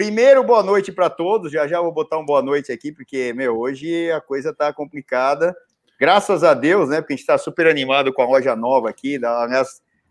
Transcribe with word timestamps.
primeiro, 0.00 0.42
boa 0.42 0.62
noite 0.62 0.90
para 0.90 1.10
todos. 1.10 1.52
Já 1.52 1.68
já 1.68 1.78
vou 1.78 1.92
botar 1.92 2.16
um 2.16 2.24
boa 2.24 2.40
noite 2.40 2.72
aqui, 2.72 2.90
porque, 2.90 3.34
meu, 3.34 3.58
hoje 3.58 4.10
a 4.10 4.18
coisa 4.18 4.50
tá 4.50 4.72
complicada. 4.72 5.54
Graças 6.00 6.42
a 6.42 6.54
Deus, 6.54 6.88
né? 6.88 7.02
Porque 7.02 7.12
a 7.12 7.16
gente 7.16 7.24
está 7.24 7.36
super 7.36 7.66
animado 7.66 8.10
com 8.10 8.22
a 8.22 8.26
loja 8.26 8.56
nova 8.56 8.88
aqui, 8.88 9.18
da, 9.18 9.46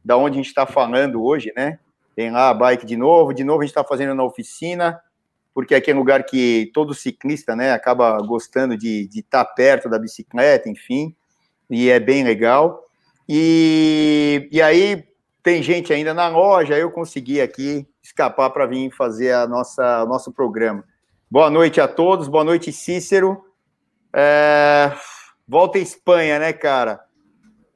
da 0.05 0.15
onde 0.15 0.35
a 0.35 0.37
gente 0.43 0.49
está 0.49 0.67
falando 0.67 1.23
hoje, 1.23 1.51
né? 1.57 1.79
Tem 2.15 2.29
lá 2.29 2.49
a 2.49 2.53
bike 2.53 2.85
de 2.85 2.95
novo, 2.95 3.33
de 3.33 3.43
novo 3.43 3.61
a 3.61 3.63
gente 3.63 3.71
está 3.71 3.83
fazendo 3.83 4.13
na 4.13 4.23
oficina, 4.23 5.01
porque 5.55 5.73
aqui 5.73 5.89
é 5.89 5.95
um 5.95 5.97
lugar 5.97 6.23
que 6.23 6.69
todo 6.71 6.93
ciclista, 6.93 7.55
né, 7.55 7.71
acaba 7.71 8.15
gostando 8.21 8.77
de 8.77 9.09
estar 9.11 9.43
tá 9.43 9.51
perto 9.51 9.89
da 9.89 9.97
bicicleta, 9.97 10.69
enfim, 10.69 11.15
e 11.67 11.89
é 11.89 11.99
bem 11.99 12.23
legal. 12.23 12.85
E, 13.27 14.47
e 14.51 14.61
aí 14.61 15.03
tem 15.41 15.63
gente 15.63 15.93
ainda 15.93 16.13
na 16.13 16.27
loja, 16.27 16.77
eu 16.77 16.91
consegui 16.91 17.39
aqui 17.39 17.87
escapar 18.03 18.49
para 18.49 18.65
vir 18.65 18.91
fazer 18.91 19.33
a 19.33 19.47
nossa, 19.47 20.03
o 20.03 20.07
nosso 20.07 20.31
programa. 20.31 20.83
Boa 21.29 21.49
noite 21.49 21.79
a 21.79 21.87
todos, 21.87 22.27
boa 22.27 22.43
noite, 22.43 22.71
Cícero. 22.71 23.45
É, 24.13 24.91
volta 25.47 25.77
à 25.77 25.81
Espanha, 25.81 26.39
né, 26.39 26.51
cara? 26.51 26.99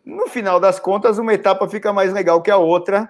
No 0.04 0.28
final 0.28 0.60
das 0.60 0.80
contas, 0.80 1.18
uma 1.18 1.34
etapa 1.34 1.70
fica 1.70 1.94
mais 1.94 2.12
legal 2.12 2.42
que 2.42 2.52
a 2.52 2.58
outra. 2.58 3.10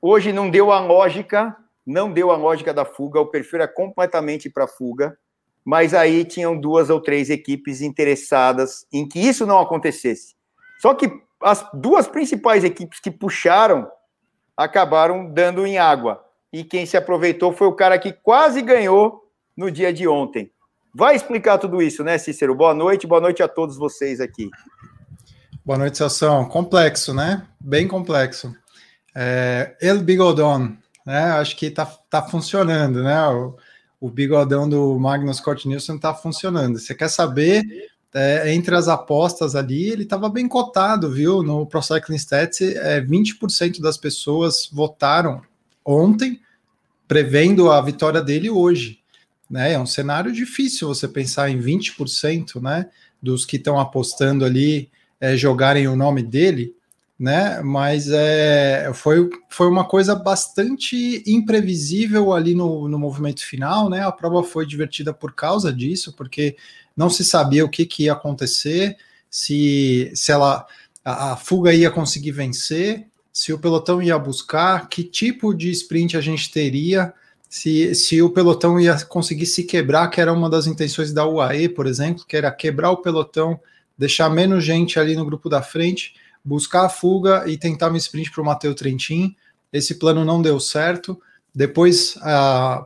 Hoje 0.00 0.32
não 0.32 0.48
deu 0.48 0.70
a 0.70 0.78
lógica, 0.78 1.56
não 1.84 2.12
deu 2.12 2.30
a 2.30 2.36
lógica 2.36 2.72
da 2.72 2.84
fuga, 2.84 3.20
o 3.20 3.26
perfil 3.26 3.60
era 3.60 3.68
completamente 3.68 4.48
para 4.48 4.68
fuga, 4.68 5.18
mas 5.64 5.92
aí 5.92 6.24
tinham 6.24 6.58
duas 6.58 6.88
ou 6.88 7.00
três 7.00 7.28
equipes 7.28 7.80
interessadas 7.80 8.86
em 8.92 9.06
que 9.06 9.18
isso 9.18 9.44
não 9.44 9.58
acontecesse. 9.58 10.35
Só 10.80 10.94
que 10.94 11.10
as 11.42 11.66
duas 11.72 12.06
principais 12.06 12.64
equipes 12.64 13.00
que 13.00 13.10
puxaram 13.10 13.88
acabaram 14.56 15.32
dando 15.32 15.66
em 15.66 15.78
água. 15.78 16.24
E 16.52 16.64
quem 16.64 16.86
se 16.86 16.96
aproveitou 16.96 17.52
foi 17.52 17.66
o 17.66 17.74
cara 17.74 17.98
que 17.98 18.12
quase 18.12 18.62
ganhou 18.62 19.30
no 19.56 19.70
dia 19.70 19.92
de 19.92 20.08
ontem. 20.08 20.50
Vai 20.94 21.14
explicar 21.14 21.58
tudo 21.58 21.82
isso, 21.82 22.02
né, 22.02 22.16
Cícero? 22.16 22.54
Boa 22.54 22.72
noite, 22.72 23.06
boa 23.06 23.20
noite 23.20 23.42
a 23.42 23.48
todos 23.48 23.76
vocês 23.76 24.20
aqui. 24.20 24.48
Boa 25.64 25.78
noite, 25.78 25.98
Celção. 25.98 26.46
Complexo, 26.46 27.12
né? 27.12 27.46
Bem 27.60 27.86
complexo. 27.86 28.54
É, 29.14 29.76
El 29.80 30.00
Bigodon, 30.00 30.74
né? 31.04 31.32
Acho 31.32 31.56
que 31.56 31.70
tá, 31.70 31.84
tá 32.08 32.22
funcionando, 32.22 33.02
né? 33.02 33.28
O, 33.28 33.56
o 34.00 34.10
bigodão 34.10 34.68
do 34.68 34.98
Magnus 34.98 35.40
Cort 35.40 35.64
Nielsen 35.64 35.98
tá 35.98 36.14
funcionando. 36.14 36.78
Você 36.78 36.94
quer 36.94 37.08
saber 37.08 37.62
é, 38.14 38.52
entre 38.54 38.74
as 38.74 38.88
apostas 38.88 39.54
ali, 39.54 39.90
ele 39.90 40.04
estava 40.04 40.28
bem 40.28 40.48
cotado, 40.48 41.10
viu? 41.10 41.42
No 41.42 41.66
Pro 41.66 41.82
Cycling 41.82 42.16
Stats, 42.16 42.60
é, 42.60 43.00
20% 43.00 43.80
das 43.80 43.96
pessoas 43.96 44.68
votaram 44.72 45.42
ontem, 45.84 46.40
prevendo 47.06 47.70
a 47.70 47.80
vitória 47.80 48.20
dele 48.20 48.50
hoje. 48.50 49.00
Né? 49.50 49.72
É 49.72 49.78
um 49.78 49.86
cenário 49.86 50.32
difícil 50.32 50.88
você 50.88 51.06
pensar 51.06 51.50
em 51.50 51.60
20% 51.60 52.60
né, 52.60 52.88
dos 53.22 53.44
que 53.44 53.56
estão 53.56 53.78
apostando 53.78 54.44
ali 54.44 54.90
é, 55.20 55.36
jogarem 55.36 55.88
o 55.88 55.96
nome 55.96 56.22
dele, 56.22 56.75
né? 57.18 57.62
Mas 57.62 58.08
é, 58.10 58.90
foi, 58.94 59.28
foi 59.48 59.68
uma 59.68 59.84
coisa 59.84 60.14
bastante 60.14 61.22
imprevisível 61.26 62.32
ali 62.32 62.54
no, 62.54 62.88
no 62.88 62.98
movimento 62.98 63.44
final, 63.44 63.88
né? 63.88 64.02
A 64.02 64.12
prova 64.12 64.42
foi 64.42 64.66
divertida 64.66 65.14
por 65.14 65.32
causa 65.32 65.72
disso, 65.72 66.12
porque 66.14 66.56
não 66.96 67.08
se 67.08 67.24
sabia 67.24 67.64
o 67.64 67.70
que, 67.70 67.86
que 67.86 68.04
ia 68.04 68.12
acontecer, 68.12 68.96
se, 69.30 70.10
se 70.14 70.30
ela 70.32 70.66
a, 71.04 71.32
a 71.32 71.36
fuga 71.36 71.72
ia 71.72 71.90
conseguir 71.90 72.32
vencer, 72.32 73.06
se 73.32 73.52
o 73.52 73.58
pelotão 73.58 74.02
ia 74.02 74.18
buscar, 74.18 74.88
que 74.88 75.04
tipo 75.04 75.54
de 75.54 75.70
sprint 75.70 76.16
a 76.16 76.20
gente 76.20 76.50
teria, 76.50 77.12
se, 77.48 77.94
se 77.94 78.20
o 78.20 78.30
pelotão 78.30 78.80
ia 78.80 78.98
conseguir 79.04 79.46
se 79.46 79.64
quebrar, 79.64 80.08
que 80.08 80.20
era 80.20 80.32
uma 80.32 80.50
das 80.50 80.66
intenções 80.66 81.12
da 81.12 81.26
UAE, 81.26 81.68
por 81.68 81.86
exemplo, 81.86 82.24
que 82.26 82.36
era 82.36 82.50
quebrar 82.50 82.90
o 82.90 82.96
pelotão, 82.98 83.60
deixar 83.96 84.28
menos 84.28 84.64
gente 84.64 84.98
ali 84.98 85.14
no 85.14 85.24
grupo 85.24 85.48
da 85.48 85.62
frente, 85.62 86.14
buscar 86.46 86.84
a 86.84 86.88
fuga 86.88 87.42
e 87.48 87.58
tentar 87.58 87.90
um 87.90 87.96
sprint 87.96 88.30
para 88.30 88.40
o 88.40 88.44
Matheus 88.44 88.76
Trentin. 88.76 89.34
Esse 89.72 89.96
plano 89.96 90.24
não 90.24 90.40
deu 90.40 90.60
certo. 90.60 91.20
Depois, 91.52 92.14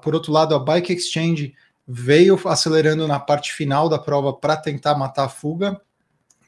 por 0.03 0.15
outro 0.15 0.33
lado, 0.33 0.55
a 0.55 0.59
Bike 0.59 0.95
Exchange 0.95 1.55
veio 1.87 2.41
acelerando 2.49 3.07
na 3.07 3.21
parte 3.21 3.53
final 3.53 3.89
da 3.89 3.99
prova 3.99 4.33
para 4.33 4.57
tentar 4.57 4.95
matar 4.95 5.25
a 5.25 5.29
fuga. 5.29 5.79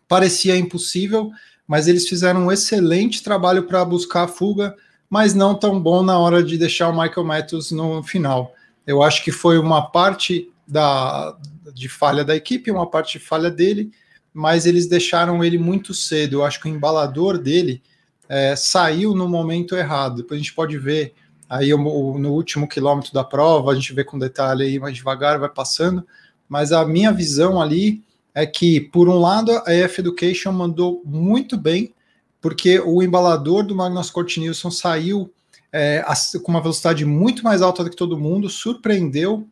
Parecia 0.08 0.56
impossível, 0.56 1.30
mas 1.66 1.86
eles 1.86 2.08
fizeram 2.08 2.46
um 2.46 2.52
excelente 2.52 3.22
trabalho 3.22 3.64
para 3.64 3.84
buscar 3.84 4.22
a 4.22 4.28
fuga, 4.28 4.74
mas 5.10 5.34
não 5.34 5.54
tão 5.54 5.78
bom 5.78 6.02
na 6.02 6.18
hora 6.18 6.42
de 6.42 6.56
deixar 6.56 6.88
o 6.88 6.98
Michael 6.98 7.26
Matthews 7.26 7.70
no 7.70 8.02
final. 8.02 8.54
Eu 8.86 9.02
acho 9.02 9.22
que 9.22 9.30
foi 9.30 9.58
uma 9.58 9.90
parte 9.90 10.50
da, 10.66 11.36
de 11.74 11.88
falha 11.88 12.24
da 12.24 12.34
equipe, 12.34 12.70
uma 12.70 12.88
parte 12.88 13.18
de 13.18 13.24
falha 13.24 13.50
dele, 13.50 13.92
mas 14.32 14.66
eles 14.66 14.86
deixaram 14.86 15.44
ele 15.44 15.58
muito 15.58 15.92
cedo. 15.92 16.36
Eu 16.36 16.44
acho 16.44 16.60
que 16.60 16.68
o 16.68 16.72
embalador 16.72 17.38
dele 17.38 17.82
é, 18.28 18.56
saiu 18.56 19.14
no 19.14 19.28
momento 19.28 19.76
errado. 19.76 20.16
Depois 20.16 20.40
a 20.40 20.42
gente 20.42 20.54
pode 20.54 20.78
ver 20.78 21.14
Aí 21.52 21.68
no 21.68 22.32
último 22.32 22.66
quilômetro 22.66 23.12
da 23.12 23.22
prova, 23.22 23.72
a 23.72 23.74
gente 23.74 23.92
vê 23.92 24.02
com 24.02 24.18
detalhe 24.18 24.64
aí 24.64 24.78
mais 24.78 24.96
devagar, 24.96 25.38
vai 25.38 25.50
passando. 25.50 26.02
Mas 26.48 26.72
a 26.72 26.82
minha 26.86 27.12
visão 27.12 27.60
ali 27.60 28.02
é 28.34 28.46
que, 28.46 28.80
por 28.80 29.06
um 29.06 29.18
lado, 29.18 29.52
a 29.66 29.74
EF 29.74 29.98
Education 29.98 30.50
mandou 30.50 31.02
muito 31.04 31.58
bem, 31.58 31.92
porque 32.40 32.80
o 32.80 33.02
embalador 33.02 33.66
do 33.66 33.76
Magnus 33.76 34.08
Cort 34.08 34.38
Nielsen 34.38 34.70
saiu 34.70 35.30
é, 35.70 36.02
com 36.42 36.50
uma 36.50 36.62
velocidade 36.62 37.04
muito 37.04 37.44
mais 37.44 37.60
alta 37.60 37.84
do 37.84 37.90
que 37.90 37.96
todo 37.96 38.18
mundo, 38.18 38.48
surpreendeu, 38.48 39.46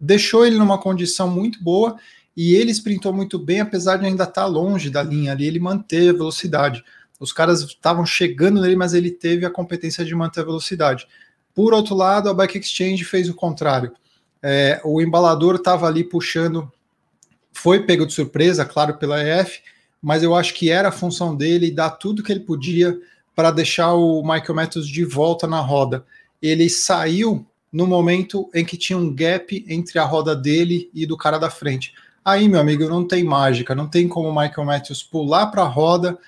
deixou 0.00 0.44
ele 0.44 0.58
numa 0.58 0.78
condição 0.78 1.30
muito 1.30 1.62
boa 1.62 1.96
e 2.36 2.54
ele 2.54 2.70
sprintou 2.70 3.12
muito 3.12 3.38
bem, 3.38 3.60
apesar 3.60 3.96
de 3.96 4.06
ainda 4.06 4.24
estar 4.24 4.44
longe 4.44 4.90
da 4.90 5.02
linha 5.02 5.32
ali, 5.32 5.46
ele 5.46 5.58
manteve 5.58 6.10
a 6.10 6.12
velocidade. 6.12 6.84
Os 7.18 7.32
caras 7.32 7.62
estavam 7.62 8.04
chegando 8.04 8.60
nele, 8.60 8.76
mas 8.76 8.92
ele 8.92 9.10
teve 9.10 9.46
a 9.46 9.50
competência 9.50 10.04
de 10.04 10.14
manter 10.14 10.40
a 10.40 10.44
velocidade. 10.44 11.08
Por 11.54 11.72
outro 11.72 11.94
lado, 11.94 12.28
a 12.28 12.34
Bike 12.34 12.58
Exchange 12.58 13.04
fez 13.04 13.30
o 13.30 13.34
contrário. 13.34 13.92
É, 14.42 14.80
o 14.84 15.00
embalador 15.00 15.54
estava 15.54 15.86
ali 15.86 16.04
puxando, 16.04 16.70
foi 17.52 17.84
pego 17.84 18.04
de 18.04 18.12
surpresa, 18.12 18.66
claro, 18.66 18.98
pela 18.98 19.22
EF, 19.22 19.60
mas 20.02 20.22
eu 20.22 20.34
acho 20.34 20.52
que 20.52 20.70
era 20.70 20.88
a 20.88 20.92
função 20.92 21.34
dele 21.34 21.70
dar 21.70 21.90
tudo 21.90 22.22
que 22.22 22.30
ele 22.30 22.40
podia 22.40 22.98
para 23.34 23.50
deixar 23.50 23.94
o 23.94 24.22
Michael 24.22 24.54
Matthews 24.54 24.86
de 24.86 25.04
volta 25.04 25.46
na 25.46 25.60
roda. 25.60 26.04
Ele 26.40 26.68
saiu 26.68 27.46
no 27.72 27.86
momento 27.86 28.48
em 28.54 28.64
que 28.64 28.76
tinha 28.76 28.98
um 28.98 29.12
gap 29.14 29.64
entre 29.68 29.98
a 29.98 30.04
roda 30.04 30.36
dele 30.36 30.90
e 30.94 31.06
do 31.06 31.16
cara 31.16 31.38
da 31.38 31.50
frente. 31.50 31.94
Aí, 32.26 32.48
meu 32.48 32.58
amigo, 32.58 32.88
não 32.88 33.06
tem 33.06 33.22
mágica, 33.22 33.72
não 33.72 33.86
tem 33.86 34.08
como 34.08 34.28
o 34.28 34.34
Michael 34.34 34.66
Matthews 34.66 35.00
pular 35.00 35.46
para 35.46 35.62
a 35.62 35.68
roda, 35.68 36.18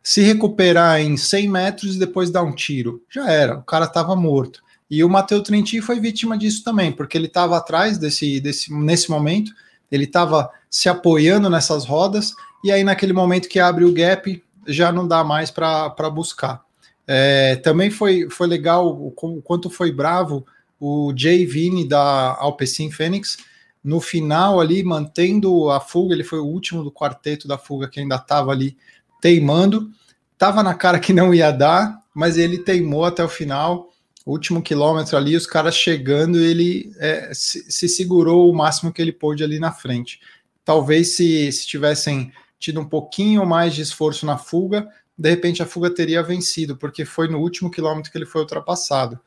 se 0.00 0.22
recuperar 0.22 1.00
em 1.00 1.16
100 1.16 1.48
metros 1.48 1.96
e 1.96 1.98
depois 1.98 2.30
dar 2.30 2.44
um 2.44 2.54
tiro. 2.54 3.02
Já 3.10 3.28
era, 3.28 3.58
o 3.58 3.64
cara 3.64 3.86
estava 3.86 4.14
morto. 4.14 4.62
E 4.88 5.02
o 5.02 5.08
Matheus 5.08 5.42
Trentin 5.42 5.80
foi 5.80 5.98
vítima 5.98 6.38
disso 6.38 6.62
também, 6.62 6.92
porque 6.92 7.18
ele 7.18 7.26
estava 7.26 7.56
atrás 7.56 7.98
desse, 7.98 8.38
desse, 8.40 8.72
nesse 8.72 9.10
momento, 9.10 9.50
ele 9.90 10.04
estava 10.04 10.48
se 10.70 10.88
apoiando 10.88 11.50
nessas 11.50 11.84
rodas, 11.84 12.34
e 12.62 12.70
aí 12.70 12.84
naquele 12.84 13.12
momento 13.12 13.48
que 13.48 13.58
abre 13.58 13.84
o 13.84 13.92
gap, 13.92 14.40
já 14.64 14.92
não 14.92 15.08
dá 15.08 15.24
mais 15.24 15.50
para 15.50 16.08
buscar. 16.08 16.62
É, 17.04 17.56
também 17.56 17.90
foi, 17.90 18.30
foi 18.30 18.46
legal 18.46 18.86
o, 18.86 19.08
o, 19.08 19.42
quanto 19.42 19.68
foi 19.68 19.90
bravo 19.90 20.46
o 20.78 21.12
Jay 21.16 21.44
Vini 21.44 21.84
da 21.84 22.36
Alpecin 22.38 22.92
Fênix, 22.92 23.38
no 23.82 24.00
final 24.00 24.60
ali, 24.60 24.82
mantendo 24.82 25.70
a 25.70 25.80
fuga, 25.80 26.14
ele 26.14 26.24
foi 26.24 26.38
o 26.38 26.46
último 26.46 26.82
do 26.82 26.92
quarteto 26.92 27.46
da 27.46 27.56
fuga 27.56 27.88
que 27.88 28.00
ainda 28.00 28.16
estava 28.16 28.50
ali 28.50 28.76
teimando, 29.20 29.90
estava 30.32 30.62
na 30.62 30.74
cara 30.74 30.98
que 30.98 31.12
não 31.12 31.32
ia 31.34 31.50
dar, 31.50 32.02
mas 32.14 32.36
ele 32.36 32.58
teimou 32.58 33.04
até 33.04 33.24
o 33.24 33.28
final, 33.28 33.88
último 34.30 34.62
quilômetro 34.62 35.16
ali, 35.16 35.34
os 35.34 35.46
caras 35.46 35.74
chegando, 35.74 36.38
ele 36.38 36.92
é, 36.98 37.30
se, 37.32 37.70
se, 37.70 37.88
segurou 37.88 38.50
o 38.50 38.54
máximo 38.54 38.92
que 38.92 39.00
ele 39.00 39.12
pôde 39.12 39.42
ali 39.42 39.58
na 39.58 39.72
frente. 39.72 40.20
Talvez 40.64 41.16
se, 41.16 41.50
se 41.50 41.66
tivessem 41.66 42.30
tido 42.58 42.80
um 42.80 42.84
pouquinho 42.84 43.46
mais 43.46 43.74
de 43.74 43.82
esforço 43.82 44.26
na 44.26 44.36
fuga, 44.36 44.86
de 45.16 45.30
repente 45.30 45.62
a 45.62 45.66
fuga 45.66 45.90
teria 45.90 46.22
vencido, 46.22 46.76
porque 46.76 47.04
foi 47.04 47.28
no 47.28 47.38
último 47.38 47.70
quilômetro 47.70 48.12
que 48.12 48.18
ele 48.18 48.26
foi 48.26 48.42
ultrapassado. 48.42 49.18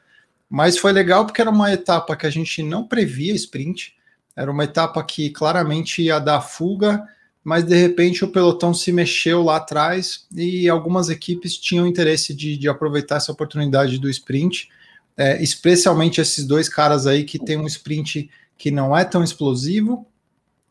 Mas 0.50 0.78
foi 0.78 0.92
legal 0.92 1.26
porque 1.26 1.42
era 1.42 1.50
uma 1.50 1.74
etapa 1.74 2.16
que 2.16 2.28
a 2.28 2.30
gente 2.30 2.62
não 2.62 2.88
previa 2.88 3.34
sprint, 3.34 3.96
era 4.36 4.52
uma 4.52 4.64
etapa 4.64 5.04
que 5.04 5.30
claramente 5.30 6.02
ia 6.02 6.20
dar 6.20 6.42
fuga, 6.42 7.04
mas 7.44 7.64
de 7.64 7.76
repente 7.76 8.24
o 8.24 8.32
pelotão 8.32 8.74
se 8.74 8.92
mexeu 8.92 9.44
lá 9.44 9.58
atrás 9.58 10.26
e 10.36 10.70
algumas 10.70 11.10
equipes 11.10 11.58
tinham 11.58 11.88
interesse 11.88 12.34
de, 12.34 12.58
de 12.58 12.70
aproveitar 12.70 13.18
essa 13.18 13.32
oportunidade 13.32 13.98
do 13.98 14.10
sprint 14.10 14.70
é, 15.18 15.42
especialmente 15.42 16.22
esses 16.22 16.46
dois 16.46 16.70
caras 16.70 17.06
aí 17.06 17.24
que 17.24 17.38
tem 17.38 17.58
um 17.58 17.68
sprint 17.68 18.30
que 18.58 18.72
não 18.72 18.96
é 18.96 19.04
tão 19.04 19.24
explosivo 19.24 20.06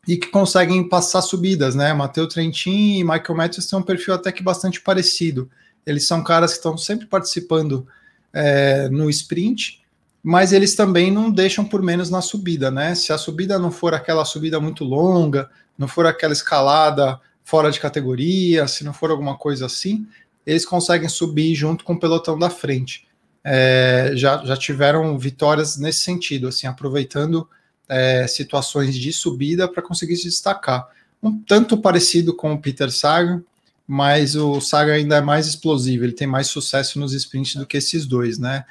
e 0.07 0.17
que 0.17 0.27
conseguem 0.27 0.87
passar 0.87 1.21
subidas, 1.21 1.75
né? 1.75 1.93
Matheus 1.93 2.33
Trentin 2.33 2.97
e 2.97 3.03
Michael 3.03 3.35
Matthews 3.35 3.67
têm 3.67 3.79
um 3.79 3.83
perfil 3.83 4.13
até 4.13 4.31
que 4.31 4.41
bastante 4.41 4.81
parecido. 4.81 5.49
Eles 5.85 6.07
são 6.07 6.23
caras 6.23 6.51
que 6.51 6.57
estão 6.57 6.77
sempre 6.77 7.05
participando 7.05 7.87
é, 8.33 8.89
no 8.89 9.09
sprint 9.09 9.80
mas 10.23 10.53
eles 10.53 10.75
também 10.75 11.11
não 11.11 11.31
deixam 11.31 11.65
por 11.65 11.81
menos 11.81 12.09
na 12.09 12.21
subida, 12.21 12.69
né? 12.69 12.93
Se 12.93 13.11
a 13.11 13.17
subida 13.17 13.57
não 13.57 13.71
for 13.71 13.93
aquela 13.93 14.23
subida 14.23 14.59
muito 14.59 14.83
longa, 14.83 15.49
não 15.77 15.87
for 15.87 16.05
aquela 16.05 16.33
escalada 16.33 17.19
fora 17.43 17.71
de 17.71 17.79
categoria, 17.79 18.67
se 18.67 18.83
não 18.83 18.93
for 18.93 19.09
alguma 19.09 19.35
coisa 19.35 19.65
assim, 19.65 20.07
eles 20.45 20.65
conseguem 20.65 21.09
subir 21.09 21.55
junto 21.55 21.83
com 21.83 21.93
o 21.93 21.99
pelotão 21.99 22.37
da 22.37 22.49
frente. 22.49 23.07
É, 23.43 24.11
já, 24.13 24.43
já 24.45 24.55
tiveram 24.55 25.17
vitórias 25.17 25.77
nesse 25.77 26.01
sentido, 26.01 26.47
assim, 26.47 26.67
aproveitando 26.67 27.49
é, 27.89 28.27
situações 28.27 28.95
de 28.95 29.11
subida 29.11 29.67
para 29.67 29.81
conseguir 29.81 30.15
se 30.15 30.25
destacar. 30.25 30.87
Um 31.21 31.39
tanto 31.39 31.77
parecido 31.77 32.35
com 32.35 32.53
o 32.53 32.61
Peter 32.61 32.91
Sagan, 32.91 33.43
mas 33.87 34.35
o 34.35 34.61
Saga 34.61 34.93
ainda 34.93 35.17
é 35.17 35.21
mais 35.21 35.47
explosivo, 35.47 36.05
ele 36.05 36.13
tem 36.13 36.27
mais 36.27 36.47
sucesso 36.47 36.99
nos 36.99 37.13
sprints 37.13 37.55
do 37.55 37.65
que 37.65 37.77
esses 37.77 38.05
dois, 38.05 38.37
né? 38.37 38.63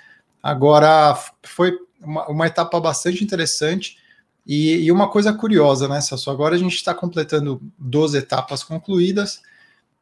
Agora, 0.42 1.18
foi 1.42 1.76
uma, 2.00 2.26
uma 2.28 2.46
etapa 2.46 2.80
bastante 2.80 3.22
interessante 3.22 3.98
e, 4.46 4.84
e, 4.84 4.92
uma 4.92 5.08
coisa 5.08 5.32
curiosa, 5.32 5.86
né, 5.86 6.00
Celso? 6.00 6.30
Agora 6.30 6.54
a 6.54 6.58
gente 6.58 6.74
está 6.74 6.94
completando 6.94 7.60
12 7.78 8.18
etapas 8.18 8.64
concluídas 8.64 9.40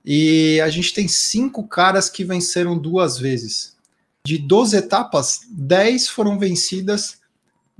e 0.05 0.61
a 0.61 0.69
gente 0.69 0.94
tem 0.94 1.08
cinco 1.08 1.67
caras 1.67 2.08
que 2.08 2.25
venceram 2.25 2.79
duas 2.79 3.19
vezes. 3.19 3.76
De 4.25 4.38
12 4.38 4.76
etapas, 4.76 5.40
10 5.50 6.08
foram 6.08 6.38
vencidas 6.38 7.19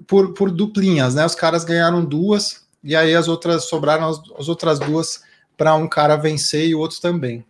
por, 0.07 0.35
por 0.35 0.51
duplinhas, 0.51 1.15
né? 1.15 1.25
Os 1.25 1.35
caras 1.35 1.65
ganharam 1.65 2.05
duas 2.05 2.67
e 2.83 2.95
aí 2.95 3.15
as 3.15 3.29
outras 3.29 3.65
sobraram 3.65 4.09
as, 4.09 4.21
as 4.39 4.49
outras 4.49 4.79
duas 4.79 5.23
para 5.57 5.75
um 5.75 5.89
cara 5.89 6.17
vencer 6.17 6.69
e 6.69 6.75
o 6.75 6.81
outro 6.81 7.01
também. 7.01 7.45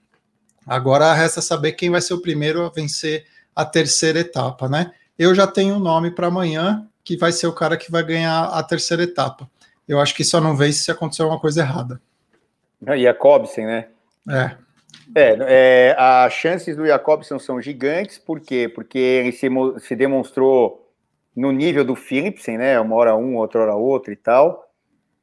Agora 0.67 1.15
resta 1.15 1.41
saber 1.41 1.73
quem 1.73 1.91
vai 1.91 2.01
ser 2.01 2.15
o 2.15 2.21
primeiro 2.21 2.65
a 2.65 2.69
vencer 2.69 3.27
a 3.59 3.65
terceira 3.65 4.21
etapa, 4.21 4.69
né? 4.69 4.93
Eu 5.19 5.35
já 5.35 5.45
tenho 5.45 5.75
um 5.75 5.81
nome 5.81 6.13
para 6.13 6.29
amanhã, 6.29 6.87
que 7.03 7.17
vai 7.17 7.33
ser 7.33 7.49
o 7.49 7.53
cara 7.53 7.77
que 7.77 7.91
vai 7.91 8.05
ganhar 8.05 8.45
a 8.45 8.63
terceira 8.63 9.03
etapa. 9.03 9.51
Eu 9.89 9.99
acho 9.99 10.15
que 10.15 10.23
só 10.23 10.41
não 10.41 10.55
vence 10.55 10.79
se 10.79 10.93
acontecer 10.93 11.23
alguma 11.23 11.41
coisa 11.41 11.63
errada. 11.63 12.01
E 12.97 13.09
a 13.09 13.13
Cobsen, 13.13 13.67
né? 13.67 13.89
É. 14.31 14.55
É, 15.13 15.37
é, 15.41 15.97
as 15.99 16.33
chances 16.35 16.77
do 16.77 16.87
Jacobson 16.87 17.41
são 17.41 17.61
gigantes, 17.61 18.17
por 18.17 18.39
quê? 18.39 18.71
Porque 18.73 18.99
ele 18.99 19.33
se, 19.33 19.49
se 19.81 19.97
demonstrou 19.97 20.89
no 21.35 21.51
nível 21.51 21.85
do 21.85 21.97
Philipsen, 21.97 22.57
né? 22.57 22.79
Uma 22.79 22.95
hora 22.95 23.17
um, 23.17 23.39
outra 23.39 23.63
hora 23.63 23.75
outra 23.75 24.13
e 24.13 24.17
tal. 24.17 24.71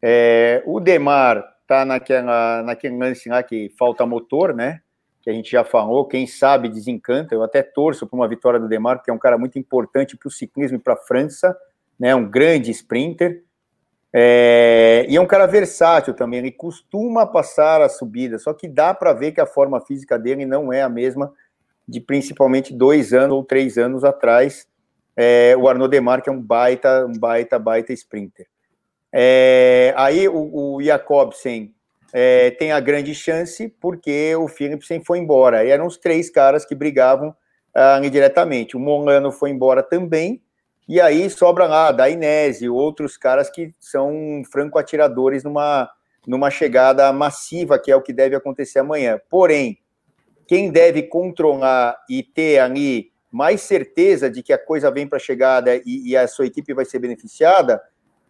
É, 0.02 0.62
o 0.66 0.82
Demar 0.82 1.42
tá 1.66 1.86
naquela, 1.86 2.64
naquele 2.64 2.98
lance 2.98 3.30
lá 3.30 3.42
que 3.42 3.72
falta 3.78 4.06
motor, 4.06 4.54
né? 4.54 4.82
Que 5.26 5.32
a 5.32 5.34
gente 5.34 5.52
já 5.52 5.64
falou, 5.64 6.06
quem 6.06 6.28
sabe 6.28 6.70
desencanta. 6.70 7.34
Eu 7.34 7.42
até 7.42 7.64
torço 7.64 8.06
por 8.06 8.16
uma 8.16 8.28
vitória 8.28 8.60
do 8.60 8.70
Demar, 8.70 9.02
que 9.02 9.10
é 9.10 9.14
um 9.14 9.18
cara 9.18 9.40
muito 9.40 9.58
importante 9.58 10.16
para 10.16 10.28
o 10.28 10.32
ciclismo 10.32 10.78
e 10.78 10.80
para 10.80 10.94
a 10.94 10.98
França, 10.98 11.58
né? 12.00 12.14
Um 12.14 12.30
grande 12.30 12.70
sprinter. 12.70 13.44
É, 14.14 15.06
e 15.10 15.18
é 15.18 15.20
um 15.20 15.26
cara 15.26 15.46
versátil 15.46 16.14
também, 16.14 16.40
ele 16.40 16.52
costuma 16.52 17.26
passar 17.26 17.82
a 17.82 17.90
subida, 17.90 18.40
só 18.40 18.54
que 18.54 18.66
dá 18.66 18.94
para 18.94 19.12
ver 19.12 19.34
que 19.34 19.42
a 19.42 19.46
forma 19.46 19.82
física 19.82 20.18
dele 20.18 20.46
não 20.46 20.72
é 20.72 20.82
a 20.82 20.88
mesma 20.88 21.34
de 21.86 22.00
principalmente 22.00 22.74
dois 22.74 23.12
anos 23.12 23.36
ou 23.36 23.44
três 23.44 23.78
anos 23.78 24.06
atrás. 24.06 24.70
É, 25.18 25.54
o 25.58 25.68
Arnaud 25.68 25.92
Demar, 25.92 26.22
que 26.22 26.30
é 26.30 26.32
um 26.32 26.42
baita, 26.42 27.06
um 27.06 27.20
baita, 27.20 27.60
baita 27.60 27.92
sprinter. 27.92 28.48
É, 29.12 29.94
aí 29.98 30.30
o, 30.30 30.76
o 30.76 30.82
Jacobsen 30.82 31.75
é, 32.18 32.50
tem 32.52 32.72
a 32.72 32.80
grande 32.80 33.14
chance 33.14 33.68
porque 33.68 34.34
o 34.38 34.48
Philipsen 34.48 35.04
foi 35.04 35.20
embora. 35.20 35.66
E 35.66 35.70
eram 35.70 35.86
os 35.86 35.98
três 35.98 36.30
caras 36.30 36.64
que 36.64 36.74
brigavam 36.74 37.36
ah, 37.74 38.00
indiretamente. 38.02 38.78
O 38.78 38.80
Molano 38.80 39.34
foi 39.34 39.50
embora 39.50 39.84
também, 39.84 40.42
e 40.88 41.02
aí 41.02 41.30
sobra 41.30 41.66
lá 41.68 41.92
da 41.92 42.10
Inés 42.10 42.62
e 42.62 42.70
outros 42.70 43.18
caras 43.18 43.50
que 43.50 43.76
são 43.82 44.44
franco-atiradores 44.50 45.44
numa, 45.44 45.90
numa 46.26 46.50
chegada 46.50 47.12
massiva, 47.12 47.78
que 47.78 47.92
é 47.92 47.96
o 47.98 48.02
que 48.02 48.14
deve 48.14 48.34
acontecer 48.34 48.80
amanhã. 48.80 49.20
Porém, 49.30 49.78
quem 50.48 50.72
deve 50.72 51.04
controlar 51.04 51.98
e 52.10 52.24
ter 52.24 52.60
ali 52.60 53.12
mais 53.30 53.60
certeza 53.60 54.30
de 54.30 54.42
que 54.42 54.54
a 54.54 54.58
coisa 54.58 54.90
vem 54.90 55.06
para 55.06 55.18
a 55.18 55.20
chegada 55.20 55.76
e, 55.86 56.12
e 56.12 56.16
a 56.16 56.30
sua 56.30 56.46
equipe 56.46 56.74
vai 56.74 56.86
ser 56.86 57.00
beneficiada 57.00 57.82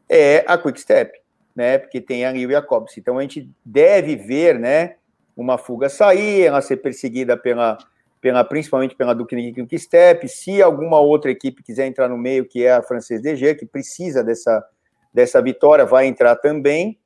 é 0.09 0.43
a 0.47 0.57
Quick 0.57 0.79
Step, 0.79 1.19
né? 1.55 1.77
Porque 1.77 2.01
tem 2.01 2.25
a 2.25 2.31
Rio 2.31 2.51
Jacobs. 2.51 2.97
Então 2.97 3.17
a 3.17 3.21
gente 3.21 3.49
deve 3.63 4.15
ver, 4.15 4.59
né, 4.59 4.95
uma 5.35 5.57
fuga 5.57 5.89
sair, 5.89 6.43
ela 6.43 6.61
ser 6.61 6.77
perseguida 6.77 7.37
pela, 7.37 7.77
pela 8.21 8.43
principalmente 8.43 8.95
pela 8.95 9.13
Duke 9.13 9.53
Quick 9.53 9.79
Step. 9.79 10.27
Se 10.27 10.61
alguma 10.61 10.99
outra 10.99 11.31
equipe 11.31 11.63
quiser 11.63 11.87
entrar 11.87 12.09
no 12.09 12.17
meio, 12.17 12.45
que 12.45 12.65
é 12.65 12.73
a 12.73 12.81
Francês 12.81 13.21
DG, 13.21 13.55
que 13.55 13.65
precisa 13.65 14.23
dessa, 14.23 14.63
dessa 15.13 15.41
vitória, 15.41 15.85
vai 15.85 16.05
entrar 16.05 16.35
também. 16.35 16.97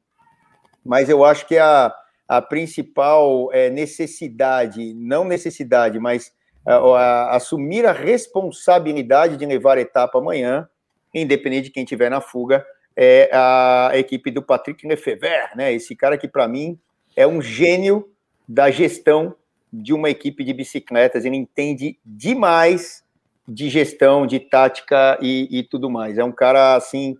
Mas 0.83 1.09
eu 1.09 1.23
acho 1.23 1.45
que 1.47 1.57
a, 1.57 1.93
a 2.27 2.41
principal 2.41 3.49
é, 3.51 3.69
necessidade, 3.69 4.93
não 4.93 5.23
necessidade, 5.23 5.99
mas 5.99 6.31
a, 6.65 6.75
a, 6.75 7.35
assumir 7.35 7.85
a 7.85 7.91
responsabilidade 7.91 9.37
de 9.37 9.45
levar 9.45 9.77
a 9.77 9.81
etapa 9.81 10.19
amanhã, 10.19 10.67
independente 11.13 11.65
de 11.65 11.71
quem 11.71 11.83
estiver 11.83 12.09
na 12.09 12.21
fuga, 12.21 12.65
é 13.01 13.29
a 13.31 13.91
equipe 13.93 14.29
do 14.29 14.41
Patrick 14.41 14.85
Lefebvre, 14.85 15.55
né? 15.55 15.71
Esse 15.71 15.95
cara 15.95 16.17
que 16.17 16.27
para 16.27 16.49
mim 16.49 16.77
é 17.15 17.25
um 17.25 17.41
gênio 17.41 18.11
da 18.45 18.69
gestão 18.69 19.33
de 19.71 19.93
uma 19.93 20.09
equipe 20.09 20.43
de 20.43 20.51
bicicletas. 20.51 21.23
Ele 21.23 21.37
entende 21.37 21.97
demais 22.05 23.01
de 23.47 23.69
gestão, 23.69 24.27
de 24.27 24.37
tática 24.37 25.17
e, 25.21 25.47
e 25.49 25.63
tudo 25.63 25.89
mais. 25.89 26.17
É 26.17 26.23
um 26.25 26.31
cara 26.33 26.75
assim 26.75 27.15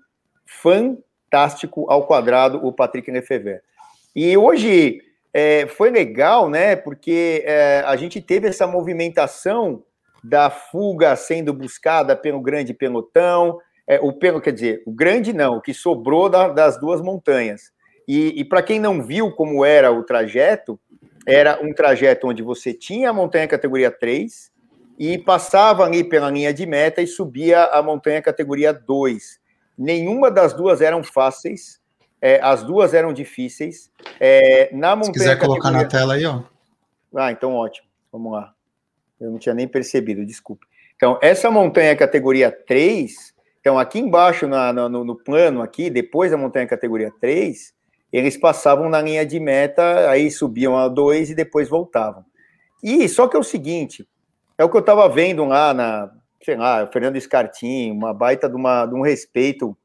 fantástico 0.45 1.89
ao 1.89 2.05
quadrado, 2.05 2.59
o 2.61 2.73
Patrick 2.73 3.09
Lefebvre. 3.09 3.61
E 4.13 4.35
hoje 4.35 4.99
é, 5.33 5.65
foi 5.65 5.91
legal, 5.91 6.49
né? 6.49 6.75
Porque 6.75 7.41
é, 7.45 7.83
a 7.85 7.95
gente 7.95 8.19
teve 8.19 8.49
essa 8.49 8.67
movimentação 8.67 9.81
da 10.21 10.49
fuga 10.49 11.15
sendo 11.15 11.53
buscada 11.53 12.17
pelo 12.17 12.41
grande 12.41 12.73
pelotão, 12.73 13.57
é, 13.89 13.99
o 13.99 14.13
pelo, 14.13 14.39
quer 14.39 14.53
dizer, 14.53 14.83
o 14.85 14.91
grande 14.91 15.33
não, 15.33 15.57
o 15.57 15.61
que 15.61 15.73
sobrou 15.73 16.29
da, 16.29 16.47
das 16.49 16.79
duas 16.79 17.01
montanhas. 17.01 17.71
E, 18.07 18.39
e 18.39 18.45
para 18.45 18.61
quem 18.61 18.79
não 18.79 19.01
viu 19.01 19.31
como 19.31 19.65
era 19.65 19.91
o 19.91 20.03
trajeto, 20.03 20.79
era 21.25 21.59
um 21.59 21.73
trajeto 21.73 22.27
onde 22.27 22.43
você 22.43 22.71
tinha 22.71 23.09
a 23.09 23.13
montanha 23.13 23.47
categoria 23.47 23.89
3 23.89 24.51
e 24.99 25.17
passava 25.17 25.85
ali 25.85 26.03
pela 26.03 26.29
linha 26.29 26.53
de 26.53 26.67
meta 26.67 27.01
e 27.01 27.07
subia 27.07 27.63
a 27.63 27.81
montanha 27.81 28.21
categoria 28.21 28.71
2. 28.71 29.39
Nenhuma 29.75 30.29
das 30.29 30.53
duas 30.53 30.81
eram 30.81 31.03
fáceis, 31.03 31.79
é, 32.21 32.39
as 32.43 32.63
duas 32.63 32.93
eram 32.93 33.11
difíceis. 33.11 33.89
É, 34.19 34.69
na 34.71 34.95
montanha 34.95 35.13
Se 35.13 35.19
quiser 35.19 35.35
categoria... 35.35 35.61
colocar 35.61 35.71
na 35.71 35.89
tela 35.89 36.13
aí, 36.13 36.25
ó. 36.25 36.43
Ah, 37.15 37.31
então 37.31 37.55
ótimo. 37.55 37.87
Vamos 38.11 38.33
lá. 38.33 38.53
Eu 39.19 39.31
não 39.31 39.39
tinha 39.39 39.55
nem 39.55 39.67
percebido, 39.67 40.23
desculpe. 40.25 40.67
Então, 40.95 41.17
essa 41.21 41.49
montanha 41.49 41.95
categoria 41.95 42.51
3, 42.51 43.33
então, 43.59 43.77
aqui 43.77 43.99
embaixo, 43.99 44.47
na, 44.47 44.71
no, 44.71 45.03
no, 45.03 45.15
plano, 45.15 45.61
aqui, 45.61 45.89
depois 45.89 46.31
da 46.31 46.37
montanha 46.37 46.65
categoria 46.65 47.11
3, 47.19 47.73
eles 48.11 48.37
passavam 48.37 48.89
na 48.89 49.01
linha 49.01 49.25
de 49.25 49.39
meta, 49.39 50.09
aí 50.09 50.31
subiam 50.31 50.77
a 50.77 50.87
2 50.87 51.31
e 51.31 51.35
depois 51.35 51.67
voltavam. 51.67 52.23
E 52.81 53.07
só 53.09 53.27
que 53.27 53.35
é 53.35 53.39
o 53.39 53.43
seguinte, 53.43 54.07
é 54.57 54.63
o 54.63 54.69
que 54.69 54.77
eu 54.77 54.81
estava 54.81 55.07
vendo 55.09 55.43
lá 55.43 55.73
na, 55.73 56.09
sei 56.41 56.55
lá, 56.55 56.87
Fernando 56.87 57.17
Escartin, 57.17 57.91
uma 57.91 58.13
baita 58.13 58.47
de, 58.47 58.55
uma, 58.55 58.85
de 58.85 58.95
um 58.95 59.01
respeito 59.01 59.77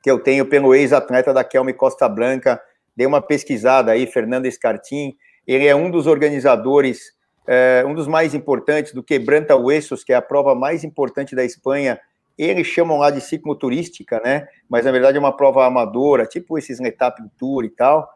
que 0.00 0.10
eu 0.10 0.20
tenho 0.20 0.46
pelo 0.46 0.74
ex-atleta 0.74 1.34
da 1.34 1.42
Kelme 1.42 1.72
Costa 1.72 2.08
Blanca, 2.08 2.60
dei 2.96 3.06
uma 3.06 3.20
pesquisada 3.20 3.90
aí, 3.92 4.06
Fernando 4.06 4.46
Escartin, 4.46 5.16
ele 5.46 5.66
é 5.66 5.74
um 5.74 5.90
dos 5.90 6.06
organizadores, 6.06 7.12
é, 7.48 7.84
um 7.86 7.94
dos 7.94 8.06
mais 8.06 8.32
importantes 8.32 8.92
do 8.92 9.02
Quebranta 9.02 9.56
Huesos, 9.56 10.04
que 10.04 10.12
é 10.12 10.16
a 10.16 10.22
prova 10.22 10.54
mais 10.54 10.84
importante 10.84 11.34
da 11.34 11.44
Espanha, 11.44 12.00
eles 12.42 12.66
chamam 12.66 12.98
lá 12.98 13.10
de 13.10 13.20
cicloturística, 13.20 14.20
né? 14.24 14.46
Mas 14.68 14.84
na 14.84 14.92
verdade 14.92 15.16
é 15.16 15.20
uma 15.20 15.36
prova 15.36 15.66
amadora, 15.66 16.26
tipo 16.26 16.56
esses 16.56 16.80
Netap 16.80 17.20
Tour 17.38 17.64
e 17.64 17.68
tal, 17.68 18.08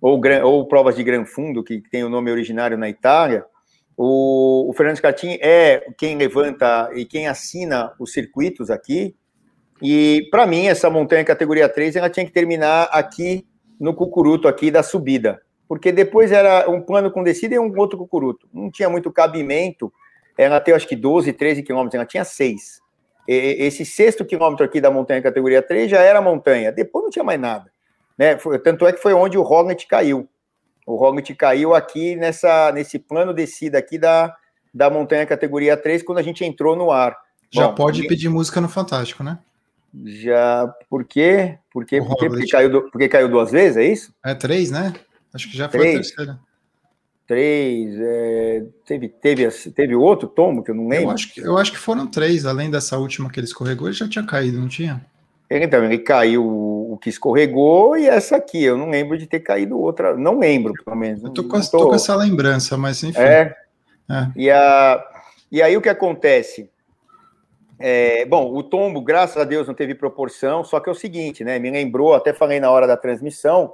ou, 0.00 0.20
ou 0.44 0.68
provas 0.68 0.94
de 0.94 1.02
Gran 1.02 1.24
Fundo, 1.24 1.64
que 1.64 1.80
tem 1.90 2.04
o 2.04 2.08
nome 2.08 2.30
originário 2.30 2.76
na 2.76 2.88
Itália. 2.88 3.44
O, 3.96 4.68
o 4.68 4.72
Fernando 4.72 4.96
Scartin 4.96 5.38
é 5.40 5.86
quem 5.96 6.16
levanta 6.16 6.90
e 6.94 7.04
quem 7.04 7.28
assina 7.28 7.92
os 7.98 8.12
circuitos 8.12 8.70
aqui. 8.70 9.14
E 9.80 10.28
para 10.30 10.46
mim, 10.46 10.66
essa 10.66 10.90
montanha 10.90 11.24
categoria 11.24 11.68
3 11.68 11.96
ela 11.96 12.10
tinha 12.10 12.26
que 12.26 12.32
terminar 12.32 12.84
aqui 12.92 13.46
no 13.80 13.94
cucuruto 13.94 14.46
aqui 14.46 14.70
da 14.70 14.82
subida, 14.82 15.40
porque 15.66 15.90
depois 15.90 16.30
era 16.30 16.70
um 16.70 16.80
plano 16.80 17.10
com 17.10 17.22
descida 17.22 17.54
e 17.54 17.58
um 17.58 17.72
outro 17.76 17.98
cucuruto. 17.98 18.46
Não 18.52 18.70
tinha 18.70 18.88
muito 18.88 19.10
cabimento. 19.10 19.92
Ela 20.36 20.60
tem 20.60 20.72
acho 20.72 20.86
que 20.86 20.96
12, 20.96 21.32
13 21.32 21.62
quilômetros, 21.62 21.94
ela 21.94 22.06
tinha 22.06 22.24
seis 22.24 22.81
esse 23.26 23.84
sexto 23.84 24.24
quilômetro 24.24 24.64
aqui 24.64 24.80
da 24.80 24.90
montanha 24.90 25.22
categoria 25.22 25.62
3 25.62 25.90
já 25.90 26.00
era 26.00 26.20
montanha, 26.20 26.72
depois 26.72 27.04
não 27.04 27.10
tinha 27.10 27.24
mais 27.24 27.40
nada. 27.40 27.70
Né? 28.18 28.36
Tanto 28.62 28.86
é 28.86 28.92
que 28.92 29.00
foi 29.00 29.12
onde 29.14 29.38
o 29.38 29.42
Roglic 29.42 29.86
caiu. 29.86 30.28
O 30.86 30.96
Roglic 30.96 31.34
caiu 31.34 31.74
aqui 31.74 32.16
nessa, 32.16 32.72
nesse 32.72 32.98
plano 32.98 33.32
descida 33.32 33.78
aqui 33.78 33.98
da, 33.98 34.34
da 34.74 34.90
montanha 34.90 35.24
categoria 35.24 35.76
3 35.76 36.02
quando 36.02 36.18
a 36.18 36.22
gente 36.22 36.44
entrou 36.44 36.76
no 36.76 36.90
ar. 36.90 37.16
Já 37.50 37.68
Bom, 37.68 37.74
pode 37.74 38.06
pedir 38.06 38.28
música 38.28 38.60
no 38.60 38.68
Fantástico, 38.68 39.22
né? 39.22 39.38
Já. 40.04 40.66
Por 40.88 41.04
quê? 41.04 41.58
Por 41.70 41.84
quê? 41.84 42.00
Por 42.00 42.16
quê? 42.16 42.28
Porque, 42.28 42.46
caiu, 42.48 42.90
porque 42.90 43.08
caiu 43.08 43.28
duas 43.28 43.50
vezes, 43.50 43.76
é 43.76 43.84
isso? 43.84 44.14
É 44.24 44.34
três, 44.34 44.70
né? 44.70 44.92
Acho 45.34 45.50
que 45.50 45.56
já 45.56 45.68
foi 45.68 45.80
três. 45.80 45.94
a 45.94 46.00
terceira. 46.00 46.40
Três. 47.32 47.98
É... 47.98 48.62
Teve, 48.84 49.08
teve, 49.08 49.48
teve 49.74 49.96
outro 49.96 50.28
tombo 50.28 50.62
que 50.62 50.70
eu 50.70 50.74
não 50.74 50.86
lembro? 50.86 51.06
Eu 51.06 51.10
acho, 51.12 51.32
que, 51.32 51.40
eu 51.40 51.56
acho 51.56 51.72
que 51.72 51.78
foram 51.78 52.06
três, 52.06 52.44
além 52.44 52.70
dessa 52.70 52.98
última 52.98 53.30
que 53.30 53.40
ele 53.40 53.46
escorregou, 53.46 53.88
ele 53.88 53.96
já 53.96 54.06
tinha 54.06 54.26
caído, 54.26 54.60
não 54.60 54.68
tinha? 54.68 55.02
Então, 55.50 55.82
ele 55.82 55.98
caiu 55.98 56.46
o 56.46 56.98
que 56.98 57.08
escorregou 57.08 57.96
e 57.96 58.06
essa 58.06 58.36
aqui. 58.36 58.62
Eu 58.62 58.76
não 58.76 58.90
lembro 58.90 59.16
de 59.16 59.26
ter 59.26 59.40
caído 59.40 59.80
outra. 59.80 60.14
Não 60.14 60.38
lembro, 60.38 60.74
pelo 60.84 60.94
menos. 60.94 61.22
Eu 61.22 61.30
tô 61.30 61.44
com, 61.44 61.58
tô... 61.58 61.78
tô 61.78 61.88
com 61.88 61.94
essa 61.94 62.14
lembrança, 62.14 62.76
mas 62.76 63.02
enfim. 63.02 63.18
É. 63.18 63.56
é. 64.10 64.28
E, 64.36 64.50
a, 64.50 65.02
e 65.50 65.62
aí 65.62 65.74
o 65.74 65.80
que 65.80 65.88
acontece? 65.88 66.70
É, 67.78 68.26
bom, 68.26 68.54
o 68.54 68.62
tombo, 68.62 69.00
graças 69.00 69.38
a 69.38 69.44
Deus, 69.44 69.66
não 69.66 69.74
teve 69.74 69.94
proporção, 69.94 70.62
só 70.64 70.80
que 70.80 70.88
é 70.90 70.92
o 70.92 70.94
seguinte, 70.94 71.42
né? 71.44 71.58
Me 71.58 71.70
lembrou, 71.70 72.12
até 72.12 72.34
falei 72.34 72.60
na 72.60 72.70
hora 72.70 72.86
da 72.86 72.96
transmissão, 72.96 73.72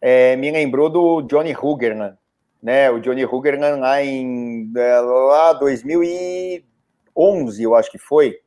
é, 0.00 0.34
me 0.36 0.50
lembrou 0.50 0.88
do 0.88 1.20
Johnny 1.22 1.54
Hugerman, 1.54 1.98
né? 1.98 2.14
O 2.90 3.00
Johnny 3.00 3.24
Hugerman 3.24 3.80
lá 3.80 4.02
em 4.02 4.70
lá 4.74 5.52
2011, 5.52 7.62
eu 7.62 7.74
acho 7.74 7.90
que 7.90 7.98
foi, 7.98 8.38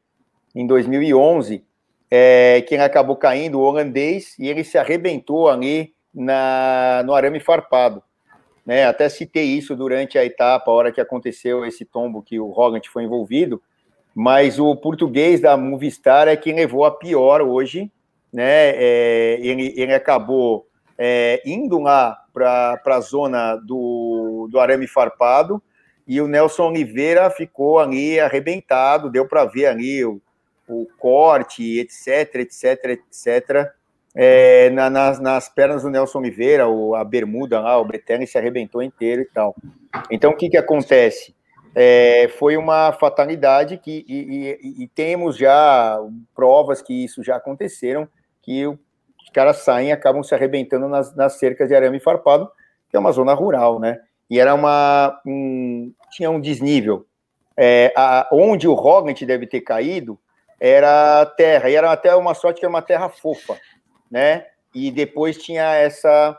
em 0.55 0.65
2011, 0.67 1.63
é, 2.11 2.61
que 2.67 2.75
ele 2.75 2.83
acabou 2.83 3.15
caindo, 3.15 3.59
o 3.59 3.63
holandês, 3.63 4.37
e 4.39 4.47
ele 4.47 4.63
se 4.63 4.77
arrebentou 4.77 5.49
ali 5.49 5.93
na, 6.13 7.03
no 7.05 7.13
arame 7.13 7.39
farpado. 7.39 8.03
Né? 8.65 8.85
Até 8.85 9.09
citei 9.09 9.45
isso 9.45 9.75
durante 9.75 10.17
a 10.17 10.25
etapa, 10.25 10.69
a 10.69 10.73
hora 10.73 10.91
que 10.91 11.01
aconteceu 11.01 11.65
esse 11.65 11.85
tombo 11.85 12.21
que 12.21 12.39
o 12.39 12.49
Roland 12.49 12.81
foi 12.91 13.03
envolvido 13.03 13.61
mas 14.21 14.59
o 14.59 14.75
português 14.75 15.39
da 15.39 15.55
Movistar 15.55 16.27
é 16.27 16.35
quem 16.35 16.53
levou 16.53 16.85
a 16.85 16.91
pior 16.91 17.41
hoje, 17.41 17.89
né? 18.33 18.71
É, 18.75 19.37
ele, 19.39 19.73
ele 19.77 19.93
acabou 19.93 20.67
é, 20.99 21.41
indo 21.45 21.79
lá 21.79 22.25
para 22.33 22.79
a 22.85 22.99
zona 22.99 23.55
do, 23.55 24.49
do 24.51 24.59
arame 24.59 24.85
farpado 24.85 25.61
e 26.05 26.19
o 26.19 26.27
Nelson 26.27 26.69
Oliveira 26.69 27.29
ficou 27.29 27.79
ali 27.79 28.19
arrebentado, 28.19 29.09
deu 29.09 29.25
para 29.25 29.45
ver 29.45 29.67
ali 29.67 30.03
o, 30.03 30.21
o 30.67 30.85
corte, 30.99 31.79
etc, 31.79 32.35
etc, 32.35 32.85
etc. 32.85 33.71
É, 34.13 34.69
na, 34.71 34.89
nas, 34.89 35.19
nas 35.19 35.47
pernas 35.47 35.83
do 35.83 35.89
Nelson 35.89 36.19
Oliveira, 36.19 36.67
o, 36.67 36.95
a 36.95 37.03
bermuda 37.03 37.61
lá, 37.61 37.79
o 37.79 37.85
Bretelli 37.85 38.27
se 38.27 38.37
arrebentou 38.37 38.83
inteiro 38.83 39.21
e 39.21 39.25
tal. 39.25 39.55
Então, 40.11 40.31
o 40.31 40.35
que, 40.35 40.49
que 40.49 40.57
acontece? 40.57 41.33
é, 41.75 42.27
foi 42.37 42.57
uma 42.57 42.91
fatalidade 42.93 43.77
que 43.77 44.03
e, 44.07 44.57
e, 44.61 44.83
e, 44.83 44.87
temos 44.87 45.37
já 45.37 45.97
provas 46.35 46.81
que 46.81 46.93
isso 46.93 47.23
já 47.23 47.35
aconteceram, 47.35 48.07
que 48.41 48.65
os 49.29 49.33
caras 49.33 49.57
saem 49.57 49.89
e 49.89 49.91
acabam 49.91 50.23
se 50.23 50.33
arrebentando 50.33 50.87
nas, 50.87 51.15
nas 51.15 51.33
cercas 51.33 51.69
de 51.69 51.75
arame 51.75 51.99
farpado, 51.99 52.49
que 52.89 52.97
é 52.97 52.99
uma 52.99 53.11
zona 53.11 53.33
rural, 53.33 53.79
né? 53.79 53.99
E 54.27 54.39
era 54.39 54.55
uma 54.55 55.21
um, 55.25 55.93
tinha 56.11 56.31
um 56.31 56.41
desnível. 56.41 57.05
É, 57.55 57.93
a, 57.95 58.27
onde 58.31 58.67
o 58.67 58.73
Roglic 58.73 59.23
deve 59.25 59.45
ter 59.45 59.61
caído 59.61 60.17
era 60.59 61.25
terra, 61.37 61.69
e 61.69 61.75
era 61.75 61.91
até 61.91 62.15
uma 62.15 62.33
sorte 62.33 62.59
que 62.59 62.65
era 62.65 62.73
uma 62.73 62.81
terra 62.81 63.07
fofa, 63.07 63.55
né? 64.09 64.47
E 64.73 64.89
depois 64.89 65.37
tinha 65.37 65.75
essa 65.75 66.37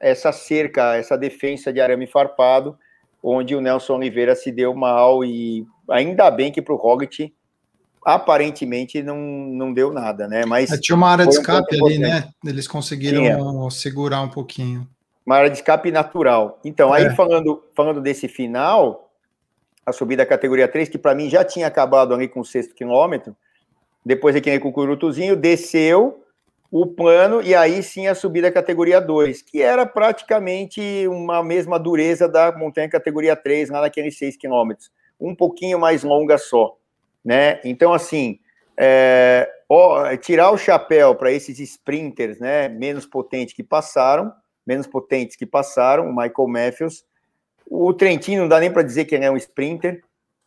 essa 0.00 0.32
cerca, 0.32 0.96
essa 0.96 1.16
defesa 1.16 1.72
de 1.72 1.80
arame 1.80 2.08
farpado, 2.08 2.76
onde 3.22 3.54
o 3.54 3.60
Nelson 3.60 3.94
Oliveira 3.94 4.34
se 4.34 4.50
deu 4.50 4.74
mal 4.74 5.24
e 5.24 5.64
ainda 5.88 6.28
bem 6.28 6.50
que 6.50 6.60
para 6.60 6.74
o 6.74 6.76
Roglic 6.76 7.32
aparentemente 8.04 9.02
não, 9.02 9.16
não 9.16 9.72
deu 9.72 9.92
nada, 9.92 10.26
né? 10.26 10.44
Mas 10.44 10.70
é, 10.70 10.78
tinha 10.78 10.96
uma 10.96 11.08
área 11.08 11.26
de 11.26 11.34
escape 11.34 11.80
um 11.80 11.86
ali, 11.86 11.98
né? 11.98 12.28
Eles 12.44 12.66
conseguiram 12.66 13.22
Tinha. 13.22 13.70
segurar 13.70 14.20
um 14.20 14.28
pouquinho. 14.28 14.86
Uma 15.24 15.36
área 15.36 15.50
de 15.50 15.56
escape 15.56 15.90
natural. 15.90 16.58
Então, 16.64 16.94
é. 16.94 17.02
aí 17.02 17.14
falando, 17.14 17.62
falando 17.74 18.00
desse 18.00 18.26
final, 18.26 19.10
a 19.86 19.92
subida 19.92 20.24
da 20.24 20.28
categoria 20.28 20.66
3, 20.66 20.88
que 20.88 20.98
para 20.98 21.14
mim 21.14 21.30
já 21.30 21.44
tinha 21.44 21.66
acabado 21.66 22.12
ali 22.12 22.28
com 22.28 22.40
o 22.40 22.44
sexto 22.44 22.74
quilômetro, 22.74 23.36
depois 24.04 24.34
aqui 24.34 24.58
com 24.58 24.68
o 24.68 24.72
Curutuzinho, 24.72 25.36
desceu, 25.36 26.22
o 26.72 26.86
plano 26.86 27.42
e 27.42 27.54
aí 27.54 27.82
sim 27.82 28.06
a 28.06 28.14
subida 28.14 28.50
categoria 28.50 28.98
2, 28.98 29.42
que 29.42 29.60
era 29.60 29.84
praticamente 29.84 31.06
uma 31.06 31.44
mesma 31.44 31.78
dureza 31.78 32.26
da 32.26 32.50
montanha 32.50 32.88
categoria 32.88 33.36
3, 33.36 33.68
lá 33.68 33.82
naqueles 33.82 34.16
6 34.16 34.38
quilômetros, 34.38 34.90
um 35.20 35.34
pouquinho 35.34 35.78
mais 35.78 36.02
longa 36.02 36.38
só, 36.38 36.74
né? 37.24 37.60
Então, 37.64 37.92
assim, 37.92 38.38
é, 38.76 39.48
ó, 39.68 40.16
tirar 40.16 40.50
o 40.50 40.58
chapéu 40.58 41.14
para 41.14 41.32
esses 41.32 41.58
sprinters, 41.58 42.38
né, 42.38 42.68
menos 42.68 43.06
potentes 43.06 43.54
que 43.54 43.62
passaram, 43.62 44.32
menos 44.66 44.86
potentes 44.86 45.36
que 45.36 45.46
passaram, 45.46 46.08
o 46.08 46.14
Michael 46.14 46.48
Matthews, 46.48 47.04
o 47.68 47.92
Trentino 47.92 48.42
não 48.42 48.48
dá 48.48 48.60
nem 48.60 48.70
para 48.70 48.82
dizer 48.82 49.04
que 49.04 49.14
ele 49.14 49.24
é 49.24 49.30
um 49.30 49.36
sprinter, 49.36 50.02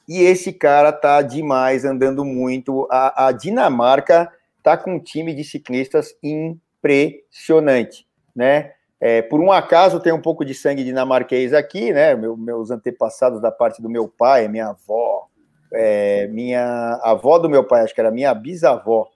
e 0.08 0.22
esse 0.22 0.54
cara 0.54 0.92
tá 0.92 1.22
demais, 1.22 1.84
andando 1.84 2.24
muito, 2.24 2.88
a, 2.92 3.28
a 3.28 3.32
Dinamarca 3.32 4.32
está 4.58 4.78
com 4.78 4.96
um 4.96 5.00
time 5.00 5.34
de 5.34 5.44
ciclistas 5.44 6.16
impressionante, 6.22 8.08
né? 8.36 8.74
É, 9.00 9.22
por 9.22 9.42
um 9.42 9.52
acaso 9.52 10.00
tem 10.00 10.14
um 10.14 10.22
pouco 10.22 10.46
de 10.46 10.54
sangue 10.54 10.84
dinamarquês 10.84 11.54
aqui, 11.54 11.92
né? 11.92 12.16
Meu, 12.16 12.38
meus 12.38 12.72
antepassados 12.72 13.42
da 13.42 13.52
parte 13.52 13.82
do 13.82 13.90
meu 13.90 14.08
pai, 14.08 14.48
minha 14.48 14.70
avó, 14.70 15.28
é, 15.76 16.28
minha 16.28 17.00
avó 17.04 17.38
do 17.38 17.50
meu 17.50 17.64
pai, 17.64 17.84
acho 17.84 17.94
que 17.94 18.02
era 18.02 18.12
minha 18.12 18.34
bisavó. 18.34 19.08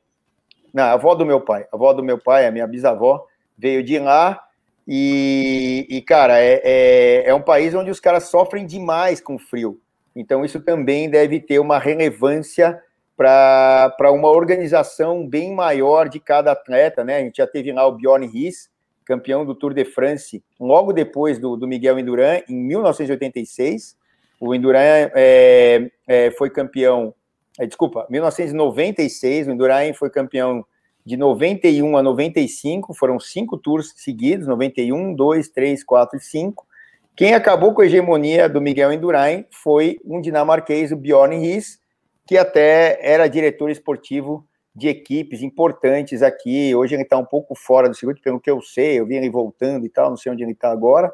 Não, 0.73 0.83
a 0.83 0.91
avó 0.93 1.15
do 1.15 1.25
meu 1.25 1.41
pai, 1.41 1.65
a 1.71 1.75
avó 1.75 1.93
do 1.93 2.03
meu 2.03 2.17
pai, 2.17 2.45
a 2.45 2.51
minha 2.51 2.67
bisavó, 2.67 3.25
veio 3.57 3.83
de 3.83 3.97
lá 3.99 4.39
e, 4.87 5.85
e 5.89 6.01
cara, 6.01 6.39
é, 6.39 6.61
é, 6.63 7.29
é 7.29 7.35
um 7.35 7.41
país 7.41 7.75
onde 7.75 7.91
os 7.91 7.99
caras 7.99 8.23
sofrem 8.23 8.65
demais 8.65 9.21
com 9.21 9.37
frio. 9.37 9.79
Então, 10.15 10.43
isso 10.43 10.59
também 10.59 11.09
deve 11.09 11.39
ter 11.39 11.59
uma 11.59 11.77
relevância 11.77 12.81
para 13.15 14.11
uma 14.11 14.29
organização 14.29 15.27
bem 15.27 15.53
maior 15.53 16.09
de 16.09 16.19
cada 16.19 16.53
atleta, 16.53 17.03
né? 17.03 17.17
A 17.17 17.19
gente 17.19 17.37
já 17.37 17.45
teve 17.45 17.71
lá 17.71 17.85
o 17.85 17.91
Bjorn 17.91 18.25
Ries, 18.25 18.69
campeão 19.05 19.45
do 19.45 19.53
Tour 19.53 19.73
de 19.73 19.85
France, 19.85 20.43
logo 20.59 20.91
depois 20.91 21.37
do, 21.37 21.55
do 21.55 21.67
Miguel 21.67 21.99
Indurain, 21.99 22.41
em 22.49 22.55
1986. 22.55 23.95
O 24.39 24.55
Indurain 24.55 25.09
é, 25.13 25.91
é, 26.07 26.31
foi 26.31 26.49
campeão, 26.49 27.13
é, 27.59 27.65
desculpa, 27.65 28.07
1996, 28.09 29.47
o 29.47 29.51
Indurain 29.51 29.93
foi 29.93 30.09
campeão 30.09 30.65
de 31.05 31.17
91 31.17 31.97
a 31.97 32.03
95, 32.03 32.93
foram 32.93 33.19
cinco 33.19 33.57
tours 33.57 33.93
seguidos, 33.97 34.47
91, 34.47 35.13
2, 35.13 35.49
3, 35.49 35.83
4 35.83 36.17
e 36.17 36.21
5. 36.21 36.67
Quem 37.15 37.33
acabou 37.33 37.73
com 37.73 37.81
a 37.81 37.85
hegemonia 37.85 38.47
do 38.47 38.61
Miguel 38.61 38.93
Indurain 38.93 39.45
foi 39.51 39.99
um 40.05 40.21
dinamarquês, 40.21 40.91
o 40.91 40.95
Bjorn 40.95 41.35
Ries, 41.37 41.79
que 42.25 42.37
até 42.37 42.99
era 43.01 43.27
diretor 43.27 43.69
esportivo 43.69 44.47
de 44.73 44.87
equipes 44.87 45.41
importantes 45.41 46.21
aqui. 46.21 46.73
Hoje 46.73 46.95
ele 46.95 47.03
está 47.03 47.17
um 47.17 47.25
pouco 47.25 47.55
fora 47.55 47.89
do 47.89 47.95
circuito, 47.95 48.21
pelo 48.21 48.39
que 48.39 48.49
eu 48.49 48.61
sei, 48.61 48.99
eu 48.99 49.05
vi 49.05 49.15
ele 49.15 49.29
voltando 49.29 49.85
e 49.85 49.89
tal, 49.89 50.11
não 50.11 50.17
sei 50.17 50.31
onde 50.31 50.43
ele 50.43 50.53
está 50.53 50.71
agora. 50.71 51.11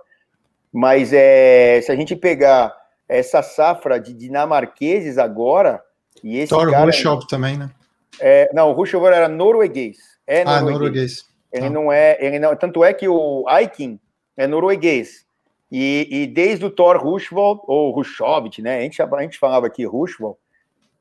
Mas 0.72 1.14
é, 1.14 1.82
se 1.82 1.92
a 1.92 1.96
gente 1.96 2.16
pegar 2.16 2.76
essa 3.08 3.42
safra 3.42 4.00
de 4.00 4.14
dinamarqueses 4.14 5.18
agora, 5.18 5.82
e 6.24 6.38
esse 6.38 6.50
Thor 6.50 6.72
cara... 6.72 6.86
Rushov 6.86 7.28
também, 7.28 7.58
né? 7.58 7.70
É, 8.20 8.50
não, 8.54 8.70
o 8.70 8.74
Rushov 8.74 9.06
era 9.06 9.28
norueguês. 9.28 9.98
É 10.26 10.44
norueguês. 10.44 10.68
Ah, 10.68 10.72
norueguês. 10.72 11.26
Ele 11.52 11.68
ah. 11.68 11.70
não 11.70 11.92
é, 11.92 12.18
ele 12.20 12.40
não, 12.40 12.56
tanto 12.56 12.84
é 12.84 12.94
que 12.94 13.08
o 13.08 13.46
Aikin 13.48 14.00
é 14.36 14.48
norueguês. 14.48 15.26
E, 15.72 16.08
e 16.10 16.28
desde 16.28 16.66
o 16.66 16.70
Thor 16.70 16.98
Rushvold, 16.98 17.62
ou 17.66 17.92
Rushovit, 17.92 18.62
né? 18.62 18.80
A 18.80 18.82
gente, 18.82 19.02
a 19.02 19.22
gente 19.22 19.40
falava 19.40 19.68
aqui 19.68 19.86
Rushvold, 19.86 20.38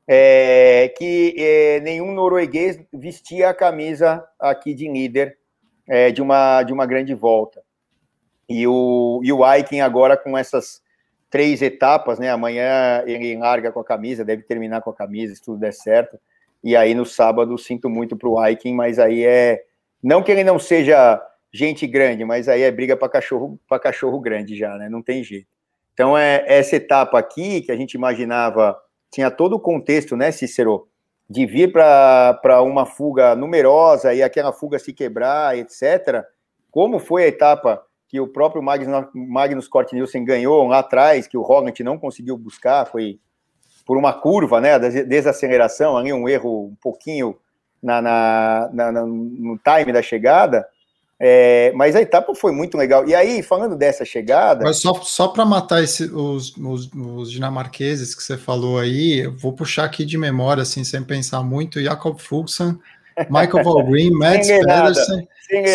é, 0.07 0.93
que 0.97 1.35
é, 1.37 1.79
nenhum 1.79 2.13
norueguês 2.13 2.79
vestia 2.93 3.49
a 3.49 3.53
camisa 3.53 4.23
aqui 4.39 4.73
de 4.73 4.87
líder 4.87 5.37
é, 5.87 6.11
de, 6.11 6.21
uma, 6.21 6.63
de 6.63 6.73
uma 6.73 6.85
grande 6.85 7.13
volta. 7.13 7.63
E 8.47 8.67
o, 8.67 9.21
e 9.23 9.31
o 9.31 9.43
Aiken 9.43 9.81
agora 9.81 10.15
com 10.15 10.37
essas 10.37 10.81
três 11.29 11.61
etapas, 11.61 12.19
né? 12.19 12.29
Amanhã 12.29 13.03
ele 13.05 13.37
larga 13.37 13.71
com 13.71 13.79
a 13.79 13.85
camisa, 13.85 14.23
deve 14.23 14.43
terminar 14.43 14.81
com 14.81 14.89
a 14.89 14.95
camisa, 14.95 15.35
se 15.35 15.41
tudo 15.41 15.59
der 15.59 15.73
certo. 15.73 16.19
E 16.63 16.75
aí 16.75 16.95
no 16.95 17.05
sábado 17.05 17.57
sinto 17.57 17.89
muito 17.89 18.15
para 18.15 18.29
o 18.29 18.39
Aiken, 18.39 18.73
mas 18.73 18.99
aí 18.99 19.23
é 19.23 19.63
não 20.01 20.23
que 20.23 20.31
ele 20.31 20.43
não 20.43 20.59
seja 20.59 21.21
gente 21.51 21.87
grande, 21.87 22.25
mas 22.25 22.49
aí 22.49 22.61
é 22.61 22.71
briga 22.71 22.97
para 22.97 23.09
cachorro 23.09 23.59
para 23.67 23.79
cachorro 23.79 24.19
grande 24.19 24.55
já, 24.57 24.75
né? 24.77 24.89
Não 24.89 25.01
tem 25.01 25.23
jeito. 25.23 25.47
Então 25.93 26.17
é 26.17 26.43
essa 26.47 26.75
etapa 26.75 27.17
aqui 27.17 27.61
que 27.61 27.71
a 27.71 27.75
gente 27.75 27.93
imaginava 27.93 28.77
tinha 29.11 29.31
todo 29.31 29.53
o 29.53 29.59
contexto, 29.59 30.17
né, 30.17 30.29
Cícero, 30.29 30.89
de 31.29 31.45
vir 31.45 31.71
para 31.71 32.61
uma 32.61 32.85
fuga 32.85 33.35
numerosa 33.35 34.13
e 34.13 34.21
aquela 34.21 34.51
fuga 34.51 34.77
se 34.77 34.91
quebrar, 34.91 35.57
etc. 35.57 36.23
Como 36.69 36.99
foi 36.99 37.23
a 37.23 37.27
etapa 37.27 37.81
que 38.15 38.21
o 38.21 38.27
próprio 38.29 38.63
Magnus, 38.63 39.07
Magnus 39.13 39.67
Cort 39.67 39.91
Nielsen 39.91 40.23
ganhou 40.23 40.65
lá 40.69 40.79
atrás, 40.79 41.27
que 41.27 41.37
o 41.37 41.41
Roglic 41.41 41.83
não 41.83 41.97
conseguiu 41.97 42.37
buscar, 42.37 42.85
foi 42.85 43.19
por 43.85 43.97
uma 43.97 44.13
curva, 44.13 44.61
né, 44.61 44.79
da 44.79 44.87
desaceleração, 44.87 45.97
ali 45.97 46.13
um 46.13 46.29
erro 46.29 46.67
um 46.67 46.75
pouquinho 46.81 47.35
na, 47.83 48.01
na, 48.01 48.69
na, 48.71 48.91
no 49.05 49.59
time 49.59 49.91
da 49.91 50.01
chegada, 50.01 50.65
é, 51.19 51.73
mas 51.75 51.93
a 51.93 52.01
etapa 52.01 52.33
foi 52.33 52.53
muito 52.53 52.77
legal. 52.77 53.05
E 53.05 53.13
aí, 53.13 53.43
falando 53.43 53.75
dessa 53.75 54.05
chegada. 54.05 54.63
Mas 54.63 54.77
só, 54.77 54.93
só 55.01 55.27
para 55.27 55.45
matar 55.45 55.83
esse, 55.83 56.05
os, 56.05 56.55
os, 56.55 56.89
os, 56.93 57.31
dinamarqueses 57.31 58.15
que 58.15 58.23
você 58.23 58.37
falou 58.37 58.79
aí, 58.79 59.25
eu 59.25 59.35
vou 59.35 59.51
puxar 59.51 59.83
aqui 59.83 60.05
de 60.05 60.17
memória, 60.17 60.63
assim, 60.63 60.85
sem 60.85 61.03
pensar 61.03 61.43
muito: 61.43 61.81
Jakob 61.81 62.21
Fuglsang, 62.21 62.79
Michael 63.29 63.63
Valgren, 63.63 64.11
Mads 64.11 64.47
Pedersen, 64.47 65.27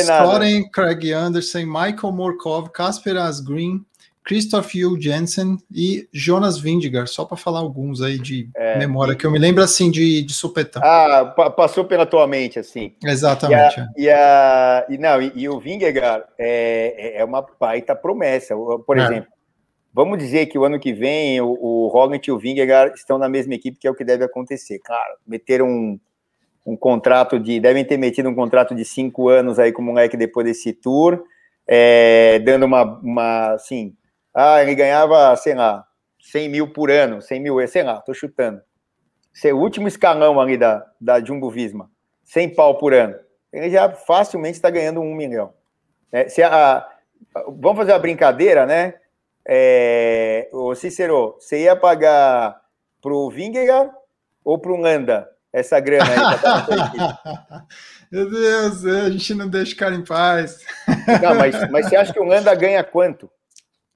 Soren 0.04 0.70
Craig 0.70 1.12
Anderson, 1.12 1.66
Michael 1.66 2.12
Morkov, 2.12 2.70
Casper 2.70 3.16
Asgreen, 3.16 3.84
Christoph 4.24 4.74
Hugh 4.74 5.00
Jensen 5.00 5.58
e 5.74 6.08
Jonas 6.12 6.58
Vindigar, 6.58 7.08
só 7.08 7.24
para 7.24 7.36
falar 7.36 7.60
alguns 7.60 8.02
aí 8.02 8.18
de 8.18 8.48
é, 8.54 8.78
memória, 8.78 9.16
que 9.16 9.26
eu 9.26 9.30
me 9.30 9.38
lembro 9.38 9.62
assim 9.62 9.90
de, 9.90 10.22
de 10.22 10.32
supetão. 10.32 10.82
Ah, 10.84 11.24
passou 11.56 11.84
pela 11.84 12.06
tua 12.06 12.26
mente, 12.26 12.58
assim. 12.58 12.94
Exatamente. 13.02 13.80
E, 13.96 14.08
a, 14.08 14.84
é. 14.88 14.92
e, 14.92 14.94
a, 14.94 14.94
e 14.94 14.98
não, 14.98 15.22
e, 15.22 15.32
e, 15.34 15.48
o 15.48 15.58
Vingegaard 15.58 16.24
é, 16.38 17.20
é 17.20 17.24
uma 17.24 17.44
baita 17.58 17.96
promessa. 17.96 18.54
Por 18.86 18.98
é. 18.98 19.02
exemplo, 19.02 19.32
vamos 19.92 20.18
dizer 20.18 20.46
que 20.46 20.58
o 20.58 20.64
ano 20.64 20.78
que 20.78 20.92
vem 20.92 21.40
o, 21.40 21.48
o 21.48 21.88
Roglic 21.88 22.28
e 22.28 22.32
o 22.32 22.38
Vingegaard 22.38 22.94
estão 22.94 23.18
na 23.18 23.28
mesma 23.28 23.54
equipe, 23.54 23.78
que 23.80 23.88
é 23.88 23.90
o 23.90 23.96
que 23.96 24.04
deve 24.04 24.22
acontecer. 24.22 24.78
Claro, 24.84 25.14
meteram 25.26 25.66
um, 25.66 25.98
um 26.64 26.76
contrato 26.76 27.38
de. 27.38 27.60
devem 27.60 27.84
ter 27.84 27.96
metido 27.96 28.28
um 28.28 28.34
contrato 28.34 28.74
de 28.74 28.84
cinco 28.84 29.28
anos 29.28 29.58
aí 29.58 29.72
com 29.72 29.82
o 29.82 29.84
moleque 29.84 30.16
depois 30.16 30.46
desse 30.46 30.72
tour, 30.72 31.22
é, 31.66 32.38
dando 32.40 32.66
uma, 32.66 32.82
uma 33.00 33.52
assim 33.52 33.96
ah, 34.34 34.62
ele 34.62 34.74
ganhava, 34.74 35.34
sei 35.36 35.54
lá, 35.54 35.84
100 36.20 36.48
mil 36.48 36.72
por 36.72 36.90
ano, 36.90 37.20
100 37.20 37.40
mil, 37.40 37.68
sei 37.68 37.82
lá, 37.82 38.00
tô 38.00 38.14
chutando. 38.14 38.60
Ser 39.32 39.52
o 39.52 39.58
último 39.58 39.88
escalão 39.88 40.40
ali 40.40 40.56
da, 40.56 40.86
da 41.00 41.22
Jumbo 41.22 41.50
Visma, 41.50 41.90
100 42.24 42.54
pau 42.54 42.78
por 42.78 42.94
ano. 42.94 43.16
Ele 43.52 43.70
já 43.70 43.90
facilmente 43.90 44.56
está 44.56 44.70
ganhando 44.70 45.00
um 45.00 45.14
milhão. 45.14 45.52
É, 46.12 46.28
se 46.28 46.42
a, 46.42 46.86
vamos 47.46 47.78
fazer 47.78 47.92
uma 47.92 47.98
brincadeira, 47.98 48.66
né? 48.66 48.94
É, 49.46 50.48
o 50.52 50.74
Cícero, 50.74 51.36
você 51.38 51.62
ia 51.62 51.74
pagar 51.74 52.60
pro 53.02 53.30
Vingegaard 53.30 53.92
ou 54.44 54.58
pro 54.58 54.76
Landa 54.76 55.28
essa 55.52 55.80
grana 55.80 56.04
aí? 56.04 57.62
Meu 58.10 58.28
Deus, 58.28 58.84
a 58.84 59.10
gente 59.10 59.34
não 59.34 59.48
deixa 59.48 59.74
o 59.74 59.76
cara 59.76 59.94
em 59.94 60.04
paz. 60.04 60.58
Não, 61.22 61.34
mas, 61.36 61.70
mas 61.70 61.88
você 61.88 61.96
acha 61.96 62.12
que 62.12 62.20
o 62.20 62.24
Landa 62.24 62.54
ganha 62.54 62.82
quanto? 62.82 63.30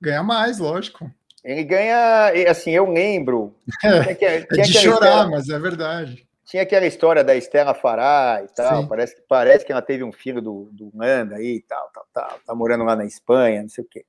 Ganha 0.01 0.23
mais, 0.23 0.59
lógico. 0.59 1.11
Ele 1.45 1.65
ganha, 1.65 2.33
assim, 2.49 2.71
eu 2.71 2.91
lembro. 2.91 3.55
É, 3.83 4.15
tinha, 4.15 4.31
é 4.31 4.41
de 4.41 4.73
chorar, 4.73 5.07
história, 5.09 5.31
mas 5.31 5.49
é 5.49 5.59
verdade. 5.59 6.27
Tinha 6.45 6.63
aquela 6.63 6.87
história 6.87 7.25
da 7.25 7.35
Estela 7.35 7.75
Fará 7.75 8.41
e 8.45 8.49
tal. 8.55 8.87
Parece, 8.87 9.17
parece 9.29 9.65
que 9.65 9.73
ela 9.73 9.83
teve 9.83 10.05
um 10.05 10.13
filho 10.13 10.41
do, 10.41 10.69
do 10.73 10.91
Manda 10.95 11.37
aí 11.37 11.57
e 11.57 11.63
tal, 11.63 11.91
tal, 11.93 12.07
tal. 12.13 12.39
Tá 12.47 12.55
morando 12.55 12.85
lá 12.85 12.95
na 12.95 13.05
Espanha, 13.05 13.63
não 13.63 13.69
sei 13.69 13.83
o 13.83 13.87
quê. 13.87 14.05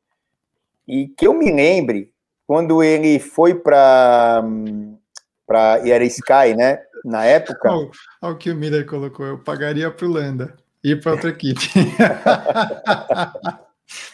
E 0.87 1.07
que 1.07 1.25
eu 1.25 1.33
me 1.33 1.51
lembre, 1.51 2.11
quando 2.45 2.83
ele 2.83 3.19
foi 3.19 3.55
para 3.55 4.43
para 5.45 5.81
era 5.87 6.03
Sky, 6.03 6.55
né? 6.55 6.79
Na 7.03 7.25
época. 7.25 7.71
Olha, 7.71 7.89
olha 8.21 8.33
o 8.33 8.37
que 8.37 8.49
o 8.51 8.55
Miller 8.55 8.85
colocou. 8.85 9.25
Eu 9.25 9.39
pagaria 9.39 9.91
para 9.91 10.05
o 10.05 10.09
Landa 10.09 10.55
ir 10.83 11.01
para 11.01 11.13
outra 11.13 11.29
equipe. 11.29 11.61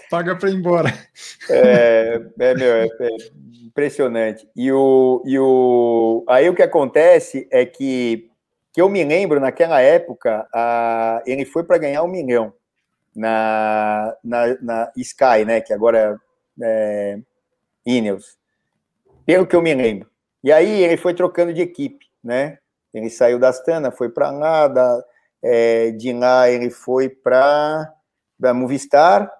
Paga 0.10 0.36
para 0.36 0.50
ir 0.50 0.56
embora. 0.56 0.94
É, 1.50 2.22
é, 2.40 2.54
meu, 2.54 2.74
é, 2.76 2.86
é, 2.86 3.18
impressionante. 3.66 4.48
E 4.56 4.72
o, 4.72 5.24
e 5.26 5.40
o. 5.40 6.26
Aí 6.28 6.50
o 6.50 6.56
que 6.56 6.62
acontece 6.62 7.48
é 7.50 7.66
que, 7.66 8.30
que 8.74 8.82
eu 8.82 8.90
me 8.90 9.04
lembro, 9.04 9.40
naquela 9.40 9.82
época, 9.82 10.46
a, 10.54 11.24
ele 11.26 11.46
foi 11.46 11.64
para 11.64 11.78
ganhar 11.78 12.04
um 12.04 12.10
milhão 12.10 12.54
na, 13.16 14.14
na, 14.24 14.58
na 14.62 14.92
Sky, 14.98 15.46
né? 15.46 15.62
Que 15.62 15.74
agora 15.74 16.20
é 16.62 17.20
Ineos. 17.86 18.38
Pelo 19.26 19.48
que 19.48 19.56
eu 19.56 19.62
me 19.62 19.74
lembro. 19.74 20.11
E 20.44 20.52
aí 20.52 20.84
ele 20.84 20.98
foi 20.98 21.14
trocando 21.14 21.54
de 21.54 21.62
equipe, 21.62 22.08
né? 22.24 22.58
Ele 22.94 23.10
saiu 23.10 23.40
da 23.40 23.50
Astana, 23.50 23.92
foi 23.92 24.10
para 24.10 24.32
lá, 24.32 24.68
da, 24.68 25.04
é, 25.42 25.92
de 25.92 26.12
lá 26.14 26.50
ele 26.50 26.70
foi 26.70 27.10
para 27.10 27.94
a 28.44 28.54
Movistar, 28.54 29.32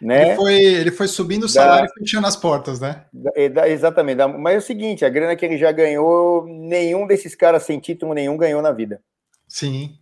né? 0.00 0.28
Ele, 0.28 0.36
foi, 0.36 0.54
ele 0.54 0.90
foi 0.90 1.08
subindo 1.08 1.44
o 1.44 1.48
salário 1.48 1.86
da, 1.86 1.92
e 1.96 1.98
fechando 2.00 2.26
as 2.26 2.36
portas, 2.36 2.80
né? 2.80 3.04
Da, 3.52 3.68
exatamente. 3.68 4.16
Da, 4.16 4.28
mas 4.28 4.54
é 4.54 4.58
o 4.58 4.62
seguinte, 4.62 5.04
a 5.04 5.08
grana 5.08 5.36
que 5.36 5.44
ele 5.44 5.56
já 5.56 5.72
ganhou, 5.72 6.44
nenhum 6.46 7.06
desses 7.06 7.34
caras 7.34 7.62
sem 7.62 7.78
título 7.78 8.12
nenhum 8.12 8.36
ganhou 8.36 8.60
na 8.60 8.72
vida. 8.72 9.00
Sim. 9.48 9.96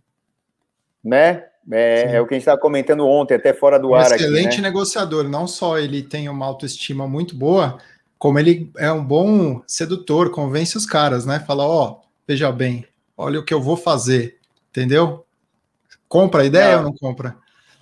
Né? 1.03 1.45
É, 1.71 2.07
Sim. 2.07 2.15
é 2.15 2.21
o 2.21 2.27
que 2.27 2.33
a 2.33 2.35
gente 2.35 2.41
estava 2.41 2.59
comentando 2.59 3.07
ontem, 3.07 3.35
até 3.35 3.53
fora 3.53 3.79
do 3.79 3.91
um 3.91 3.95
ar. 3.95 4.11
Excelente 4.11 4.47
aqui, 4.47 4.61
né? 4.61 4.67
negociador. 4.67 5.23
Não 5.29 5.47
só 5.47 5.77
ele 5.77 6.03
tem 6.03 6.27
uma 6.27 6.45
autoestima 6.45 7.07
muito 7.07 7.35
boa, 7.35 7.79
como 8.23 8.39
ele 8.39 8.71
é 8.77 8.89
um 8.89 9.03
bom 9.03 9.61
sedutor, 9.67 10.31
convence 10.31 10.77
os 10.77 10.85
caras, 10.85 11.25
né? 11.25 11.43
Fala, 11.45 11.67
ó, 11.67 11.89
oh, 11.89 12.01
veja 12.25 12.49
bem, 12.53 12.87
olha 13.17 13.37
o 13.37 13.43
que 13.43 13.53
eu 13.53 13.61
vou 13.61 13.75
fazer, 13.75 14.37
entendeu? 14.69 15.25
Compra 16.07 16.43
a 16.43 16.45
ideia 16.45 16.77
não. 16.77 16.77
ou 16.77 16.83
não 16.85 16.93
compra? 16.95 17.35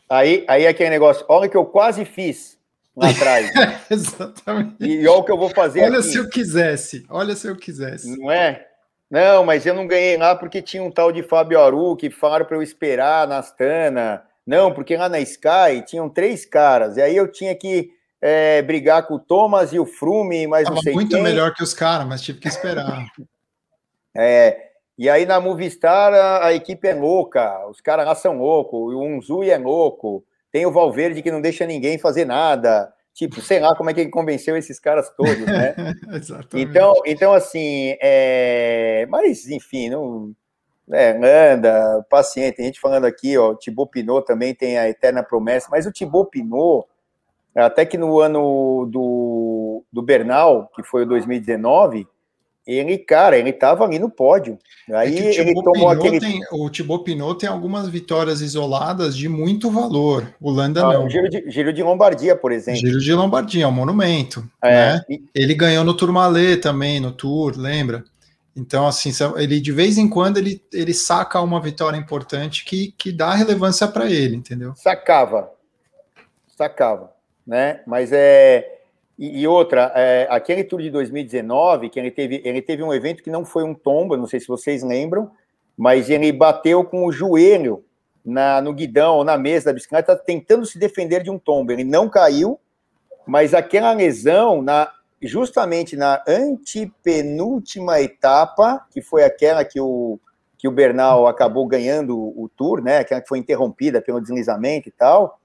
Aí, 0.10 0.44
aí 0.48 0.64
é 0.66 0.70
aquele 0.70 0.90
negócio, 0.90 1.24
olha 1.30 1.48
que 1.48 1.56
eu 1.56 1.64
quase 1.64 2.06
fiz 2.06 2.58
lá 2.98 3.10
atrás. 3.14 3.52
Exatamente. 3.88 4.84
E 4.84 5.08
olha 5.08 5.20
o 5.20 5.24
que 5.24 5.32
eu 5.32 5.38
vou 5.38 5.50
fazer 5.50 5.84
Olha 5.84 6.00
aqui. 6.00 6.08
se 6.08 6.18
eu 6.18 6.28
quisesse, 6.28 7.06
olha 7.08 7.36
se 7.36 7.48
eu 7.48 7.56
quisesse. 7.56 8.18
Não 8.18 8.32
é? 8.32 8.66
Não, 9.12 9.46
mas 9.46 9.64
eu 9.64 9.76
não 9.76 9.86
ganhei 9.86 10.18
lá 10.18 10.36
porque 10.36 10.60
tinha 10.60 10.82
um 10.82 10.90
tal 10.90 11.12
de 11.12 11.22
Fábio 11.22 11.60
Aru 11.60 11.96
que 11.96 12.10
falaram 12.10 12.48
para 12.48 12.58
eu 12.58 12.64
esperar 12.64 13.28
na 13.28 13.38
Astana. 13.38 14.24
Não, 14.44 14.74
porque 14.74 14.98
lá 14.98 15.08
na 15.08 15.20
Sky 15.20 15.86
tinham 15.86 16.10
três 16.10 16.48
caras, 16.48 16.98
e 16.98 17.02
aí 17.04 17.16
eu 17.16 17.32
tinha 17.32 17.54
que 17.54 17.92
é, 18.22 18.62
brigar 18.62 19.08
com 19.08 19.16
o 19.16 19.20
Thomas 19.20 19.74
e 19.74 19.80
o 19.80 19.86
Frume, 19.86 20.46
mas 20.46 20.66
Tava 20.66 20.76
não 20.76 20.84
sei 20.84 20.94
muito 20.94 21.16
quem. 21.16 21.24
melhor 21.24 21.54
que 21.54 21.64
os 21.64 21.74
caras, 21.74 22.08
mas 22.08 22.22
tive 22.22 22.40
que 22.40 22.48
esperar. 22.48 23.06
é, 24.16 24.70
e 24.98 25.10
aí 25.10 25.26
na 25.26 25.40
Movistar 25.40 26.14
a, 26.14 26.46
a 26.46 26.54
equipe 26.54 26.88
é 26.88 26.94
louca, 26.94 27.68
os 27.68 27.82
caras 27.82 28.06
lá 28.06 28.14
são 28.14 28.38
loucos, 28.38 28.94
o 28.94 29.02
Unzui 29.02 29.50
é 29.50 29.58
louco, 29.58 30.24
tem 30.52 30.66
o 30.66 30.72
Valverde 30.72 31.24
que 31.24 31.32
não 31.32 31.42
deixa 31.42 31.66
ninguém 31.66 31.98
fazer 31.98 32.26
nada. 32.26 32.94
Tipo, 33.14 33.42
sei 33.42 33.60
lá 33.60 33.76
como 33.76 33.90
é 33.90 33.94
que 33.94 34.02
ele 34.02 34.10
convenceu 34.10 34.56
esses 34.56 34.80
caras 34.80 35.10
todos, 35.16 35.46
né? 35.46 35.76
então, 36.56 36.94
então, 37.06 37.34
assim, 37.34 37.98
é... 38.02 39.06
mas 39.10 39.48
enfim, 39.50 39.90
não. 39.90 40.34
É, 40.94 41.54
anda, 41.54 42.06
paciente. 42.10 42.58
Tem 42.58 42.66
gente 42.66 42.80
falando 42.80 43.06
aqui, 43.06 43.38
ó, 43.38 43.52
o 43.52 43.56
Thibaut 43.56 43.90
Pinot 43.92 44.26
também 44.26 44.54
tem 44.54 44.78
a 44.78 44.90
eterna 44.90 45.24
promessa, 45.24 45.68
mas 45.72 45.86
o 45.86 45.92
Thibaut 45.92 46.30
Pinot, 46.30 46.86
até 47.56 47.86
que 47.86 47.98
no 47.98 48.20
ano 48.20 48.88
do, 48.90 49.84
do 49.92 50.02
Bernal, 50.02 50.70
que 50.76 50.84
foi 50.84 51.04
o 51.04 51.08
2019, 51.08 52.08
ele, 52.66 52.98
cara, 53.00 53.38
ele 53.38 53.50
estava 53.50 53.84
ali 53.84 53.98
no 53.98 54.10
pódio. 54.10 54.58
Aí 54.94 55.18
é 55.18 55.40
ele 55.40 55.54
tomou 55.56 55.74
Pinot 55.74 55.94
aquele. 55.94 56.20
Tem, 56.20 56.42
o 56.52 56.70
Thibaut 56.70 57.04
Pinot 57.04 57.40
tem 57.40 57.50
algumas 57.50 57.90
vitórias 57.90 58.40
isoladas 58.42 59.18
de 59.18 59.28
muito 59.28 59.72
valor. 59.72 60.34
O 60.40 60.52
Landa 60.52 60.86
ah, 60.86 60.94
não. 60.94 61.10
Giro 61.10 61.28
de, 61.28 61.50
Giro 61.50 61.74
de 61.74 61.82
Lombardia, 61.82 62.36
por 62.36 62.52
exemplo. 62.52 62.80
Giro 62.80 63.00
de 63.00 63.14
Lombardia, 63.14 63.66
é 63.66 63.68
um 63.68 63.72
monumento. 63.72 64.48
É, 64.64 64.94
né? 64.94 65.06
e... 65.10 65.24
Ele 65.34 65.56
ganhou 65.56 65.84
no 65.84 65.96
Tourmalet 65.96 66.58
também, 66.58 67.00
no 67.00 67.12
Tour, 67.12 67.58
lembra? 67.58 68.04
Então, 68.56 68.86
assim, 68.86 69.12
ele 69.38 69.60
de 69.60 69.72
vez 69.72 69.98
em 69.98 70.08
quando 70.08 70.38
ele, 70.38 70.62
ele 70.72 70.94
saca 70.94 71.42
uma 71.42 71.60
vitória 71.60 71.98
importante 71.98 72.66
que, 72.66 72.94
que 72.98 73.12
dá 73.12 73.34
relevância 73.34 73.88
para 73.88 74.10
ele, 74.10 74.36
entendeu? 74.36 74.74
Sacava. 74.76 75.50
Sacava, 76.56 77.12
né? 77.46 77.82
Mas 77.86 78.12
é 78.12 78.82
e, 79.22 79.42
e 79.42 79.48
outra, 79.48 79.92
é, 79.96 80.28
aquele 80.32 80.64
Tour 80.64 80.82
de 80.82 80.90
2019, 80.90 81.90
que 81.90 82.00
ele 82.00 82.10
teve, 82.10 82.42
ele 82.44 82.60
teve 82.60 82.82
um 82.82 82.92
evento 82.92 83.22
que 83.22 83.30
não 83.30 83.46
foi 83.46 83.64
um 83.64 83.76
tombo, 83.76 84.18
não 84.18 84.26
sei 84.26 84.40
se 84.40 84.48
vocês 84.48 84.82
lembram, 84.82 85.30
mas 85.78 86.10
ele 86.10 86.32
bateu 86.32 86.84
com 86.84 87.06
o 87.06 87.12
joelho 87.12 87.86
na, 88.26 88.60
no 88.62 88.74
guidão 88.74 89.18
ou 89.18 89.24
na 89.24 89.38
mesa 89.38 89.66
da 89.66 89.74
bicicleta, 89.74 90.16
tentando 90.16 90.66
se 90.66 90.80
defender 90.80 91.22
de 91.22 91.30
um 91.30 91.38
tombo. 91.38 91.72
Ele 91.72 91.84
não 91.84 92.10
caiu, 92.10 92.60
mas 93.26 93.54
aquela 93.54 93.92
lesão, 93.94 94.62
na, 94.62 94.92
justamente 95.22 95.96
na 95.96 96.24
antepenúltima 96.28 98.02
etapa, 98.02 98.86
que 98.92 99.04
foi 99.04 99.24
aquela 99.24 99.64
que 99.64 99.80
o, 99.80 100.20
que 100.58 100.68
o 100.68 100.72
Bernal 100.72 101.28
acabou 101.28 101.68
ganhando 101.68 102.18
o, 102.18 102.50
Tour, 102.50 102.82
né? 102.82 102.98
Aquela 102.98 103.22
que 103.22 103.28
foi 103.28 103.38
interrompida 103.38 104.02
pelo 104.02 104.20
deslizamento 104.20 104.90
e 104.90 104.92
tal, 104.92 105.40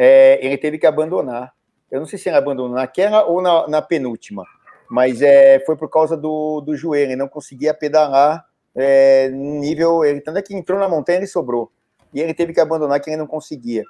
é, 0.00 0.38
ele 0.40 0.56
teve 0.56 0.78
que 0.78 0.86
abandonar. 0.86 1.52
Eu 1.90 1.98
não 1.98 2.06
sei 2.06 2.18
se 2.18 2.28
ele 2.28 2.36
abandonou 2.36 2.76
naquela 2.76 3.24
ou 3.24 3.42
na, 3.42 3.66
na 3.66 3.82
penúltima, 3.82 4.44
mas 4.88 5.20
é, 5.20 5.58
foi 5.66 5.76
por 5.76 5.90
causa 5.90 6.16
do, 6.16 6.60
do 6.60 6.76
joelho, 6.76 7.10
ele 7.10 7.16
não 7.16 7.26
conseguia 7.26 7.74
pedalar 7.74 8.46
é, 8.76 9.28
nível. 9.28 10.04
Ele, 10.04 10.20
tanto 10.20 10.38
é 10.38 10.42
que 10.42 10.54
entrou 10.54 10.78
na 10.78 10.88
montanha 10.88 11.18
e 11.18 11.26
sobrou. 11.26 11.72
E 12.14 12.20
ele 12.20 12.32
teve 12.32 12.52
que 12.52 12.60
abandonar 12.60 13.00
que 13.00 13.10
ele 13.10 13.16
não 13.16 13.26
conseguia. 13.26 13.82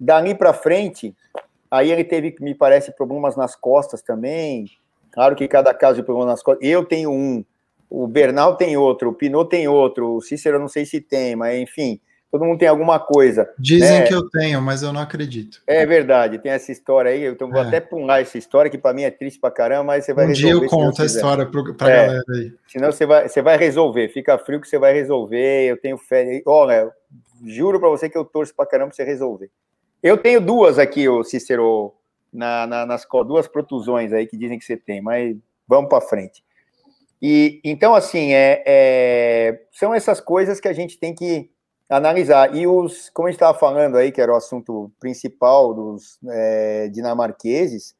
Dali 0.00 0.34
para 0.34 0.52
frente, 0.52 1.14
aí 1.70 1.92
ele 1.92 2.02
teve, 2.02 2.34
me 2.40 2.54
parece, 2.54 2.90
problemas 2.90 3.36
nas 3.36 3.54
costas 3.54 4.02
também. 4.02 4.66
Claro 5.12 5.36
que 5.36 5.46
cada 5.46 5.72
caso 5.72 5.96
de 5.96 6.02
problema 6.02 6.32
nas 6.32 6.42
costas. 6.42 6.66
Eu 6.66 6.84
tenho 6.84 7.10
um 7.12 7.44
o 7.94 8.06
Bernal 8.06 8.56
tem 8.56 8.74
outro, 8.74 9.10
o 9.10 9.12
Pinot 9.12 9.50
tem 9.50 9.68
outro, 9.68 10.16
o 10.16 10.22
Cícero 10.22 10.56
eu 10.56 10.60
não 10.60 10.68
sei 10.68 10.86
se 10.86 10.98
tem, 10.98 11.36
mas 11.36 11.60
enfim, 11.60 12.00
todo 12.32 12.46
mundo 12.46 12.58
tem 12.58 12.66
alguma 12.66 12.98
coisa. 12.98 13.52
Dizem 13.58 14.00
né? 14.00 14.06
que 14.06 14.14
eu 14.14 14.26
tenho, 14.30 14.62
mas 14.62 14.82
eu 14.82 14.90
não 14.90 15.02
acredito. 15.02 15.62
É 15.66 15.84
verdade, 15.84 16.38
tem 16.38 16.50
essa 16.50 16.72
história 16.72 17.10
aí, 17.10 17.26
então 17.26 17.50
vou 17.50 17.62
é. 17.62 17.66
até 17.66 17.78
pular 17.78 18.22
essa 18.22 18.38
história, 18.38 18.70
que 18.70 18.78
para 18.78 18.94
mim 18.94 19.02
é 19.02 19.10
triste 19.10 19.38
pra 19.38 19.50
caramba, 19.50 19.84
mas 19.84 20.06
você 20.06 20.14
vai 20.14 20.24
um 20.24 20.28
resolver. 20.28 20.56
Um 20.56 20.58
dia 20.60 20.66
eu 20.66 20.70
conto 20.70 21.02
a 21.02 21.04
história 21.04 21.46
pra 21.46 21.90
é, 21.90 22.06
galera 22.06 22.24
aí. 22.30 22.52
Senão 22.66 22.90
você 22.90 23.04
vai, 23.04 23.28
você 23.28 23.42
vai 23.42 23.58
resolver, 23.58 24.08
fica 24.08 24.38
frio 24.38 24.62
que 24.62 24.66
você 24.66 24.78
vai 24.78 24.94
resolver, 24.94 25.66
eu 25.66 25.76
tenho 25.76 25.98
fé. 25.98 26.42
Olha, 26.46 26.90
juro 27.44 27.78
para 27.78 27.90
você 27.90 28.08
que 28.08 28.16
eu 28.16 28.24
torço 28.24 28.54
pra 28.56 28.64
caramba 28.64 28.88
pra 28.88 28.96
você 28.96 29.04
resolver. 29.04 29.50
Eu 30.02 30.16
tenho 30.16 30.40
duas 30.40 30.78
aqui, 30.78 31.06
o 31.08 31.22
Cícero, 31.22 31.92
na, 32.32 32.66
na, 32.66 32.86
nas 32.86 33.06
duas 33.26 33.46
protusões 33.46 34.10
aí 34.10 34.26
que 34.26 34.38
dizem 34.38 34.58
que 34.58 34.64
você 34.64 34.76
tem, 34.76 35.02
mas 35.02 35.36
vamos 35.68 35.90
para 35.90 36.00
frente. 36.00 36.42
E 37.20 37.60
então, 37.62 37.94
assim, 37.94 38.32
é, 38.32 38.64
é, 38.66 39.60
são 39.70 39.94
essas 39.94 40.18
coisas 40.18 40.58
que 40.58 40.66
a 40.66 40.72
gente 40.72 40.98
tem 40.98 41.14
que 41.14 41.51
analisar. 41.96 42.54
E 42.54 42.66
os, 42.66 43.10
como 43.10 43.28
a 43.28 43.30
gente 43.30 43.36
estava 43.36 43.56
falando 43.56 43.96
aí, 43.96 44.10
que 44.10 44.20
era 44.20 44.32
o 44.32 44.36
assunto 44.36 44.90
principal 44.98 45.74
dos 45.74 46.18
é, 46.28 46.88
dinamarqueses, 46.88 47.94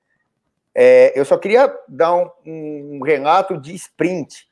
é, 0.75 1.13
eu 1.19 1.25
só 1.25 1.37
queria 1.37 1.73
dar 1.87 2.15
um, 2.15 2.31
um, 2.47 3.01
relato 3.05 3.61
de 3.61 3.75
sprint. 3.75 4.49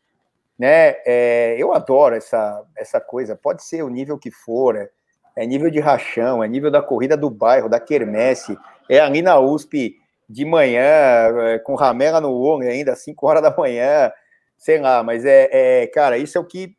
Né? 0.59 0.97
É, 1.07 1.57
eu 1.59 1.73
adoro 1.73 2.15
essa, 2.15 2.63
essa 2.77 3.01
coisa, 3.01 3.35
pode 3.35 3.65
ser 3.65 3.83
o 3.83 3.89
nível 3.89 4.19
que 4.19 4.31
for, 4.31 4.77
é, 4.77 4.91
é 5.35 5.47
nível 5.47 5.71
de 5.71 5.81
rachão, 5.81 6.45
é 6.45 6.49
nível 6.49 6.71
da 6.71 6.83
corrida 6.83 7.17
do 7.17 7.31
bairro, 7.31 7.69
da 7.69 7.81
quermesse, 7.81 8.59
é 8.89 9.01
ali 9.01 9.23
na 9.23 9.41
USP 9.41 9.97
de 10.29 10.45
manhã, 10.45 10.83
é, 10.83 11.59
com 11.61 11.75
ramela 11.75 12.21
no 12.21 12.33
olho 12.33 12.69
ainda, 12.69 12.93
às 12.93 13.03
5 13.03 13.27
horas 13.27 13.43
da 13.43 13.57
manhã, 13.57 14.13
sei 14.59 14.79
lá, 14.79 15.03
mas 15.03 15.25
é, 15.25 15.49
é 15.51 15.87
cara, 15.87 16.19
isso 16.19 16.37
é 16.37 16.41
o 16.41 16.45
que, 16.45 16.77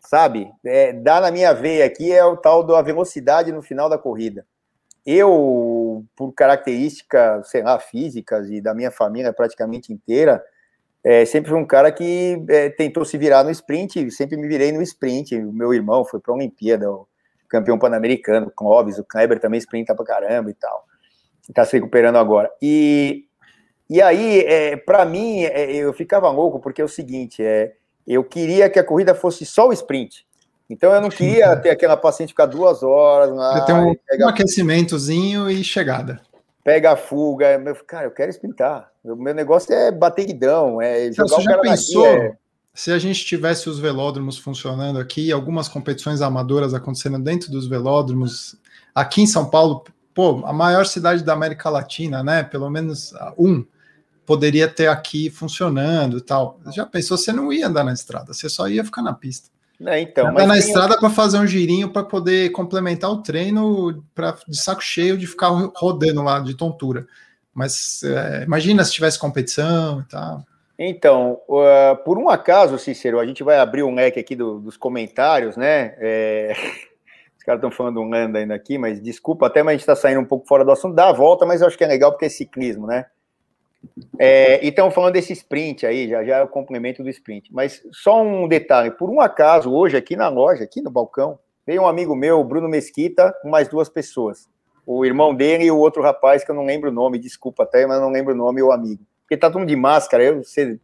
sabe, 0.00 0.50
é, 0.64 0.92
dá 0.92 1.20
na 1.20 1.30
minha 1.30 1.52
veia 1.52 1.84
aqui 1.84 2.12
é 2.12 2.24
o 2.24 2.36
tal 2.36 2.64
da 2.64 2.80
velocidade 2.82 3.52
no 3.52 3.62
final 3.62 3.88
da 3.88 3.98
corrida. 3.98 4.46
Eu, 5.04 6.04
por 6.14 6.32
características, 6.32 7.48
sei 7.48 7.62
lá, 7.62 7.78
físicas 7.78 8.50
e 8.50 8.60
da 8.60 8.74
minha 8.74 8.90
família 8.90 9.32
praticamente 9.32 9.92
inteira, 9.92 10.42
é, 11.02 11.24
sempre 11.24 11.50
fui 11.50 11.58
um 11.58 11.66
cara 11.66 11.90
que 11.90 12.44
é, 12.48 12.68
tentou 12.68 13.04
se 13.04 13.16
virar 13.16 13.44
no 13.44 13.50
sprint, 13.50 14.10
sempre 14.10 14.36
me 14.36 14.46
virei 14.46 14.72
no 14.72 14.82
sprint. 14.82 15.36
O 15.36 15.52
meu 15.52 15.72
irmão 15.72 16.04
foi 16.04 16.20
para 16.20 16.32
a 16.32 16.36
Olimpíada, 16.36 16.90
o 16.90 17.06
campeão 17.48 17.78
pan-americano, 17.78 18.52
Clóvis, 18.54 18.98
o 18.98 19.04
Kleber 19.04 19.40
também 19.40 19.58
sprinta 19.58 19.94
pra 19.94 20.04
caramba 20.04 20.50
e 20.50 20.54
tal. 20.54 20.84
Está 21.48 21.64
se 21.64 21.76
recuperando 21.76 22.16
agora. 22.16 22.50
E 22.60 23.28
e 23.90 24.02
aí, 24.02 24.40
é, 24.40 24.76
para 24.76 25.02
mim, 25.06 25.44
é, 25.44 25.72
eu 25.72 25.94
ficava 25.94 26.30
louco, 26.30 26.60
porque 26.60 26.82
é 26.82 26.84
o 26.84 26.88
seguinte, 26.88 27.42
é, 27.42 27.74
eu 28.14 28.24
queria 28.24 28.70
que 28.70 28.78
a 28.78 28.84
corrida 28.84 29.14
fosse 29.14 29.44
só 29.44 29.68
o 29.68 29.72
sprint. 29.72 30.26
Então 30.70 30.92
eu 30.92 31.00
não 31.00 31.08
queria 31.08 31.56
ter 31.56 31.70
aquela 31.70 31.96
paciente 31.96 32.28
ficar 32.28 32.46
duas 32.46 32.82
horas 32.82 33.34
lá. 33.34 33.64
Tem 33.64 33.74
um, 33.74 33.94
um 34.24 34.28
aquecimentozinho 34.28 35.50
e 35.50 35.64
chegada. 35.64 36.20
Pega 36.62 36.92
a 36.92 36.96
fuga. 36.96 37.58
Meu, 37.58 37.74
cara, 37.86 38.06
eu 38.06 38.10
quero 38.10 38.30
sprintar. 38.30 38.90
O 39.02 39.16
meu 39.16 39.34
negócio 39.34 39.72
é 39.72 39.90
bater 39.90 40.26
guidão, 40.26 40.80
é 40.80 41.10
jogar 41.12 41.36
Você 41.36 41.40
o 41.40 41.42
já 41.42 41.58
pensou 41.58 42.06
é... 42.06 42.36
se 42.74 42.92
a 42.92 42.98
gente 42.98 43.24
tivesse 43.24 43.68
os 43.68 43.78
velódromos 43.78 44.36
funcionando 44.36 44.98
aqui, 44.98 45.32
algumas 45.32 45.68
competições 45.68 46.20
amadoras 46.20 46.74
acontecendo 46.74 47.18
dentro 47.18 47.50
dos 47.50 47.66
velódromos, 47.66 48.54
aqui 48.94 49.22
em 49.22 49.26
São 49.26 49.48
Paulo, 49.48 49.84
pô, 50.14 50.42
a 50.44 50.52
maior 50.52 50.84
cidade 50.84 51.24
da 51.24 51.32
América 51.32 51.70
Latina, 51.70 52.22
né? 52.22 52.42
Pelo 52.42 52.68
menos 52.68 53.14
um 53.38 53.64
poderia 54.28 54.68
ter 54.68 54.88
aqui 54.88 55.30
funcionando 55.30 56.18
e 56.18 56.20
tal. 56.20 56.60
Já 56.70 56.84
pensou, 56.84 57.16
você 57.16 57.32
não 57.32 57.50
ia 57.50 57.66
andar 57.66 57.82
na 57.82 57.94
estrada, 57.94 58.34
você 58.34 58.46
só 58.46 58.68
ia 58.68 58.84
ficar 58.84 59.00
na 59.00 59.14
pista. 59.14 59.48
É, 59.86 59.98
então, 60.00 60.28
andar 60.28 60.46
na 60.46 60.58
estrada 60.58 60.98
para 60.98 61.08
fazer 61.08 61.38
um 61.38 61.46
girinho 61.46 61.88
para 61.88 62.04
poder 62.04 62.50
complementar 62.50 63.10
o 63.10 63.22
treino 63.22 64.04
pra, 64.14 64.36
de 64.46 64.60
saco 64.60 64.82
cheio 64.82 65.16
de 65.16 65.26
ficar 65.26 65.48
rodando 65.74 66.22
lá 66.22 66.40
de 66.40 66.54
tontura. 66.54 67.06
Mas 67.54 68.02
é, 68.02 68.44
imagina 68.44 68.84
se 68.84 68.92
tivesse 68.92 69.18
competição 69.18 70.00
e 70.00 70.04
tal. 70.10 70.44
Então, 70.78 71.40
uh, 71.48 71.96
por 72.04 72.18
um 72.18 72.28
acaso, 72.28 72.78
Cícero, 72.78 73.18
a 73.18 73.26
gente 73.26 73.42
vai 73.42 73.58
abrir 73.58 73.82
um 73.82 73.94
leque 73.94 74.20
aqui 74.20 74.36
do, 74.36 74.60
dos 74.60 74.76
comentários, 74.76 75.56
né? 75.56 75.94
É... 75.98 76.52
Os 77.38 77.44
caras 77.48 77.60
estão 77.60 77.70
falando 77.70 78.02
um 78.02 78.10
lenda 78.10 78.38
ainda 78.38 78.54
aqui, 78.54 78.76
mas 78.76 79.00
desculpa 79.00 79.46
até, 79.46 79.62
mas 79.62 79.70
a 79.70 79.72
gente 79.72 79.80
está 79.80 79.96
saindo 79.96 80.20
um 80.20 80.26
pouco 80.26 80.46
fora 80.46 80.66
do 80.66 80.70
assunto. 80.70 80.94
Dá 80.94 81.08
a 81.08 81.12
volta, 81.12 81.46
mas 81.46 81.62
eu 81.62 81.66
acho 81.66 81.78
que 81.78 81.84
é 81.84 81.86
legal 81.86 82.12
porque 82.12 82.26
é 82.26 82.28
ciclismo, 82.28 82.86
né? 82.86 83.06
É, 84.18 84.66
então, 84.66 84.90
falando 84.90 85.12
desse 85.12 85.32
sprint 85.32 85.86
aí, 85.86 86.08
já, 86.08 86.24
já 86.24 86.36
é 86.38 86.42
o 86.42 86.48
complemento 86.48 87.02
do 87.02 87.08
sprint. 87.08 87.52
Mas 87.52 87.82
só 87.92 88.22
um 88.22 88.48
detalhe: 88.48 88.90
por 88.90 89.08
um 89.08 89.20
acaso, 89.20 89.72
hoje 89.72 89.96
aqui 89.96 90.16
na 90.16 90.28
loja, 90.28 90.64
aqui 90.64 90.82
no 90.82 90.90
balcão, 90.90 91.38
veio 91.66 91.82
um 91.82 91.86
amigo 91.86 92.14
meu, 92.14 92.42
Bruno 92.42 92.68
Mesquita, 92.68 93.34
com 93.40 93.48
mais 93.48 93.68
duas 93.68 93.88
pessoas. 93.88 94.48
O 94.84 95.04
irmão 95.04 95.34
dele 95.34 95.64
e 95.64 95.70
o 95.70 95.76
outro 95.76 96.02
rapaz, 96.02 96.42
que 96.42 96.50
eu 96.50 96.54
não 96.54 96.64
lembro 96.64 96.90
o 96.90 96.92
nome, 96.92 97.18
desculpa 97.18 97.62
até, 97.62 97.86
mas 97.86 98.00
não 98.00 98.10
lembro 98.10 98.32
o 98.32 98.36
nome, 98.36 98.62
o 98.62 98.72
amigo. 98.72 99.02
Porque 99.22 99.36
tá 99.36 99.48
todo 99.48 99.60
mundo 99.60 99.68
de 99.68 99.76
máscara, 99.76 100.24
eu 100.24 100.42
sei. 100.42 100.80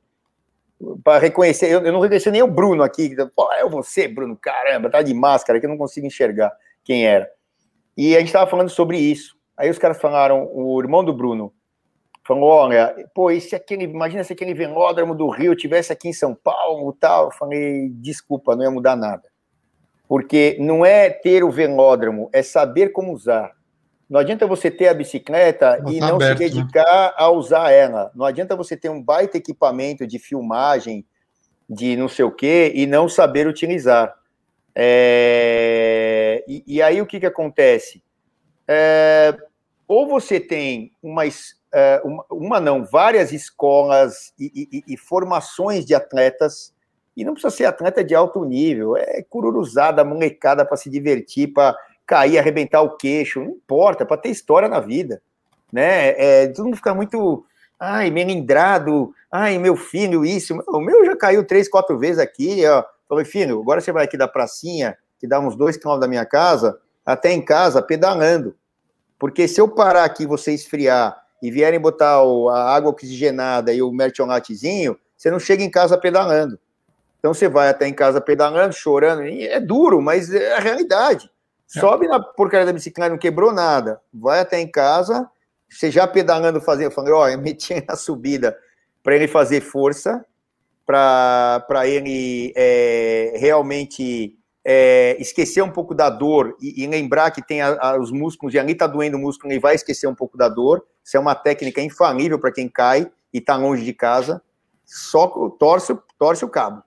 Para 1.03 1.19
reconhecer, 1.19 1.73
eu, 1.73 1.81
eu, 1.81 1.93
não 1.93 2.01
reconheci 2.01 2.31
nem 2.31 2.43
o 2.43 2.47
Bruno 2.47 2.83
aqui. 2.83 3.17
Pô, 3.35 3.51
é 3.53 3.67
você, 3.67 4.07
Bruno, 4.07 4.37
caramba, 4.37 4.91
tá 4.91 5.01
de 5.01 5.15
máscara, 5.15 5.59
que 5.59 5.65
eu 5.65 5.71
não 5.71 5.79
consigo 5.79 6.07
enxergar 6.07 6.53
quem 6.85 7.07
era. 7.07 7.31
E 7.97 8.15
a 8.15 8.19
gente 8.19 8.29
estava 8.29 8.51
falando 8.51 8.69
sobre 8.69 8.99
isso. 8.99 9.35
Aí 9.57 9.71
os 9.71 9.79
caras 9.79 10.01
falaram, 10.01 10.51
o 10.53 10.79
irmão 10.81 11.03
do 11.03 11.15
Bruno, 11.15 11.53
falou, 12.25 12.49
olha, 12.49 12.95
pô, 13.15 13.31
e 13.31 13.41
se 13.41 13.55
aquele, 13.55 13.85
imagina 13.85 14.25
se 14.25 14.33
aquele 14.33 14.55
velódromo 14.55 15.15
do 15.15 15.29
Rio 15.29 15.55
tivesse 15.55 15.93
aqui 15.93 16.09
em 16.09 16.13
São 16.13 16.35
Paulo 16.35 16.97
tal. 16.99 17.27
Eu 17.27 17.31
falei, 17.31 17.91
desculpa, 17.91 18.57
não 18.57 18.65
ia 18.65 18.71
mudar 18.71 18.97
nada. 18.97 19.29
Porque 20.09 20.57
não 20.59 20.85
é 20.85 21.11
ter 21.11 21.45
o 21.45 21.51
velódromo, 21.51 22.31
é 22.33 22.43
saber 22.43 22.91
como 22.91 23.13
usar. 23.13 23.53
Não 24.09 24.21
adianta 24.21 24.47
você 24.47 24.71
ter 24.71 24.89
a 24.89 24.95
bicicleta 24.95 25.79
não 25.79 25.93
e 25.93 25.99
tá 25.99 26.09
não 26.09 26.17
aberto, 26.17 26.39
se 26.39 26.45
né? 26.45 26.51
dedicar 26.51 27.09
né? 27.09 27.15
a 27.17 27.31
usar 27.31 27.71
ela. 27.71 28.11
Não 28.15 28.25
adianta 28.25 28.57
você 28.57 28.77
ter 28.77 28.89
um 28.89 29.03
baita 29.03 29.39
equipamento 29.39 30.07
de 30.07 30.19
filmagem, 30.19 31.05
de 31.69 31.97
não 31.97 32.09
sei 32.09 32.25
o 32.25 32.31
quê, 32.31 32.73
e 32.75 32.87
não 32.87 33.09
saber 33.09 33.47
utilizar. 33.47 34.15
É... 34.75 36.45
E, 36.47 36.65
e, 36.67 36.83
aí 36.83 37.01
o 37.01 37.07
que, 37.07 37.21
que 37.21 37.27
acontece? 37.27 38.03
É... 38.69 39.35
Ou 39.87 40.07
você 40.07 40.41
tem 40.41 40.93
uma, 41.03 41.25
é, 41.27 41.31
uma, 42.05 42.25
uma 42.31 42.61
não, 42.61 42.85
várias 42.85 43.33
escolas 43.33 44.33
e, 44.39 44.69
e, 44.71 44.95
e, 44.95 44.97
formações 44.97 45.85
de 45.85 45.95
atletas, 45.95 46.73
e 47.17 47.25
não 47.25 47.33
precisa 47.33 47.55
ser 47.55 47.65
atleta 47.65 48.05
de 48.05 48.15
alto 48.15 48.45
nível, 48.45 48.97
é 48.97 49.23
cururuzada, 49.29 50.05
molecada 50.05 50.65
para 50.65 50.77
se 50.77 50.89
divertir, 50.89 51.53
para 51.53 51.77
cair, 52.07 52.39
arrebentar 52.39 52.83
o 52.83 52.97
queixo, 52.97 53.41
não 53.41 53.51
importa, 53.51 54.07
para 54.07 54.17
ter 54.17 54.29
história 54.29 54.69
na 54.69 54.79
vida, 54.79 55.21
né? 55.73 56.11
É, 56.11 56.47
todo 56.49 56.67
mundo 56.67 56.77
fica 56.77 56.95
muito, 56.95 57.45
ai, 57.79 58.11
melindrado, 58.11 59.13
ai, 59.31 59.59
meu 59.59 59.75
filho, 59.75 60.25
isso, 60.25 60.57
o 60.69 60.81
meu 60.81 61.05
já 61.05 61.17
caiu 61.17 61.45
três, 61.45 61.69
quatro 61.69 61.99
vezes 61.99 62.19
aqui, 62.19 62.65
ó. 62.67 62.85
Falei, 63.09 63.25
filho, 63.25 63.61
agora 63.61 63.81
você 63.81 63.91
vai 63.91 64.05
aqui 64.05 64.17
da 64.17 64.29
pracinha, 64.29 64.97
que 65.19 65.27
dá 65.27 65.41
uns 65.41 65.57
dois 65.57 65.77
quilômetros 65.77 66.07
da 66.07 66.09
minha 66.09 66.25
casa, 66.25 66.79
até 67.05 67.33
em 67.33 67.45
casa, 67.45 67.83
pedalando. 67.83 68.57
Porque 69.19 69.49
se 69.49 69.61
eu 69.61 69.69
parar 69.69 70.05
aqui 70.05 70.27
você 70.27 70.53
esfriar 70.53 71.24
e 71.45 71.51
vierem 71.51 71.79
botar 71.79 72.23
o, 72.23 72.49
a 72.49 72.75
água 72.75 72.91
oxigenada 72.91 73.71
e 73.71 73.83
o 73.83 73.93
mertiolatezinho, 73.93 74.99
você 75.15 75.31
não 75.31 75.39
chega 75.39 75.63
em 75.63 75.71
casa 75.71 75.99
pedalando. 75.99 76.59
Então 77.19 77.35
você 77.35 77.51
vai 77.51 77.69
até 77.69 77.87
em 77.87 77.93
casa 77.93 78.19
pedalando, 78.19 78.73
chorando, 78.73 79.21
é 79.23 79.61
duro, 79.61 80.01
mas 80.01 80.33
é 80.33 80.55
a 80.55 80.59
realidade. 80.59 81.31
É. 81.77 81.81
Sobe 81.81 82.09
na 82.09 82.19
porcaria 82.19 82.65
da 82.65 82.73
bicicleta, 82.73 83.11
não 83.11 83.19
quebrou 83.19 83.53
nada. 83.53 84.01
Vai 84.11 84.41
até 84.41 84.59
em 84.59 84.67
casa, 84.67 85.29
você 85.69 85.91
já 85.91 86.07
pedalando, 86.07 86.63
fazer, 86.63 86.87
eu 86.87 86.91
falei, 86.91 87.13
ó, 87.13 87.29
eu 87.29 87.39
meti 87.39 87.75
na 87.87 87.95
subida 87.95 88.59
para 89.03 89.15
ele 89.15 89.29
fazer 89.29 89.61
força, 89.61 90.25
para 90.87 91.87
ele 91.87 92.55
é, 92.57 93.35
realmente 93.37 94.35
é, 94.65 95.17
esquecer 95.21 95.63
um 95.63 95.71
pouco 95.71 95.95
da 95.95 96.09
dor 96.09 96.57
e, 96.61 96.83
e 96.83 96.87
lembrar 96.87 97.31
que 97.31 97.45
tem 97.45 97.61
a, 97.61 97.77
a, 97.81 98.01
os 98.01 98.11
músculos, 98.11 98.55
e 98.55 98.59
ali 98.59 98.73
está 98.73 98.87
doendo 98.87 99.17
o 99.17 99.21
músculo, 99.21 99.53
ele 99.53 99.61
vai 99.61 99.75
esquecer 99.75 100.07
um 100.07 100.15
pouco 100.15 100.39
da 100.39 100.49
dor. 100.49 100.85
Isso 101.05 101.17
é 101.17 101.21
uma 101.21 101.35
técnica 101.35 101.83
infalível 101.83 102.39
para 102.39 102.53
quem 102.53 102.69
cai 102.69 103.11
e 103.33 103.39
está 103.39 103.57
longe 103.57 103.85
de 103.85 103.93
casa. 103.93 104.43
Só 104.85 105.27
torce, 105.59 105.97
torce 106.19 106.45
o 106.45 106.49
cabo. 106.49 106.83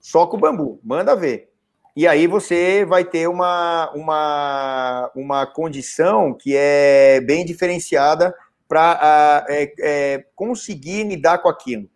Soca 0.00 0.36
o 0.36 0.40
bambu, 0.40 0.80
manda 0.82 1.14
ver. 1.14 1.50
E 1.96 2.08
aí 2.08 2.26
você 2.26 2.84
vai 2.84 3.04
ter 3.04 3.28
uma, 3.28 3.90
uma, 3.94 5.10
uma 5.14 5.46
condição 5.46 6.34
que 6.34 6.56
é 6.56 7.20
bem 7.20 7.44
diferenciada 7.44 8.34
para 8.68 9.46
é, 9.48 9.72
é, 9.78 10.24
conseguir 10.34 11.04
lidar 11.04 11.38
com 11.38 11.48
aquilo. 11.48 11.88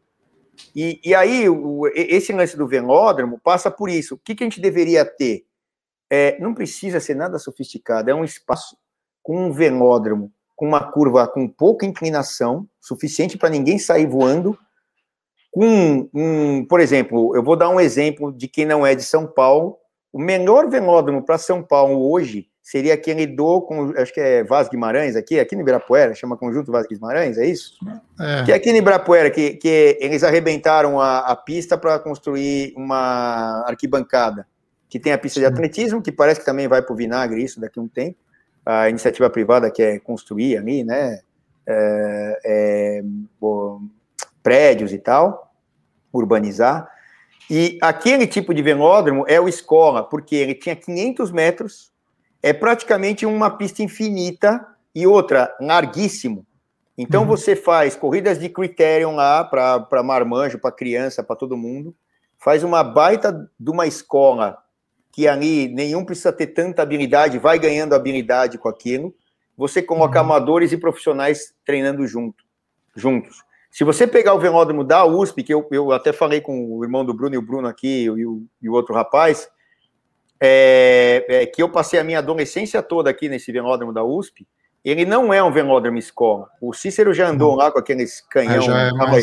E, 0.74 1.00
e 1.04 1.14
aí, 1.14 1.48
o, 1.48 1.86
esse 1.94 2.32
lance 2.32 2.56
do 2.56 2.66
velódromo 2.66 3.38
passa 3.38 3.70
por 3.70 3.88
isso. 3.88 4.14
O 4.14 4.18
que, 4.18 4.34
que 4.34 4.44
a 4.44 4.46
gente 4.46 4.60
deveria 4.60 5.04
ter? 5.04 5.44
É, 6.10 6.38
não 6.40 6.54
precisa 6.54 7.00
ser 7.00 7.14
nada 7.14 7.38
sofisticado, 7.38 8.10
é 8.10 8.14
um 8.14 8.24
espaço 8.24 8.76
com 9.22 9.46
um 9.46 9.52
velódromo, 9.52 10.32
com 10.56 10.66
uma 10.66 10.90
curva 10.90 11.28
com 11.28 11.46
pouca 11.46 11.84
inclinação, 11.84 12.66
suficiente 12.80 13.36
para 13.36 13.50
ninguém 13.50 13.78
sair 13.78 14.06
voando, 14.06 14.58
com 15.50 16.08
um, 16.14 16.64
por 16.64 16.80
exemplo, 16.80 17.34
eu 17.34 17.42
vou 17.42 17.56
dar 17.56 17.68
um 17.68 17.80
exemplo 17.80 18.32
de 18.32 18.48
quem 18.48 18.64
não 18.64 18.86
é 18.86 18.94
de 18.94 19.02
São 19.02 19.26
Paulo. 19.26 19.76
O 20.18 20.20
menor 20.20 20.68
velódromo 20.68 21.22
para 21.22 21.38
São 21.38 21.62
Paulo 21.62 22.10
hoje 22.10 22.48
seria 22.60 22.92
aquele 22.94 23.24
do, 23.24 23.62
com, 23.62 23.92
acho 23.96 24.12
que 24.12 24.18
é 24.18 24.42
Vaz 24.42 24.68
Guimarães 24.68 25.14
aqui, 25.14 25.38
aqui 25.38 25.54
no 25.54 25.62
Ibirapuera, 25.62 26.12
chama 26.12 26.36
Conjunto 26.36 26.72
Vaz 26.72 26.88
Guimarães, 26.88 27.38
é 27.38 27.46
isso? 27.46 27.78
É. 28.18 28.42
Que 28.42 28.50
é 28.50 28.56
aqui 28.56 28.72
no 28.72 28.78
Ibirapuera, 28.78 29.30
que, 29.30 29.52
que 29.52 29.96
eles 30.00 30.24
arrebentaram 30.24 31.00
a, 31.00 31.20
a 31.20 31.36
pista 31.36 31.78
para 31.78 32.00
construir 32.00 32.74
uma 32.76 33.62
arquibancada, 33.68 34.44
que 34.88 34.98
tem 34.98 35.12
a 35.12 35.18
pista 35.18 35.38
de 35.38 35.46
atletismo, 35.46 36.02
que 36.02 36.10
parece 36.10 36.40
que 36.40 36.46
também 36.46 36.66
vai 36.66 36.82
para 36.82 36.92
o 36.92 36.96
vinagre 36.96 37.40
isso 37.40 37.60
daqui 37.60 37.78
a 37.78 37.82
um 37.82 37.86
tempo, 37.86 38.18
a 38.66 38.90
iniciativa 38.90 39.30
privada 39.30 39.70
quer 39.70 40.00
construir 40.00 40.58
ali, 40.58 40.82
né, 40.82 41.20
é, 41.64 42.40
é, 42.44 43.02
prédios 44.42 44.92
e 44.92 44.98
tal, 44.98 45.54
urbanizar, 46.12 46.90
e 47.50 47.78
aquele 47.80 48.26
tipo 48.26 48.52
de 48.52 48.60
velódromo 48.60 49.24
é 49.26 49.40
o 49.40 49.48
escola, 49.48 50.02
porque 50.02 50.36
ele 50.36 50.54
tinha 50.54 50.76
500 50.76 51.30
metros, 51.30 51.90
é 52.42 52.52
praticamente 52.52 53.24
uma 53.24 53.50
pista 53.50 53.82
infinita 53.82 54.66
e 54.94 55.06
outra, 55.06 55.56
larguíssimo. 55.60 56.46
Então 56.96 57.22
uhum. 57.22 57.28
você 57.28 57.56
faz 57.56 57.96
corridas 57.96 58.38
de 58.38 58.48
criterium 58.48 59.14
lá 59.14 59.44
para 59.44 60.02
marmanjo, 60.02 60.58
para 60.58 60.72
criança, 60.72 61.22
para 61.22 61.36
todo 61.36 61.56
mundo, 61.56 61.94
faz 62.36 62.62
uma 62.62 62.84
baita 62.84 63.50
de 63.58 63.70
uma 63.70 63.86
escola 63.86 64.58
que 65.10 65.26
ali 65.26 65.68
nenhum 65.68 66.04
precisa 66.04 66.32
ter 66.32 66.48
tanta 66.48 66.82
habilidade, 66.82 67.38
vai 67.38 67.58
ganhando 67.58 67.94
habilidade 67.94 68.58
com 68.58 68.68
aquilo. 68.68 69.14
Você 69.56 69.80
coloca 69.82 70.18
uhum. 70.20 70.26
amadores 70.26 70.70
e 70.70 70.76
profissionais 70.76 71.54
treinando 71.64 72.06
junto, 72.06 72.44
juntos. 72.94 73.42
Se 73.78 73.84
você 73.84 74.08
pegar 74.08 74.34
o 74.34 74.40
velódromo 74.40 74.82
da 74.82 75.04
USP, 75.04 75.44
que 75.44 75.54
eu, 75.54 75.64
eu 75.70 75.92
até 75.92 76.12
falei 76.12 76.40
com 76.40 76.68
o 76.68 76.82
irmão 76.82 77.04
do 77.04 77.14
Bruno 77.14 77.36
e 77.36 77.38
o 77.38 77.42
Bruno 77.42 77.68
aqui 77.68 78.02
e 78.02 78.26
o, 78.26 78.44
e 78.60 78.68
o 78.68 78.72
outro 78.72 78.92
rapaz, 78.92 79.48
é, 80.40 81.24
é, 81.28 81.46
que 81.46 81.62
eu 81.62 81.68
passei 81.68 82.00
a 82.00 82.02
minha 82.02 82.18
adolescência 82.18 82.82
toda 82.82 83.08
aqui 83.08 83.28
nesse 83.28 83.52
velódromo 83.52 83.92
da 83.92 84.02
USP, 84.02 84.48
ele 84.84 85.04
não 85.04 85.32
é 85.32 85.40
um 85.40 85.52
velódromo 85.52 85.96
escola. 85.96 86.48
O 86.60 86.74
Cícero 86.74 87.14
já 87.14 87.28
andou 87.28 87.54
lá 87.54 87.70
com 87.70 87.78
aqueles 87.78 88.20
canhão, 88.22 88.64
é 88.64 88.90
caloi, 88.98 89.22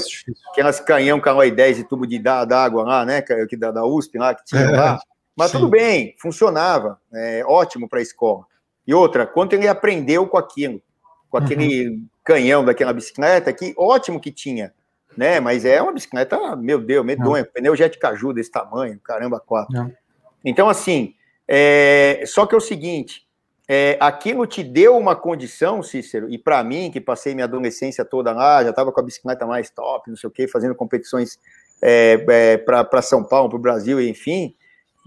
aquelas 0.52 0.80
canhão 0.80 1.20
calói 1.20 1.52
10 1.52 1.80
e 1.80 1.84
tubo 1.84 2.08
de 2.08 2.24
água 2.26 2.84
lá, 2.84 3.06
né, 3.06 3.22
que 3.22 3.58
da, 3.58 3.72
da 3.72 3.86
USP 3.86 4.18
lá, 4.18 4.34
que 4.34 4.46
tinha 4.46 4.62
é, 4.62 4.72
lá. 4.72 5.00
Mas 5.36 5.52
sim. 5.52 5.58
tudo 5.58 5.70
bem, 5.70 6.16
funcionava, 6.18 6.98
é, 7.14 7.44
ótimo 7.46 7.90
para 7.90 8.00
a 8.00 8.04
escola. 8.04 8.46
E 8.88 8.94
outra, 8.94 9.28
quanto 9.28 9.52
ele 9.52 9.68
aprendeu 9.68 10.26
com 10.26 10.38
aquilo, 10.38 10.82
com 11.30 11.36
aquele 11.36 11.90
uhum. 11.90 12.08
Canhão 12.26 12.66
daquela 12.66 12.92
bicicleta, 12.92 13.54
que 13.54 13.74
ótimo 13.78 14.20
que 14.20 14.32
tinha, 14.32 14.74
né? 15.16 15.40
Mas 15.40 15.64
é 15.64 15.82
uma 15.82 15.94
bicicleta, 15.94 16.56
meu 16.56 16.80
Deus, 16.80 17.06
medonha, 17.06 17.44
uhum. 17.44 17.50
pneu 17.54 17.76
jet 17.76 17.98
caju 18.00 18.34
desse 18.34 18.52
tamanho, 18.52 19.00
caramba, 19.02 19.40
quatro. 19.40 19.80
Uhum. 19.80 19.94
Então, 20.44 20.68
assim, 20.68 21.14
é, 21.48 22.24
só 22.26 22.46
que 22.48 22.56
é 22.56 22.58
o 22.58 22.62
seguinte, 22.62 23.26
é, 23.68 23.98
aquilo 24.00 24.46
te 24.48 24.64
deu 24.64 24.98
uma 24.98 25.16
condição, 25.16 25.84
Cícero, 25.84 26.30
e 26.30 26.38
para 26.38 26.64
mim, 26.64 26.90
que 26.92 27.00
passei 27.00 27.36
minha 27.36 27.46
adolescência 27.46 28.04
toda 28.04 28.32
lá, 28.32 28.64
já 28.64 28.72
estava 28.72 28.92
com 28.92 29.00
a 29.00 29.04
bicicleta 29.04 29.46
mais 29.46 29.70
top, 29.70 30.10
não 30.10 30.18
sei 30.18 30.28
o 30.28 30.32
quê, 30.32 30.48
fazendo 30.48 30.76
competições 30.76 31.40
é, 31.82 32.24
é, 32.28 32.58
para 32.58 33.02
São 33.02 33.24
Paulo, 33.24 33.50
para 33.50 33.58
o 33.58 33.62
Brasil, 33.62 34.02
enfim, 34.02 34.56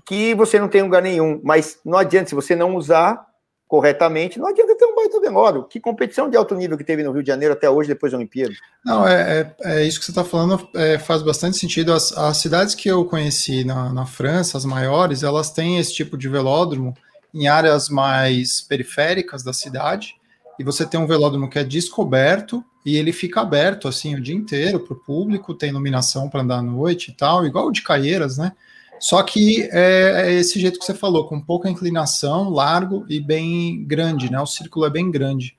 que 0.06 0.34
você 0.34 0.58
não 0.58 0.68
tem 0.68 0.82
lugar 0.82 1.02
nenhum. 1.02 1.40
Mas 1.42 1.80
não 1.84 1.98
adianta, 1.98 2.28
se 2.28 2.34
você 2.34 2.54
não 2.54 2.76
usar 2.76 3.27
corretamente, 3.68 4.38
não 4.38 4.48
adianta 4.48 4.74
ter 4.74 4.86
um 4.86 4.94
baita 4.96 5.20
demora. 5.20 5.62
Que 5.62 5.78
competição 5.78 6.30
de 6.30 6.36
alto 6.38 6.54
nível 6.54 6.78
que 6.78 6.82
teve 6.82 7.02
no 7.02 7.12
Rio 7.12 7.22
de 7.22 7.28
Janeiro 7.28 7.52
até 7.52 7.68
hoje, 7.68 7.90
depois 7.90 8.10
da 8.10 8.16
Olimpíada? 8.18 8.54
Não, 8.82 9.06
é, 9.06 9.54
é, 9.62 9.80
é 9.80 9.84
isso 9.84 9.98
que 9.98 10.06
você 10.06 10.10
está 10.10 10.24
falando, 10.24 10.66
é, 10.74 10.98
faz 10.98 11.20
bastante 11.22 11.58
sentido. 11.58 11.92
As, 11.92 12.16
as, 12.16 12.38
cidades 12.38 12.74
que 12.74 12.88
eu 12.88 13.04
conheci 13.04 13.64
na, 13.64 13.92
na 13.92 14.06
França, 14.06 14.56
as 14.56 14.64
maiores, 14.64 15.22
elas 15.22 15.50
têm 15.50 15.78
esse 15.78 15.92
tipo 15.92 16.16
de 16.16 16.28
velódromo 16.30 16.94
em 17.34 17.46
áreas 17.46 17.90
mais 17.90 18.62
periféricas 18.62 19.42
da 19.42 19.52
cidade, 19.52 20.14
e 20.58 20.64
você 20.64 20.86
tem 20.86 20.98
um 20.98 21.06
velódromo 21.06 21.48
que 21.48 21.58
é 21.58 21.62
descoberto 21.62 22.64
e 22.84 22.96
ele 22.96 23.12
fica 23.12 23.42
aberto 23.42 23.86
assim 23.86 24.14
o 24.14 24.20
dia 24.20 24.34
inteiro 24.34 24.80
para 24.80 24.94
o 24.94 24.98
público, 24.98 25.54
tem 25.54 25.68
iluminação 25.68 26.28
para 26.28 26.40
andar 26.40 26.58
à 26.58 26.62
noite 26.62 27.10
e 27.10 27.14
tal, 27.14 27.44
igual 27.44 27.66
o 27.66 27.70
de 27.70 27.82
Caieiras, 27.82 28.38
né? 28.38 28.52
Só 29.00 29.22
que 29.22 29.68
é, 29.72 30.26
é, 30.26 30.32
esse 30.34 30.58
jeito 30.58 30.78
que 30.78 30.84
você 30.84 30.94
falou, 30.94 31.26
com 31.26 31.40
pouca 31.40 31.68
inclinação, 31.68 32.50
largo 32.50 33.04
e 33.08 33.20
bem 33.20 33.84
grande, 33.84 34.30
né? 34.30 34.40
O 34.40 34.46
círculo 34.46 34.86
é 34.86 34.90
bem 34.90 35.10
grande. 35.10 35.56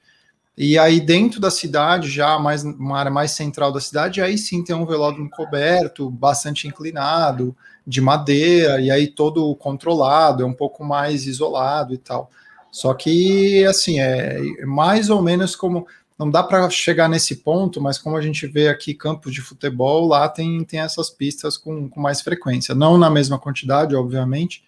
E 0.57 0.77
aí 0.77 0.99
dentro 0.99 1.39
da 1.39 1.49
cidade, 1.49 2.09
já 2.09 2.37
mais 2.37 2.63
uma 2.63 2.99
área 2.99 3.09
mais 3.09 3.31
central 3.31 3.71
da 3.71 3.79
cidade, 3.79 4.21
aí 4.21 4.37
sim 4.37 4.61
tem 4.61 4.75
um 4.75 4.85
velódromo 4.85 5.29
coberto, 5.29 6.09
bastante 6.09 6.67
inclinado, 6.67 7.55
de 7.87 8.01
madeira, 8.01 8.81
e 8.81 8.91
aí 8.91 9.07
todo 9.07 9.55
controlado, 9.55 10.43
é 10.43 10.45
um 10.45 10.53
pouco 10.53 10.83
mais 10.83 11.25
isolado 11.25 11.93
e 11.93 11.97
tal. 11.97 12.29
Só 12.71 12.93
que 12.93 13.65
assim, 13.65 13.99
é 13.99 14.41
mais 14.65 15.09
ou 15.09 15.21
menos 15.21 15.55
como 15.55 15.87
não 16.19 16.29
dá 16.29 16.43
para 16.43 16.69
chegar 16.69 17.07
nesse 17.07 17.37
ponto, 17.37 17.79
mas 17.79 17.97
como 17.97 18.17
a 18.17 18.21
gente 18.21 18.45
vê 18.45 18.67
aqui 18.67 18.93
campos 18.93 19.33
de 19.33 19.41
futebol, 19.41 20.05
lá 20.05 20.27
tem, 20.27 20.65
tem 20.65 20.81
essas 20.81 21.09
pistas 21.09 21.55
com, 21.55 21.87
com 21.87 22.01
mais 22.01 22.19
frequência. 22.19 22.75
Não 22.75 22.97
na 22.97 23.09
mesma 23.09 23.39
quantidade, 23.39 23.95
obviamente, 23.95 24.61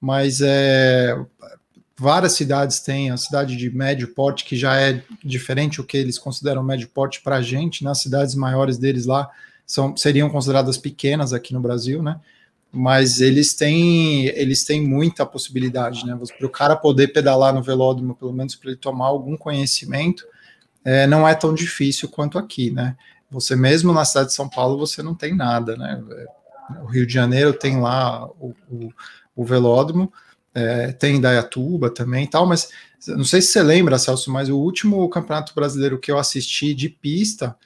mas 0.00 0.40
é, 0.40 1.14
várias 1.94 2.32
cidades 2.32 2.80
têm, 2.80 3.10
a 3.10 3.18
cidade 3.18 3.54
de 3.54 3.68
médio 3.68 4.14
porte, 4.14 4.46
que 4.46 4.56
já 4.56 4.80
é 4.80 5.02
diferente 5.22 5.78
o 5.78 5.84
que 5.84 5.98
eles 5.98 6.18
consideram 6.18 6.62
médio 6.62 6.88
porte 6.88 7.20
para 7.20 7.36
a 7.36 7.42
gente, 7.42 7.84
nas 7.84 7.98
né? 7.98 8.02
cidades 8.04 8.34
maiores 8.34 8.78
deles 8.78 9.04
lá 9.04 9.30
são, 9.66 9.94
seriam 9.94 10.30
consideradas 10.30 10.78
pequenas 10.78 11.34
aqui 11.34 11.52
no 11.52 11.60
Brasil, 11.60 12.02
né? 12.02 12.18
Mas 12.72 13.20
eles 13.20 13.54
têm, 13.54 14.24
eles 14.26 14.64
têm 14.64 14.80
muita 14.80 15.24
possibilidade, 15.24 16.04
né? 16.06 16.18
Para 16.38 16.46
o 16.46 16.50
cara 16.50 16.74
poder 16.74 17.08
pedalar 17.08 17.54
no 17.54 17.62
velódromo, 17.62 18.14
pelo 18.14 18.32
menos 18.32 18.56
para 18.56 18.70
ele 18.70 18.78
tomar 18.78 19.06
algum 19.06 19.36
conhecimento, 19.36 20.24
é, 20.84 21.06
não 21.06 21.26
é 21.26 21.34
tão 21.34 21.54
difícil 21.54 22.08
quanto 22.08 22.38
aqui, 22.38 22.70
né? 22.70 22.96
Você 23.30 23.56
mesmo 23.56 23.92
na 23.92 24.04
cidade 24.04 24.28
de 24.28 24.34
São 24.34 24.48
Paulo, 24.48 24.78
você 24.78 25.02
não 25.02 25.14
tem 25.14 25.34
nada, 25.34 25.76
né? 25.76 26.02
O 26.82 26.86
Rio 26.86 27.06
de 27.06 27.12
Janeiro 27.12 27.52
tem 27.52 27.80
lá 27.80 28.26
o, 28.38 28.54
o, 28.70 28.92
o 29.34 29.44
velódromo, 29.44 30.12
é, 30.54 30.92
tem 30.92 31.20
Dayatuba 31.20 31.90
também 31.90 32.24
e 32.24 32.28
tal, 32.28 32.46
mas 32.46 32.68
não 33.08 33.24
sei 33.24 33.42
se 33.42 33.48
você 33.48 33.62
lembra, 33.62 33.98
Celso, 33.98 34.30
mas 34.30 34.48
o 34.48 34.56
último 34.56 35.08
campeonato 35.08 35.54
brasileiro 35.54 35.98
que 35.98 36.10
eu 36.12 36.18
assisti 36.18 36.74
de 36.74 36.88
pista, 36.88 37.56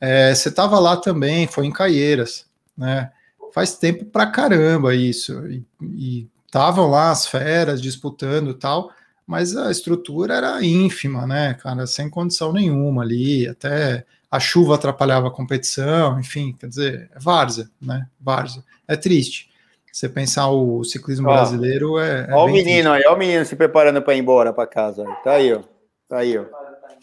é, 0.00 0.34
você 0.34 0.48
estava 0.48 0.78
lá 0.78 0.96
também, 0.96 1.46
foi 1.46 1.66
em 1.66 1.72
Caieiras, 1.72 2.46
né? 2.76 3.10
Faz 3.52 3.76
tempo 3.76 4.04
pra 4.04 4.26
caramba 4.26 4.94
isso, 4.94 5.34
e 5.80 6.28
estavam 6.46 6.88
lá 6.88 7.10
as 7.10 7.26
feras 7.26 7.80
disputando 7.80 8.50
e 8.50 8.54
tal, 8.54 8.90
mas 9.28 9.54
a 9.54 9.70
estrutura 9.70 10.34
era 10.34 10.64
ínfima, 10.64 11.26
né, 11.26 11.52
cara, 11.52 11.86
sem 11.86 12.08
condição 12.08 12.50
nenhuma 12.50 13.02
ali, 13.02 13.46
até 13.46 14.06
a 14.30 14.40
chuva 14.40 14.74
atrapalhava 14.74 15.28
a 15.28 15.30
competição, 15.30 16.18
enfim, 16.18 16.56
quer 16.58 16.66
dizer, 16.66 17.10
é 17.14 17.18
várzea, 17.18 17.68
né, 17.78 18.06
várzea. 18.18 18.64
É 18.88 18.96
triste. 18.96 19.50
Você 19.92 20.08
pensar 20.08 20.48
o 20.48 20.82
ciclismo 20.82 21.28
ó, 21.28 21.34
brasileiro 21.34 21.98
é. 21.98 22.26
é 22.30 22.34
ó 22.34 22.46
o 22.46 22.48
menino 22.48 22.90
triste. 22.90 23.06
aí, 23.06 23.12
ó 23.12 23.14
o 23.14 23.18
menino 23.18 23.44
se 23.44 23.54
preparando 23.54 24.00
para 24.00 24.14
ir 24.14 24.20
embora 24.20 24.50
para 24.50 24.66
casa. 24.66 25.04
Tá 25.22 25.32
aí, 25.32 25.52
ó. 25.52 25.60
Tá 26.08 26.18
aí, 26.18 26.38
ó. 26.38 26.46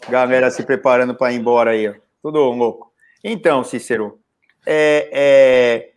Galera 0.08 0.50
se 0.50 0.64
preparando 0.64 1.14
para 1.14 1.32
ir 1.32 1.36
embora 1.36 1.70
aí, 1.70 1.88
ó. 1.88 1.94
Tudo 2.20 2.40
louco. 2.40 2.90
Então, 3.22 3.62
Cícero, 3.62 4.18
é, 4.66 5.08
é, 5.12 5.90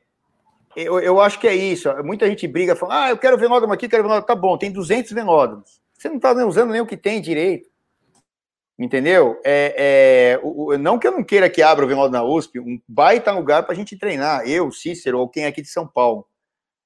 eu, 0.76 1.00
eu 1.00 1.20
acho 1.20 1.40
que 1.40 1.48
é 1.48 1.56
isso. 1.56 1.90
Muita 2.04 2.28
gente 2.28 2.48
briga, 2.48 2.76
fala, 2.76 3.06
ah, 3.06 3.10
eu 3.10 3.18
quero 3.18 3.38
venódromo 3.38 3.74
aqui, 3.74 3.90
quero 3.90 4.04
venódromo. 4.04 4.28
Tá 4.28 4.36
bom, 4.36 4.58
tem 4.58 4.72
200 4.72 5.12
venódromos. 5.12 5.80
Você 6.00 6.08
não 6.08 6.16
está 6.16 6.32
usando 6.46 6.72
nem 6.72 6.80
o 6.80 6.86
que 6.86 6.96
tem 6.96 7.20
direito. 7.20 7.70
Entendeu? 8.80 9.38
É, 9.44 10.40
é, 10.40 10.78
não 10.78 10.98
que 10.98 11.06
eu 11.06 11.12
não 11.12 11.22
queira 11.22 11.50
que 11.50 11.62
abra 11.62 11.84
o 11.84 11.88
Velódromo 11.88 12.16
na 12.16 12.24
USP, 12.24 12.58
um 12.58 12.80
baita 12.88 13.34
lugar 13.34 13.64
para 13.64 13.74
a 13.74 13.76
gente 13.76 13.98
treinar. 13.98 14.48
Eu, 14.48 14.72
Cícero, 14.72 15.20
ou 15.20 15.28
quem 15.28 15.44
é 15.44 15.48
aqui 15.48 15.62
de 15.62 15.68
São 15.68 15.86
Paulo. 15.86 16.26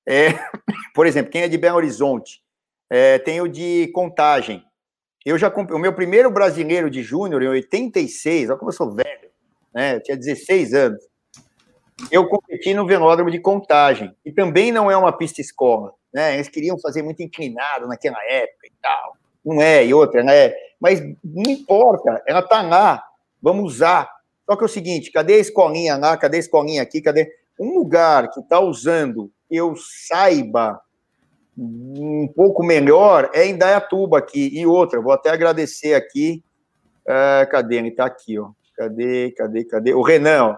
É, 0.04 0.30
por 0.96 1.06
exemplo, 1.06 1.32
quem 1.32 1.44
é 1.44 1.48
de 1.48 1.60
Belo 1.60 1.78
Horizonte, 1.78 2.42
é, 2.90 3.20
tem 3.20 3.40
o 3.40 3.48
de 3.48 3.92
Contagem. 3.94 4.66
Eu 5.24 5.38
já 5.38 5.48
o 5.50 5.78
meu 5.78 5.94
primeiro 5.94 6.32
brasileiro 6.32 6.90
de 6.90 7.04
júnior 7.04 7.44
em 7.44 7.50
86, 7.50 8.50
olha 8.50 8.58
como 8.58 8.72
eu 8.72 8.76
sou 8.76 8.92
velho, 8.96 9.30
né? 9.74 9.98
Eu 9.98 10.04
tinha 10.04 10.18
16 10.18 10.74
anos. 10.74 11.04
Eu 12.12 12.28
competi 12.28 12.74
no 12.74 12.88
velódromo 12.88 13.30
de 13.30 13.40
Contagem, 13.40 14.14
e 14.26 14.32
também 14.32 14.72
não 14.72 14.90
é 14.90 14.98
uma 14.98 15.16
pista 15.16 15.40
escola 15.40 15.94
né? 16.14 16.36
Eles 16.36 16.48
queriam 16.48 16.80
fazer 16.80 17.02
muito 17.02 17.24
inclinado 17.24 17.88
naquela 17.88 18.24
época 18.30 18.63
tal. 18.84 19.18
Não 19.44 19.60
é, 19.60 19.84
e 19.84 19.94
outra, 19.94 20.22
né? 20.22 20.54
Mas 20.80 21.02
não 21.24 21.50
importa, 21.50 22.22
ela 22.28 22.44
tá 22.44 22.62
lá, 22.62 23.04
vamos 23.42 23.74
usar. 23.74 24.08
Só 24.46 24.56
que 24.56 24.64
é 24.64 24.66
o 24.66 24.70
seguinte, 24.70 25.12
cadê 25.12 25.36
a 25.36 25.40
escolinha 25.40 25.98
lá, 25.98 26.16
cadê 26.16 26.38
a 26.38 26.42
escolinha 26.42 26.84
aqui, 26.84 27.02
cadê... 27.02 27.32
Um 27.60 27.78
lugar 27.78 28.32
que 28.32 28.40
está 28.40 28.60
usando, 28.60 29.32
eu 29.50 29.76
saiba 30.08 30.82
um 31.58 32.28
pouco 32.36 32.64
melhor, 32.64 33.30
é 33.34 33.46
em 33.46 33.56
Dayatuba 33.56 34.18
aqui. 34.18 34.50
E 34.54 34.66
outra, 34.66 35.00
vou 35.00 35.14
até 35.14 35.30
agradecer 35.30 35.94
aqui, 35.94 36.44
uh, 37.08 37.50
cadê? 37.52 37.78
Ele 37.78 37.90
está 37.90 38.06
aqui, 38.06 38.40
ó. 38.40 38.50
Cadê, 38.76 39.32
cadê, 39.38 39.64
cadê? 39.66 39.94
O 39.94 40.02
Renan, 40.02 40.46
ó. 40.46 40.58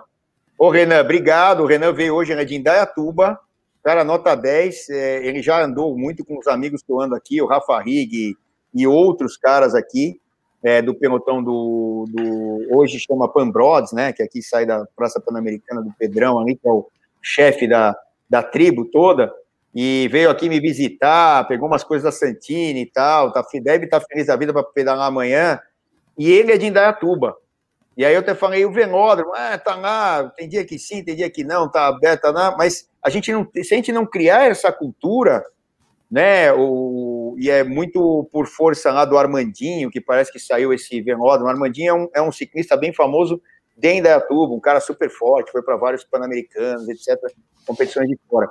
Ô, 0.57 0.69
Renan, 0.69 1.01
obrigado. 1.01 1.63
O 1.63 1.65
Renan 1.65 1.91
veio 1.91 2.15
hoje 2.15 2.33
né, 2.33 2.45
de 2.45 2.55
Indaiatuba. 2.55 3.37
Cara, 3.85 4.03
nota 4.03 4.33
10. 4.33 4.89
É, 4.89 5.27
ele 5.27 5.43
já 5.43 5.63
andou 5.63 5.95
muito 5.95 6.25
com 6.25 6.39
os 6.39 6.47
amigos 6.47 6.81
que 6.81 6.91
eu 6.91 6.99
ando 6.99 7.13
aqui, 7.13 7.39
o 7.39 7.45
Rafa 7.45 7.79
Rig 7.79 8.35
e 8.73 8.87
outros 8.87 9.37
caras 9.37 9.75
aqui 9.75 10.19
é, 10.63 10.81
do 10.81 10.95
pelotão 10.95 11.43
do, 11.43 12.05
do, 12.09 12.75
hoje 12.75 12.99
chama 12.99 13.31
Pambrods, 13.31 13.93
né, 13.93 14.11
que 14.11 14.23
aqui 14.23 14.41
sai 14.41 14.65
da 14.65 14.87
Praça 14.95 15.21
Pan-Americana 15.21 15.83
do 15.83 15.93
Pedrão, 15.99 16.39
ali, 16.39 16.55
que 16.55 16.67
é 16.67 16.71
o 16.71 16.87
chefe 17.21 17.67
da, 17.67 17.95
da 18.27 18.41
tribo 18.41 18.85
toda, 18.85 19.31
e 19.75 20.09
veio 20.11 20.31
aqui 20.31 20.49
me 20.49 20.59
visitar, 20.59 21.47
pegou 21.47 21.67
umas 21.67 21.83
coisas 21.83 22.03
da 22.05 22.11
Santini 22.11 22.81
e 22.81 22.85
tal, 22.87 23.31
tá, 23.31 23.45
deve 23.61 23.85
estar 23.85 23.99
tá 23.99 24.05
feliz 24.09 24.25
da 24.25 24.35
vida 24.35 24.51
para 24.51 24.63
pedalar 24.63 25.07
amanhã, 25.07 25.59
e 26.17 26.31
ele 26.31 26.51
é 26.51 26.57
de 26.57 26.65
Indaiatuba. 26.65 27.37
E 27.97 28.03
aí 28.03 28.13
eu 28.13 28.19
até 28.19 28.35
falei, 28.35 28.65
o 28.65 28.71
Venódromo, 28.71 29.31
ah, 29.33 29.57
tá 29.57 29.75
lá, 29.75 30.29
tem 30.35 30.49
dia 30.49 30.65
que 30.65 30.77
sim, 30.77 31.03
tem 31.03 31.15
dia 31.15 31.29
que 31.29 31.43
não, 31.43 31.69
tá 31.69 31.87
aberto, 31.87 32.23
tá 32.23 32.31
lá, 32.31 32.55
mas 32.57 32.89
a 33.01 33.09
gente 33.09 33.31
não, 33.31 33.47
se 33.53 33.73
a 33.73 33.77
gente 33.77 33.91
não 33.91 34.05
criar 34.05 34.49
essa 34.49 34.71
cultura, 34.71 35.43
né, 36.11 36.51
o, 36.51 37.35
e 37.39 37.49
é 37.49 37.63
muito 37.63 38.27
por 38.31 38.47
força 38.47 38.91
lá 38.91 39.05
do 39.05 39.17
Armandinho, 39.17 39.89
que 39.89 40.01
parece 40.01 40.31
que 40.31 40.39
saiu 40.39 40.73
esse 40.73 41.01
Venódromo, 41.01 41.47
o 41.47 41.49
Armandinho 41.49 41.89
é 41.89 41.93
um, 41.93 42.09
é 42.15 42.21
um 42.21 42.31
ciclista 42.31 42.75
bem 42.75 42.93
famoso 42.93 43.41
de 43.77 43.93
Indaiatuba, 43.93 44.53
um 44.53 44.59
cara 44.59 44.79
super 44.79 45.09
forte, 45.09 45.51
foi 45.51 45.61
para 45.61 45.77
vários 45.77 46.03
Pan-Americanos, 46.03 46.87
etc., 46.89 47.17
competições 47.65 48.07
de 48.07 48.17
fora. 48.29 48.49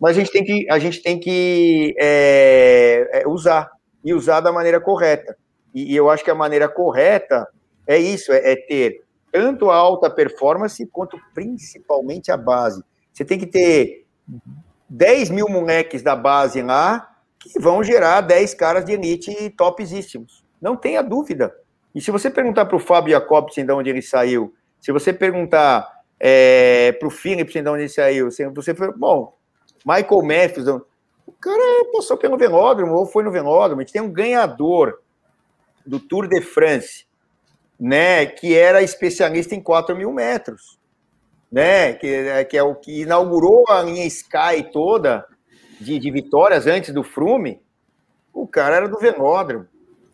Mas 0.00 0.16
a 0.16 0.20
gente 0.20 0.32
tem 0.32 0.44
que, 0.44 0.66
a 0.70 0.78
gente 0.78 1.02
tem 1.02 1.18
que 1.20 1.94
é, 1.98 3.22
é, 3.22 3.28
usar, 3.28 3.70
e 4.04 4.14
usar 4.14 4.40
da 4.40 4.50
maneira 4.52 4.80
correta. 4.80 5.36
E, 5.74 5.92
e, 5.92 5.96
eu 5.96 6.08
acho 6.08 6.24
que 6.24 6.30
a 6.30 6.34
maneira 6.34 6.68
correta 6.68 7.46
é 7.94 7.98
isso, 7.98 8.32
é, 8.32 8.52
é 8.52 8.56
ter 8.56 9.02
tanto 9.32 9.68
a 9.68 9.74
alta 9.74 10.08
performance 10.08 10.86
quanto 10.86 11.18
principalmente 11.34 12.30
a 12.30 12.36
base. 12.36 12.84
Você 13.12 13.24
tem 13.24 13.36
que 13.36 13.46
ter 13.46 14.06
10 14.88 15.30
mil 15.30 15.48
moleques 15.48 16.00
da 16.00 16.14
base 16.14 16.62
lá 16.62 17.16
que 17.36 17.58
vão 17.58 17.82
gerar 17.82 18.20
10 18.20 18.54
caras 18.54 18.84
de 18.84 18.92
elite 18.92 19.50
topzíssimos. 19.50 20.44
Não 20.60 20.76
tenha 20.76 21.02
dúvida. 21.02 21.52
E 21.92 22.00
se 22.00 22.12
você 22.12 22.30
perguntar 22.30 22.66
para 22.66 22.76
o 22.76 22.80
Fábio 22.80 23.12
Jacobsen 23.12 23.66
de 23.66 23.72
onde 23.72 23.90
ele 23.90 24.02
saiu, 24.02 24.54
se 24.80 24.92
você 24.92 25.12
perguntar 25.12 25.88
é, 26.20 26.92
para 26.92 27.08
o 27.08 27.10
Phillips 27.10 27.52
de 27.52 27.68
onde 27.68 27.82
ele 27.82 27.88
saiu, 27.88 28.30
se 28.30 28.46
você 28.50 28.72
for, 28.72 28.96
bom, 28.96 29.36
Michael 29.84 30.22
Matthews, 30.22 30.68
o 31.26 31.32
cara 31.32 31.90
passou 31.92 32.16
pelo 32.16 32.38
Venódromo 32.38 32.94
ou 32.94 33.06
foi 33.06 33.24
no 33.24 33.32
Venódromo. 33.32 33.80
A 33.80 33.84
gente 33.84 33.92
tem 33.92 34.02
um 34.02 34.12
ganhador 34.12 35.00
do 35.84 35.98
Tour 35.98 36.28
de 36.28 36.40
France, 36.40 37.09
né, 37.80 38.26
que 38.26 38.56
era 38.56 38.82
especialista 38.82 39.54
em 39.54 39.60
4 39.60 39.96
mil 39.96 40.12
metros 40.12 40.80
né? 41.50 41.94
Que, 41.94 42.06
é, 42.06 42.44
que 42.44 42.56
é 42.56 42.62
o 42.62 42.74
que 42.74 43.02
inaugurou 43.02 43.64
a 43.68 43.82
linha 43.82 44.06
Sky 44.06 44.70
toda 44.72 45.26
de, 45.80 45.98
de 45.98 46.10
vitórias 46.10 46.66
antes 46.66 46.92
do 46.94 47.02
Frume. 47.02 47.60
O 48.32 48.46
cara 48.46 48.76
era 48.76 48.88
do 48.88 48.98
Venódromo. 48.98 49.66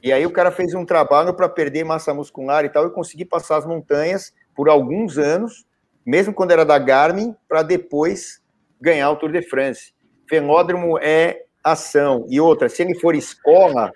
E 0.03 0.13
aí 0.13 0.25
o 0.25 0.31
cara 0.31 0.51
fez 0.51 0.73
um 0.73 0.85
trabalho 0.85 1.35
para 1.35 1.49
perder 1.49 1.85
massa 1.85 2.15
muscular 2.15 2.65
e 2.65 2.69
tal 2.69 2.87
e 2.87 2.93
conseguir 2.93 3.25
passar 3.27 3.57
as 3.57 3.67
montanhas 3.67 4.33
por 4.55 4.69
alguns 4.69 5.19
anos, 5.19 5.67
mesmo 6.05 6.33
quando 6.33 6.53
era 6.53 6.65
da 6.65 6.79
Garmin, 6.79 7.35
para 7.49 7.63
depois 7.63 8.41
ganhar 8.81 9.11
o 9.11 9.17
Tour 9.17 9.33
de 9.33 9.43
France. 9.43 9.93
Venódromo 10.31 10.99
é 10.99 11.43
ação. 11.63 12.25
E 12.29 12.41
outra, 12.41 12.69
se 12.69 12.83
ele 12.83 12.95
for 12.95 13.15
escola, 13.15 13.91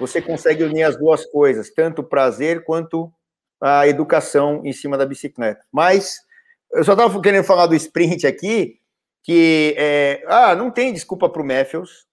você 0.00 0.22
consegue 0.22 0.64
unir 0.64 0.84
as 0.84 0.96
duas 0.96 1.26
coisas, 1.26 1.70
tanto 1.70 2.00
o 2.00 2.04
prazer 2.04 2.64
quanto 2.64 3.12
a 3.60 3.86
educação 3.86 4.62
em 4.64 4.72
cima 4.72 4.96
da 4.96 5.04
bicicleta. 5.04 5.60
Mas 5.70 6.20
eu 6.72 6.82
só 6.82 6.92
estava 6.92 7.20
querendo 7.20 7.44
falar 7.44 7.66
do 7.66 7.74
sprint 7.74 8.26
aqui, 8.26 8.80
que 9.22 9.74
é, 9.76 10.24
ah, 10.26 10.54
não 10.54 10.70
tem 10.70 10.90
desculpa 10.94 11.28
para 11.28 11.42
o 11.42 11.44
Matthews, 11.44 12.06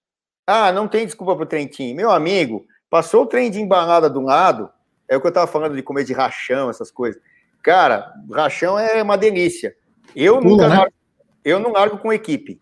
ah, 0.46 0.70
não 0.70 0.86
tem 0.86 1.06
desculpa 1.06 1.34
para 1.34 1.44
o 1.44 1.48
Trentin. 1.48 1.94
Meu 1.94 2.10
amigo, 2.10 2.66
passou 2.90 3.22
o 3.22 3.26
trem 3.26 3.50
de 3.50 3.58
embalada 3.58 4.10
do 4.10 4.20
lado, 4.20 4.68
é 5.08 5.16
o 5.16 5.20
que 5.20 5.26
eu 5.26 5.30
estava 5.30 5.50
falando 5.50 5.74
de 5.74 5.82
comer 5.82 6.04
de 6.04 6.12
rachão, 6.12 6.68
essas 6.68 6.90
coisas. 6.90 7.20
Cara, 7.62 8.12
rachão 8.30 8.78
é 8.78 9.02
uma 9.02 9.16
delícia. 9.16 9.74
Eu 10.14 10.38
Pula, 10.38 10.50
nunca 10.50 10.68
né? 10.68 10.76
largo, 10.76 10.94
eu 11.42 11.58
não 11.58 11.72
largo 11.72 11.96
com 11.96 12.12
equipe. 12.12 12.60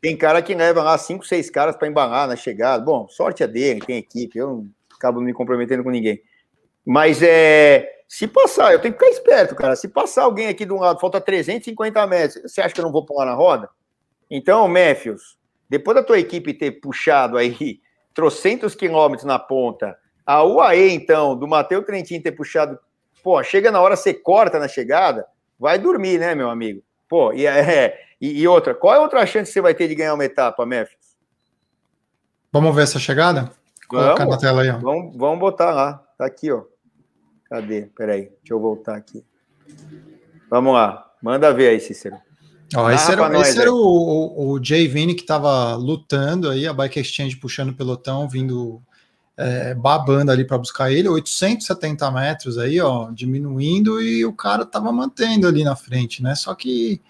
Tem 0.00 0.16
cara 0.16 0.40
que 0.40 0.54
leva 0.54 0.82
lá 0.82 0.96
cinco, 0.96 1.26
seis 1.26 1.50
caras 1.50 1.76
para 1.76 1.88
embalar 1.88 2.26
na 2.26 2.36
chegada. 2.36 2.82
Bom, 2.82 3.06
sorte 3.08 3.42
é 3.42 3.46
dele, 3.46 3.80
tem 3.80 3.98
equipe, 3.98 4.38
eu 4.38 4.48
não 4.48 4.68
acabo 4.96 5.20
me 5.20 5.32
comprometendo 5.32 5.82
com 5.82 5.90
ninguém. 5.90 6.22
Mas 6.84 7.22
é 7.22 8.00
se 8.10 8.26
passar, 8.26 8.72
eu 8.72 8.80
tenho 8.80 8.92
que 8.92 8.98
ficar 8.98 9.12
esperto, 9.12 9.54
cara. 9.54 9.76
Se 9.76 9.86
passar 9.86 10.24
alguém 10.24 10.48
aqui 10.48 10.64
de 10.64 10.72
um 10.72 10.80
lado, 10.80 10.98
falta 10.98 11.20
350 11.20 12.06
metros, 12.08 12.42
você 12.42 12.60
acha 12.60 12.74
que 12.74 12.80
eu 12.80 12.84
não 12.84 12.90
vou 12.90 13.04
pular 13.04 13.24
na 13.24 13.34
roda? 13.34 13.68
Então, 14.28 14.66
Matthews, 14.66 15.38
depois 15.68 15.94
da 15.94 16.02
tua 16.02 16.18
equipe 16.18 16.52
ter 16.52 16.72
puxado 16.72 17.36
aí 17.36 17.80
trocentos 18.12 18.74
quilômetros 18.74 19.24
na 19.24 19.38
ponta, 19.38 19.96
a 20.26 20.42
UAE, 20.42 20.92
então, 20.92 21.36
do 21.36 21.46
Matheus 21.46 21.84
Trentin 21.84 22.20
ter 22.20 22.32
puxado, 22.32 22.76
pô, 23.22 23.40
chega 23.44 23.70
na 23.70 23.80
hora, 23.80 23.94
você 23.94 24.12
corta 24.12 24.58
na 24.58 24.66
chegada, 24.66 25.24
vai 25.56 25.78
dormir, 25.78 26.18
né, 26.18 26.34
meu 26.34 26.50
amigo? 26.50 26.82
Pô, 27.08 27.32
e, 27.32 27.46
é, 27.46 27.96
e, 28.20 28.40
e 28.40 28.48
outra, 28.48 28.74
qual 28.74 28.94
é 28.94 29.00
outra 29.00 29.24
chance 29.26 29.46
que 29.50 29.54
você 29.54 29.60
vai 29.60 29.74
ter 29.74 29.88
de 29.88 29.94
ganhar 29.94 30.14
uma 30.14 30.24
etapa, 30.24 30.66
Matthews? 30.66 31.16
Vamos 32.52 32.74
ver 32.74 32.82
essa 32.82 32.98
chegada? 32.98 33.50
Colocar 33.88 34.26
na 34.26 34.36
tela 34.36 34.62
aí, 34.62 34.70
ó. 34.70 34.78
Vamos, 34.78 35.16
vamos 35.16 35.40
botar 35.40 35.72
lá, 35.72 35.94
tá 36.18 36.26
aqui, 36.26 36.50
ó. 36.50 36.62
Cadê? 37.48 37.90
Peraí, 37.96 38.22
deixa 38.22 38.52
eu 38.52 38.60
voltar 38.60 38.96
aqui. 38.96 39.24
Vamos 40.48 40.74
lá, 40.74 41.10
manda 41.22 41.52
ver 41.52 41.68
aí, 41.68 41.80
Cícero. 41.80 42.16
Ó, 42.76 42.88
esse 42.90 43.10
era, 43.10 43.40
esse 43.40 43.60
era 43.60 43.72
o, 43.72 43.76
o, 43.76 44.50
o 44.52 44.64
Jay 44.64 44.86
Vini 44.86 45.14
que 45.14 45.22
estava 45.22 45.74
lutando 45.74 46.48
aí, 46.50 46.66
a 46.68 46.72
Bike 46.72 47.00
Exchange 47.00 47.36
puxando 47.36 47.70
o 47.70 47.74
pelotão, 47.74 48.28
vindo 48.28 48.80
é, 49.36 49.74
babando 49.74 50.30
ali 50.30 50.44
para 50.44 50.58
buscar 50.58 50.92
ele, 50.92 51.08
870 51.08 52.10
metros 52.12 52.58
aí, 52.58 52.80
ó, 52.80 53.10
diminuindo 53.10 54.00
e 54.00 54.24
o 54.24 54.32
cara 54.32 54.64
tava 54.64 54.92
mantendo 54.92 55.48
ali 55.48 55.64
na 55.64 55.74
frente, 55.74 56.22
né? 56.22 56.34
Só 56.34 56.54
que 56.54 57.00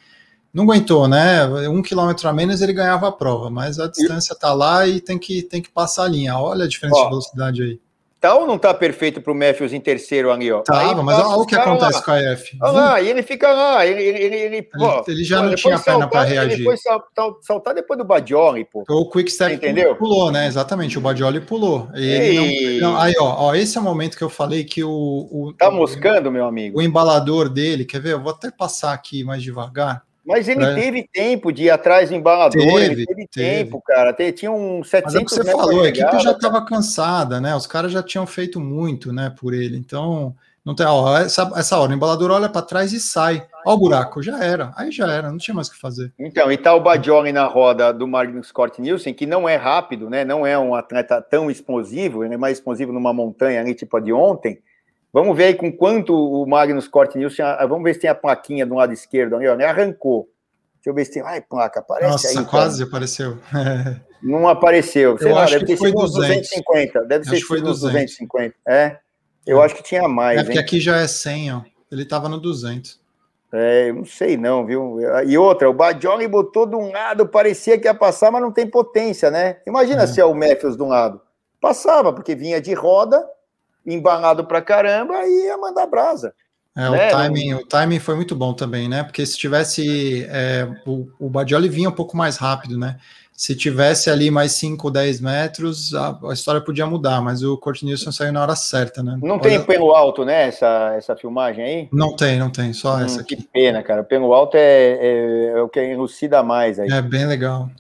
não 0.53 0.65
aguentou, 0.65 1.07
né? 1.07 1.47
Um 1.69 1.83
quilômetro 1.83 2.29
a 2.29 2.33
menos 2.33 2.61
ele 2.61 2.73
ganhava 2.73 3.09
a 3.09 3.13
prova, 3.13 3.51
mas 3.51 3.79
a 3.79 3.87
distância 3.87 4.35
tá 4.35 4.53
lá 4.53 4.87
e 4.87 5.01
tem 5.01 5.19
que, 5.19 5.43
tem 5.43 5.63
que 5.63 5.71
passar 5.71 6.05
a 6.05 6.09
linha. 6.09 6.37
Olha 6.37 6.65
a 6.65 6.69
diferença 6.69 6.99
ó, 6.99 7.05
de 7.05 7.09
velocidade 7.09 7.63
aí. 7.63 7.81
Tá 8.21 8.35
ou 8.35 8.47
não 8.47 8.59
tá 8.59 8.75
perfeito 8.75 9.19
para 9.23 9.33
o 9.33 9.35
Matthews 9.35 9.73
em 9.73 9.81
terceiro 9.81 10.31
ali, 10.31 10.53
ó? 10.53 10.61
Tá, 10.61 10.95
mas 11.03 11.19
olha 11.19 11.39
o 11.39 11.47
que 11.47 11.55
acontece 11.55 11.99
lá. 11.99 12.03
com 12.03 12.11
a 12.11 12.19
F. 12.19 12.59
Olha 12.61 12.73
lá, 12.73 13.01
e 13.01 13.09
ele 13.09 13.23
fica 13.23 13.51
lá, 13.51 13.87
ele, 13.87 14.03
ele, 14.03 14.19
ele, 14.19 14.37
ele, 14.37 14.63
pô, 14.63 15.03
ele 15.09 15.25
já 15.25 15.43
não 15.43 15.55
tinha 15.55 15.79
perna 15.79 16.07
para 16.07 16.25
reagir. 16.25 16.53
Ele 16.53 16.65
foi 16.65 16.77
saltar, 16.77 17.31
saltar 17.41 17.75
depois 17.75 17.97
do 17.97 18.05
Badioli, 18.05 18.67
pô. 18.67 18.85
O 18.87 19.09
Quick 19.09 19.31
Step 19.31 19.55
Entendeu? 19.55 19.97
pulou, 19.97 20.31
né? 20.31 20.47
Exatamente, 20.47 20.99
o 20.99 21.01
Badioli 21.01 21.41
pulou. 21.41 21.89
E... 21.95 22.79
Não, 22.79 22.93
não, 22.93 23.01
aí, 23.01 23.15
ó, 23.19 23.47
ó, 23.47 23.55
esse 23.55 23.79
é 23.79 23.81
o 23.81 23.85
momento 23.85 24.19
que 24.19 24.25
eu 24.25 24.29
falei 24.29 24.65
que 24.65 24.85
o... 24.85 24.91
o 24.91 25.55
tá 25.57 25.71
moscando, 25.71 26.29
o, 26.29 26.33
meu 26.33 26.45
amigo? 26.45 26.79
O 26.79 26.83
embalador 26.83 27.49
dele, 27.49 27.87
quer 27.87 28.03
ver? 28.03 28.13
Eu 28.13 28.21
vou 28.21 28.33
até 28.33 28.51
passar 28.51 28.93
aqui 28.93 29.25
mais 29.25 29.43
devagar. 29.43 30.03
Mas 30.25 30.49
ele 30.49 30.61
pra... 30.61 30.75
teve 30.75 31.09
tempo 31.13 31.53
de 31.53 31.65
ir 31.65 31.71
atrás 31.71 32.11
do 32.11 32.15
embalador, 32.15 32.61
teve, 32.61 32.75
ele 32.75 33.07
teve, 33.07 33.27
teve. 33.27 33.29
tempo, 33.29 33.83
cara. 33.85 34.13
Tinha 34.33 34.53
um 34.53 34.85
700 34.85 35.05
Mas 35.05 35.15
é 35.15 35.19
o 35.19 35.25
que 35.25 35.35
você 35.35 35.51
falou, 35.51 35.83
a 35.83 35.89
equipe 35.89 36.19
já 36.19 36.33
estava 36.33 36.65
cansada, 36.65 37.41
né? 37.41 37.55
Os 37.55 37.67
caras 37.67 37.91
já 37.91 38.03
tinham 38.03 38.27
feito 38.27 38.61
muito, 38.61 39.13
né, 39.13 39.35
por 39.39 39.55
ele. 39.55 39.77
Então, 39.77 40.35
não 40.65 40.75
tem, 40.75 40.85
ó, 40.87 41.17
essa, 41.17 41.51
essa 41.57 41.79
hora, 41.79 41.91
o 41.91 41.95
embalador 41.95 42.31
olha 42.31 42.49
para 42.49 42.63
trás 42.63 42.93
e 42.93 43.01
sai. 43.01 43.47
Ó 43.65 43.75
o 43.75 43.79
buraco, 43.79 44.23
já 44.23 44.43
era. 44.43 44.73
Aí 44.77 44.93
já 44.93 45.11
era, 45.11 45.31
não 45.31 45.39
tinha 45.39 45.55
mais 45.55 45.69
o 45.69 45.73
que 45.73 45.79
fazer. 45.79 46.13
Então, 46.19 46.53
e 46.53 46.57
tá 46.57 46.75
o 46.75 46.81
Badioli 46.81 47.33
na 47.33 47.47
roda 47.47 47.93
do 47.93 48.07
Magnus 48.07 48.49
Scott 48.49 48.81
Nielsen, 48.81 49.15
que 49.15 49.27
não 49.27 49.49
é 49.49 49.57
rápido, 49.57 50.11
né? 50.11 50.25
Não 50.25 50.47
é 50.47 50.59
um 50.59 50.75
atleta 50.75 51.21
tão 51.21 51.51
explosivo, 51.51 52.25
ele 52.25 52.35
é 52.35 52.39
mais 52.39 52.59
explosivo 52.59 52.93
numa 52.93 53.13
montanha 53.13 53.61
ali, 53.61 53.75
tipo 53.75 53.97
a 53.97 54.01
de 54.01 54.13
ontem. 54.13 54.61
Vamos 55.13 55.37
ver 55.37 55.45
aí 55.45 55.55
com 55.55 55.73
quanto 55.73 56.15
o 56.15 56.47
Magnus 56.47 56.87
Corte 56.87 57.19
Nielsen. 57.19 57.45
Vamos 57.69 57.83
ver 57.83 57.95
se 57.95 58.01
tem 58.01 58.11
a 58.11 58.15
plaquinha 58.15 58.65
do 58.65 58.75
lado 58.77 58.93
esquerdo 58.93 59.37
ali, 59.37 59.49
ó. 59.49 59.57
Né? 59.57 59.65
Arrancou. 59.65 60.29
Deixa 60.77 60.91
eu 60.91 60.95
ver 60.95 61.05
se 61.05 61.13
tem. 61.13 61.23
Ai, 61.23 61.41
placa, 61.41 61.81
aparece 61.81 62.11
Nossa, 62.11 62.29
aí. 62.29 62.35
Nossa, 62.37 62.49
quase 62.49 62.83
apareceu. 62.83 63.39
Não 64.23 64.49
apareceu. 64.49 65.19
Sei 65.19 65.31
eu 65.31 65.35
lá, 65.35 65.47
deve 65.47 65.65
ter 65.65 65.77
sido 65.77 65.93
200. 65.93 66.15
250. 66.15 67.05
Deve 67.05 67.23
acho 67.23 67.47
sido 67.47 67.63
200. 67.63 67.81
250. 67.81 68.55
É. 68.67 68.99
Eu 69.47 69.61
é. 69.61 69.65
acho 69.65 69.75
que 69.75 69.83
tinha 69.83 70.07
mais. 70.07 70.39
É 70.39 70.45
porque 70.45 70.59
hein? 70.59 70.65
aqui 70.65 70.81
já 70.81 70.97
é 70.97 71.07
100, 71.07 71.53
ó. 71.55 71.63
Ele 71.91 72.05
tava 72.05 72.29
no 72.29 72.39
200. 72.39 73.01
É, 73.53 73.89
eu 73.89 73.95
não 73.95 74.05
sei 74.05 74.37
não, 74.37 74.65
viu? 74.65 74.99
E 75.27 75.37
outra, 75.37 75.69
o 75.69 75.75
Badioli 75.75 76.29
botou 76.29 76.67
de 76.67 76.77
um 76.77 76.93
lado, 76.93 77.27
parecia 77.27 77.77
que 77.79 77.89
ia 77.89 77.95
passar, 77.95 78.31
mas 78.31 78.41
não 78.41 78.53
tem 78.53 78.65
potência, 78.65 79.29
né? 79.29 79.57
Imagina 79.67 80.05
é. 80.05 80.07
se 80.07 80.21
é 80.21 80.25
o 80.25 80.35
Matthews 80.35 80.77
de 80.77 80.83
um 80.83 80.89
lado. 80.89 81.21
Passava, 81.61 82.13
porque 82.13 82.35
vinha 82.37 82.61
de 82.61 82.73
roda, 82.73 83.27
embalado 83.87 84.45
pra 84.45 84.63
caramba, 84.63 85.27
e 85.27 85.47
ia 85.47 85.57
mandar 85.57 85.87
brasa. 85.87 86.35
É, 86.77 86.89
né? 86.89 87.09
o, 87.09 87.11
timing, 87.11 87.55
o 87.55 87.67
timing 87.67 87.99
foi 87.99 88.15
muito 88.15 88.37
bom 88.37 88.53
também, 88.53 88.89
né? 88.89 89.03
Porque 89.03 89.25
se 89.27 89.37
tivesse. 89.37 90.25
É, 90.31 90.69
o, 90.87 91.09
o 91.19 91.29
Badioli 91.29 91.69
vinha 91.69 91.89
um 91.89 91.95
pouco 91.95 92.17
mais 92.17 92.37
rápido, 92.37 92.79
né? 92.79 92.97
Se 93.33 93.57
tivesse 93.57 94.11
ali 94.11 94.31
mais 94.31 94.53
5 94.53 94.87
ou 94.87 94.93
10 94.93 95.21
metros, 95.23 95.95
a, 95.95 96.19
a, 96.29 96.33
história 96.35 96.61
podia 96.61 96.85
mudar, 96.87 97.23
mas 97.23 97.43
o 97.43 97.57
Kurt 97.57 97.83
Nilsson 97.83 98.13
saiu 98.13 98.35
na 98.35 98.43
hora 98.43 98.55
certa, 98.55 99.03
né? 99.03 99.19
Não 99.23 99.37
Olha... 99.37 99.41
tem 99.41 99.65
pelo 99.65 99.95
alto, 99.95 100.27
né? 100.27 100.49
Essa, 100.49 100.95
essa 100.95 101.17
filmagem 101.17 101.65
aí? 101.65 101.89
Não 101.91 102.15
tem, 102.15 102.39
não 102.39 102.51
tem, 102.51 102.75
só 102.75 102.97
hum, 102.97 103.01
essa 103.01 103.23
aqui. 103.23 103.37
Que 103.37 103.43
pena, 103.45 103.83
cara. 103.83 104.03
O 104.03 104.05
pelo 104.05 104.35
alto 104.35 104.59
é, 104.59 104.61
é, 104.61 105.53
é, 105.57 105.63
o 105.63 105.71
que 105.71 105.81
elucida 105.81 106.43
mais 106.43 106.79
aí. 106.79 106.91
É 106.91 107.01
bem 107.01 107.27
legal. 107.27 107.71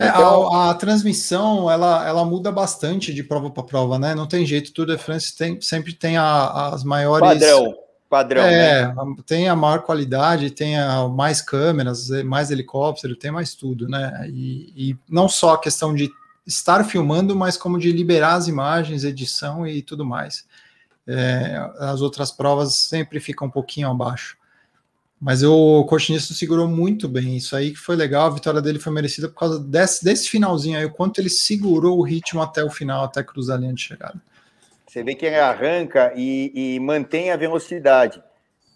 É, 0.00 0.08
então... 0.08 0.52
a, 0.52 0.70
a, 0.70 0.74
transmissão 0.74 1.70
ela, 1.70 2.08
ela 2.08 2.24
muda 2.24 2.50
bastante 2.50 3.12
de 3.12 3.22
prova 3.22 3.50
para 3.50 3.62
prova, 3.62 3.98
né? 3.98 4.14
Não 4.14 4.26
tem 4.26 4.46
jeito, 4.46 4.72
Tour 4.72 4.86
de 4.86 4.96
France 4.96 5.36
tem, 5.36 5.60
sempre 5.60 5.92
tem 5.92 6.16
a, 6.16 6.68
as 6.68 6.82
maiores. 6.82 7.28
Padrão 7.28 7.74
padrão. 8.10 8.42
É, 8.42 8.88
né? 8.88 8.94
tem 9.24 9.48
a 9.48 9.54
maior 9.54 9.82
qualidade, 9.82 10.50
tem 10.50 10.76
a, 10.76 11.06
mais 11.06 11.40
câmeras, 11.40 12.10
mais 12.24 12.50
helicóptero, 12.50 13.14
tem 13.14 13.30
mais 13.30 13.54
tudo, 13.54 13.88
né? 13.88 14.28
E, 14.28 14.90
e, 14.90 14.98
não 15.08 15.28
só 15.28 15.54
a 15.54 15.60
questão 15.60 15.94
de 15.94 16.10
estar 16.44 16.82
filmando, 16.84 17.36
mas 17.36 17.56
como 17.56 17.78
de 17.78 17.92
liberar 17.92 18.34
as 18.34 18.48
imagens, 18.48 19.04
edição 19.04 19.64
e 19.64 19.80
tudo 19.80 20.04
mais. 20.04 20.44
É, 21.06 21.70
as 21.78 22.00
outras 22.00 22.32
provas 22.32 22.74
sempre 22.74 23.20
ficam 23.20 23.46
um 23.46 23.50
pouquinho 23.50 23.88
abaixo. 23.88 24.36
Mas 25.20 25.42
o 25.42 25.84
Cortinista 25.84 26.32
segurou 26.32 26.66
muito 26.66 27.06
bem, 27.06 27.36
isso 27.36 27.54
aí 27.54 27.72
que 27.72 27.78
foi 27.78 27.94
legal, 27.94 28.26
a 28.26 28.34
vitória 28.34 28.62
dele 28.62 28.78
foi 28.78 28.90
merecida 28.90 29.28
por 29.28 29.34
causa 29.34 29.60
desse, 29.60 30.02
desse 30.02 30.30
finalzinho 30.30 30.78
aí, 30.78 30.86
o 30.86 30.90
quanto 30.90 31.20
ele 31.20 31.28
segurou 31.28 31.98
o 31.98 32.02
ritmo 32.02 32.40
até 32.40 32.64
o 32.64 32.70
final, 32.70 33.04
até 33.04 33.22
cruzar 33.22 33.58
a 33.58 33.60
linha 33.60 33.74
de 33.74 33.82
chegada. 33.82 34.14
Você 34.86 35.04
vê 35.04 35.14
que 35.14 35.26
ele 35.26 35.36
arranca 35.36 36.12
e, 36.16 36.50
e 36.54 36.80
mantém 36.80 37.30
a 37.30 37.36
velocidade. 37.36 38.22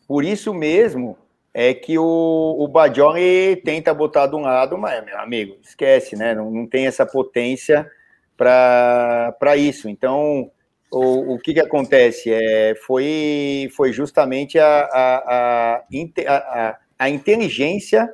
Por 0.07 0.23
isso 0.23 0.53
mesmo 0.53 1.17
é 1.53 1.73
que 1.73 1.99
o, 1.99 2.05
o 2.05 3.57
tenta 3.65 3.95
botar 3.95 4.27
de 4.27 4.37
um 4.37 4.43
lado, 4.43 4.77
mas, 4.77 5.05
meu 5.05 5.19
amigo, 5.19 5.57
esquece, 5.63 6.15
né? 6.15 6.35
Não, 6.35 6.51
não 6.51 6.67
tem 6.67 6.87
essa 6.87 7.07
potência 7.07 7.91
para 8.37 9.57
isso. 9.57 9.89
Então, 9.89 10.51
o, 10.91 11.35
o 11.35 11.39
que, 11.39 11.55
que 11.55 11.61
acontece? 11.61 12.33
É, 12.33 12.75
foi, 12.87 13.71
foi 13.77 13.93
justamente 13.93 14.59
a, 14.59 14.89
a, 14.93 15.77
a, 15.77 15.85
a, 16.29 16.79
a 16.99 17.11
inteligência 17.11 18.13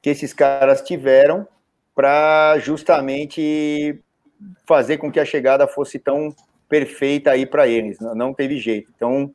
que 0.00 0.10
esses 0.10 0.32
caras 0.32 0.82
tiveram 0.82 1.46
para 1.94 2.58
justamente 2.58 4.00
fazer 4.66 4.98
com 4.98 5.10
que 5.10 5.20
a 5.20 5.24
chegada 5.24 5.66
fosse 5.68 5.98
tão 5.98 6.34
perfeita 6.68 7.30
aí 7.30 7.44
para 7.44 7.68
eles, 7.68 7.98
não 8.00 8.32
teve 8.32 8.58
jeito. 8.58 8.90
Então, 8.96 9.32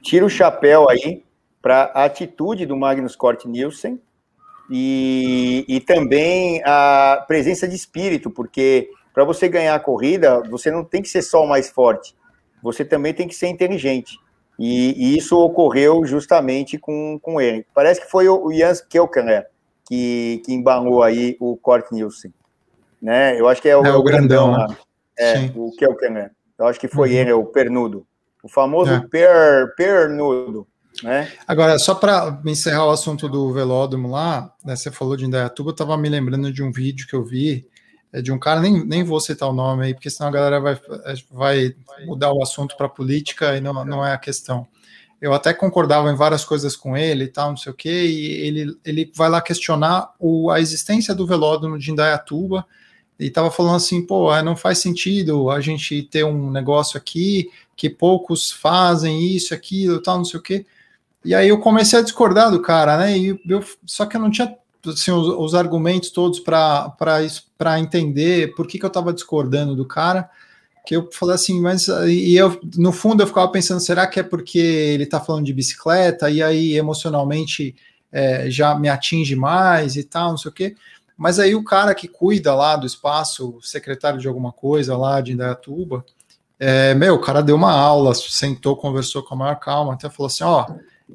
tira 0.00 0.24
o 0.24 0.30
chapéu 0.30 0.88
aí 0.88 1.24
para 1.60 1.90
a 1.94 2.04
atitude 2.04 2.66
do 2.66 2.76
Magnus 2.76 3.16
Cort 3.16 3.44
Nielsen 3.46 4.00
e, 4.70 5.64
e 5.68 5.80
também 5.80 6.62
a 6.64 7.24
presença 7.26 7.66
de 7.66 7.74
espírito, 7.74 8.30
porque 8.30 8.90
para 9.12 9.24
você 9.24 9.48
ganhar 9.48 9.74
a 9.74 9.80
corrida, 9.80 10.42
você 10.48 10.70
não 10.70 10.84
tem 10.84 11.02
que 11.02 11.08
ser 11.08 11.22
só 11.22 11.44
o 11.44 11.48
mais 11.48 11.70
forte, 11.70 12.14
você 12.62 12.84
também 12.84 13.12
tem 13.12 13.28
que 13.28 13.34
ser 13.34 13.48
inteligente. 13.48 14.18
E, 14.58 14.94
e 14.96 15.18
isso 15.18 15.38
ocorreu 15.38 16.04
justamente 16.04 16.78
com, 16.78 17.18
com 17.20 17.40
ele. 17.40 17.66
Parece 17.74 18.00
que 18.00 18.10
foi 18.10 18.28
o, 18.28 18.52
Jans 18.52 18.80
Kelkener 18.80 19.46
que, 19.86 20.42
que 20.44 20.52
embalou 20.52 21.02
aí 21.02 21.36
o 21.40 21.56
Cort 21.56 21.90
Nielsen. 21.90 22.32
Né? 23.00 23.38
Eu 23.38 23.48
acho 23.48 23.60
que 23.60 23.68
é 23.68 23.76
o, 23.76 23.84
é 23.84 23.92
o 23.92 24.02
grandão, 24.02 24.52
grandão 24.52 24.68
né? 24.68 24.76
É, 25.16 25.36
Sim. 25.36 25.52
o 25.56 25.72
Kelkener. 25.72 26.30
Eu 26.58 26.66
acho 26.66 26.78
que 26.78 26.88
foi 26.88 27.10
uhum. 27.10 27.16
ele, 27.16 27.32
o 27.32 27.44
pernudo. 27.44 28.06
O 28.42 28.48
famoso 28.48 28.92
é. 28.92 29.00
per, 29.00 29.74
pernudo. 29.76 30.66
Né? 31.02 31.32
Agora, 31.48 31.78
só 31.78 31.94
para 31.94 32.40
encerrar 32.46 32.86
o 32.86 32.90
assunto 32.90 33.28
do 33.28 33.52
velódromo 33.52 34.10
lá, 34.10 34.52
né, 34.64 34.76
você 34.76 34.90
falou 34.90 35.16
de 35.16 35.24
Indaiatuba, 35.24 35.70
eu 35.70 35.72
estava 35.72 35.96
me 35.96 36.08
lembrando 36.08 36.52
de 36.52 36.62
um 36.62 36.70
vídeo 36.70 37.06
que 37.08 37.14
eu 37.14 37.24
vi 37.24 37.66
de 38.20 38.30
um 38.30 38.38
cara, 38.38 38.60
nem, 38.60 38.84
nem 38.84 39.02
vou 39.02 39.20
citar 39.20 39.48
o 39.48 39.54
nome 39.54 39.86
aí, 39.86 39.94
porque 39.94 40.10
senão 40.10 40.28
a 40.28 40.32
galera 40.32 40.60
vai, 40.60 40.78
vai 41.30 41.74
mudar 42.04 42.32
o 42.32 42.42
assunto 42.42 42.76
para 42.76 42.88
política 42.88 43.56
e 43.56 43.60
não, 43.60 43.72
não 43.84 44.04
é 44.04 44.12
a 44.12 44.18
questão. 44.18 44.66
Eu 45.20 45.32
até 45.32 45.54
concordava 45.54 46.10
em 46.10 46.16
várias 46.16 46.44
coisas 46.44 46.76
com 46.76 46.96
ele 46.96 47.24
e 47.24 47.28
tal, 47.28 47.50
não 47.50 47.56
sei 47.56 47.72
o 47.72 47.74
quê, 47.76 48.06
e 48.06 48.46
ele, 48.46 48.76
ele 48.84 49.12
vai 49.14 49.30
lá 49.30 49.40
questionar 49.40 50.12
o, 50.18 50.50
a 50.50 50.60
existência 50.60 51.14
do 51.14 51.26
velódromo 51.26 51.78
de 51.78 51.90
Indaiatuba, 51.90 52.66
e 53.18 53.26
estava 53.26 53.50
falando 53.50 53.76
assim, 53.76 54.04
pô, 54.04 54.34
é, 54.34 54.42
não 54.42 54.56
faz 54.56 54.78
sentido 54.78 55.48
a 55.48 55.60
gente 55.60 56.02
ter 56.02 56.24
um 56.24 56.50
negócio 56.50 56.98
aqui 56.98 57.50
que 57.76 57.88
poucos 57.88 58.50
fazem 58.50 59.22
isso, 59.24 59.54
aquilo, 59.54 60.02
tal, 60.02 60.18
não 60.18 60.24
sei 60.24 60.40
o 60.40 60.42
quê. 60.42 60.66
E 61.24 61.34
aí 61.34 61.48
eu 61.48 61.60
comecei 61.60 61.98
a 61.98 62.02
discordar 62.02 62.50
do 62.50 62.60
cara, 62.60 62.98
né? 62.98 63.16
E 63.16 63.40
eu, 63.48 63.64
só 63.86 64.06
que 64.06 64.16
eu 64.16 64.20
não 64.20 64.30
tinha 64.30 64.56
assim, 64.86 65.10
os, 65.10 65.28
os 65.28 65.54
argumentos 65.54 66.10
todos 66.10 66.40
para 66.40 67.80
entender 67.80 68.54
por 68.54 68.66
que, 68.66 68.78
que 68.78 68.84
eu 68.84 68.88
estava 68.88 69.12
discordando 69.12 69.76
do 69.76 69.86
cara. 69.86 70.28
Que 70.84 70.96
eu 70.96 71.08
falei 71.12 71.36
assim, 71.36 71.60
mas 71.60 71.86
e 72.08 72.34
eu 72.34 72.60
no 72.76 72.90
fundo 72.90 73.22
eu 73.22 73.26
ficava 73.26 73.46
pensando, 73.48 73.80
será 73.80 74.06
que 74.06 74.18
é 74.18 74.22
porque 74.22 74.58
ele 74.58 75.04
está 75.04 75.20
falando 75.20 75.46
de 75.46 75.52
bicicleta 75.52 76.28
e 76.28 76.42
aí 76.42 76.76
emocionalmente 76.76 77.76
é, 78.10 78.50
já 78.50 78.74
me 78.74 78.88
atinge 78.88 79.36
mais 79.36 79.94
e 79.96 80.02
tal, 80.02 80.30
não 80.30 80.38
sei 80.38 80.50
o 80.50 80.54
quê. 80.54 80.74
Mas 81.16 81.38
aí 81.38 81.54
o 81.54 81.62
cara 81.62 81.94
que 81.94 82.08
cuida 82.08 82.52
lá 82.54 82.74
do 82.74 82.84
espaço, 82.84 83.58
secretário 83.62 84.18
de 84.18 84.26
alguma 84.26 84.50
coisa 84.50 84.96
lá 84.96 85.20
de 85.20 85.32
Indaiatuba, 85.32 86.04
é, 86.58 86.94
meu, 86.94 87.14
o 87.14 87.20
cara 87.20 87.42
deu 87.42 87.56
uma 87.56 87.72
aula, 87.72 88.14
sentou, 88.14 88.76
conversou 88.76 89.22
com 89.22 89.34
a 89.34 89.36
maior 89.36 89.56
calma, 89.56 89.94
até 89.94 90.08
falou 90.10 90.26
assim, 90.26 90.44
ó, 90.44 90.66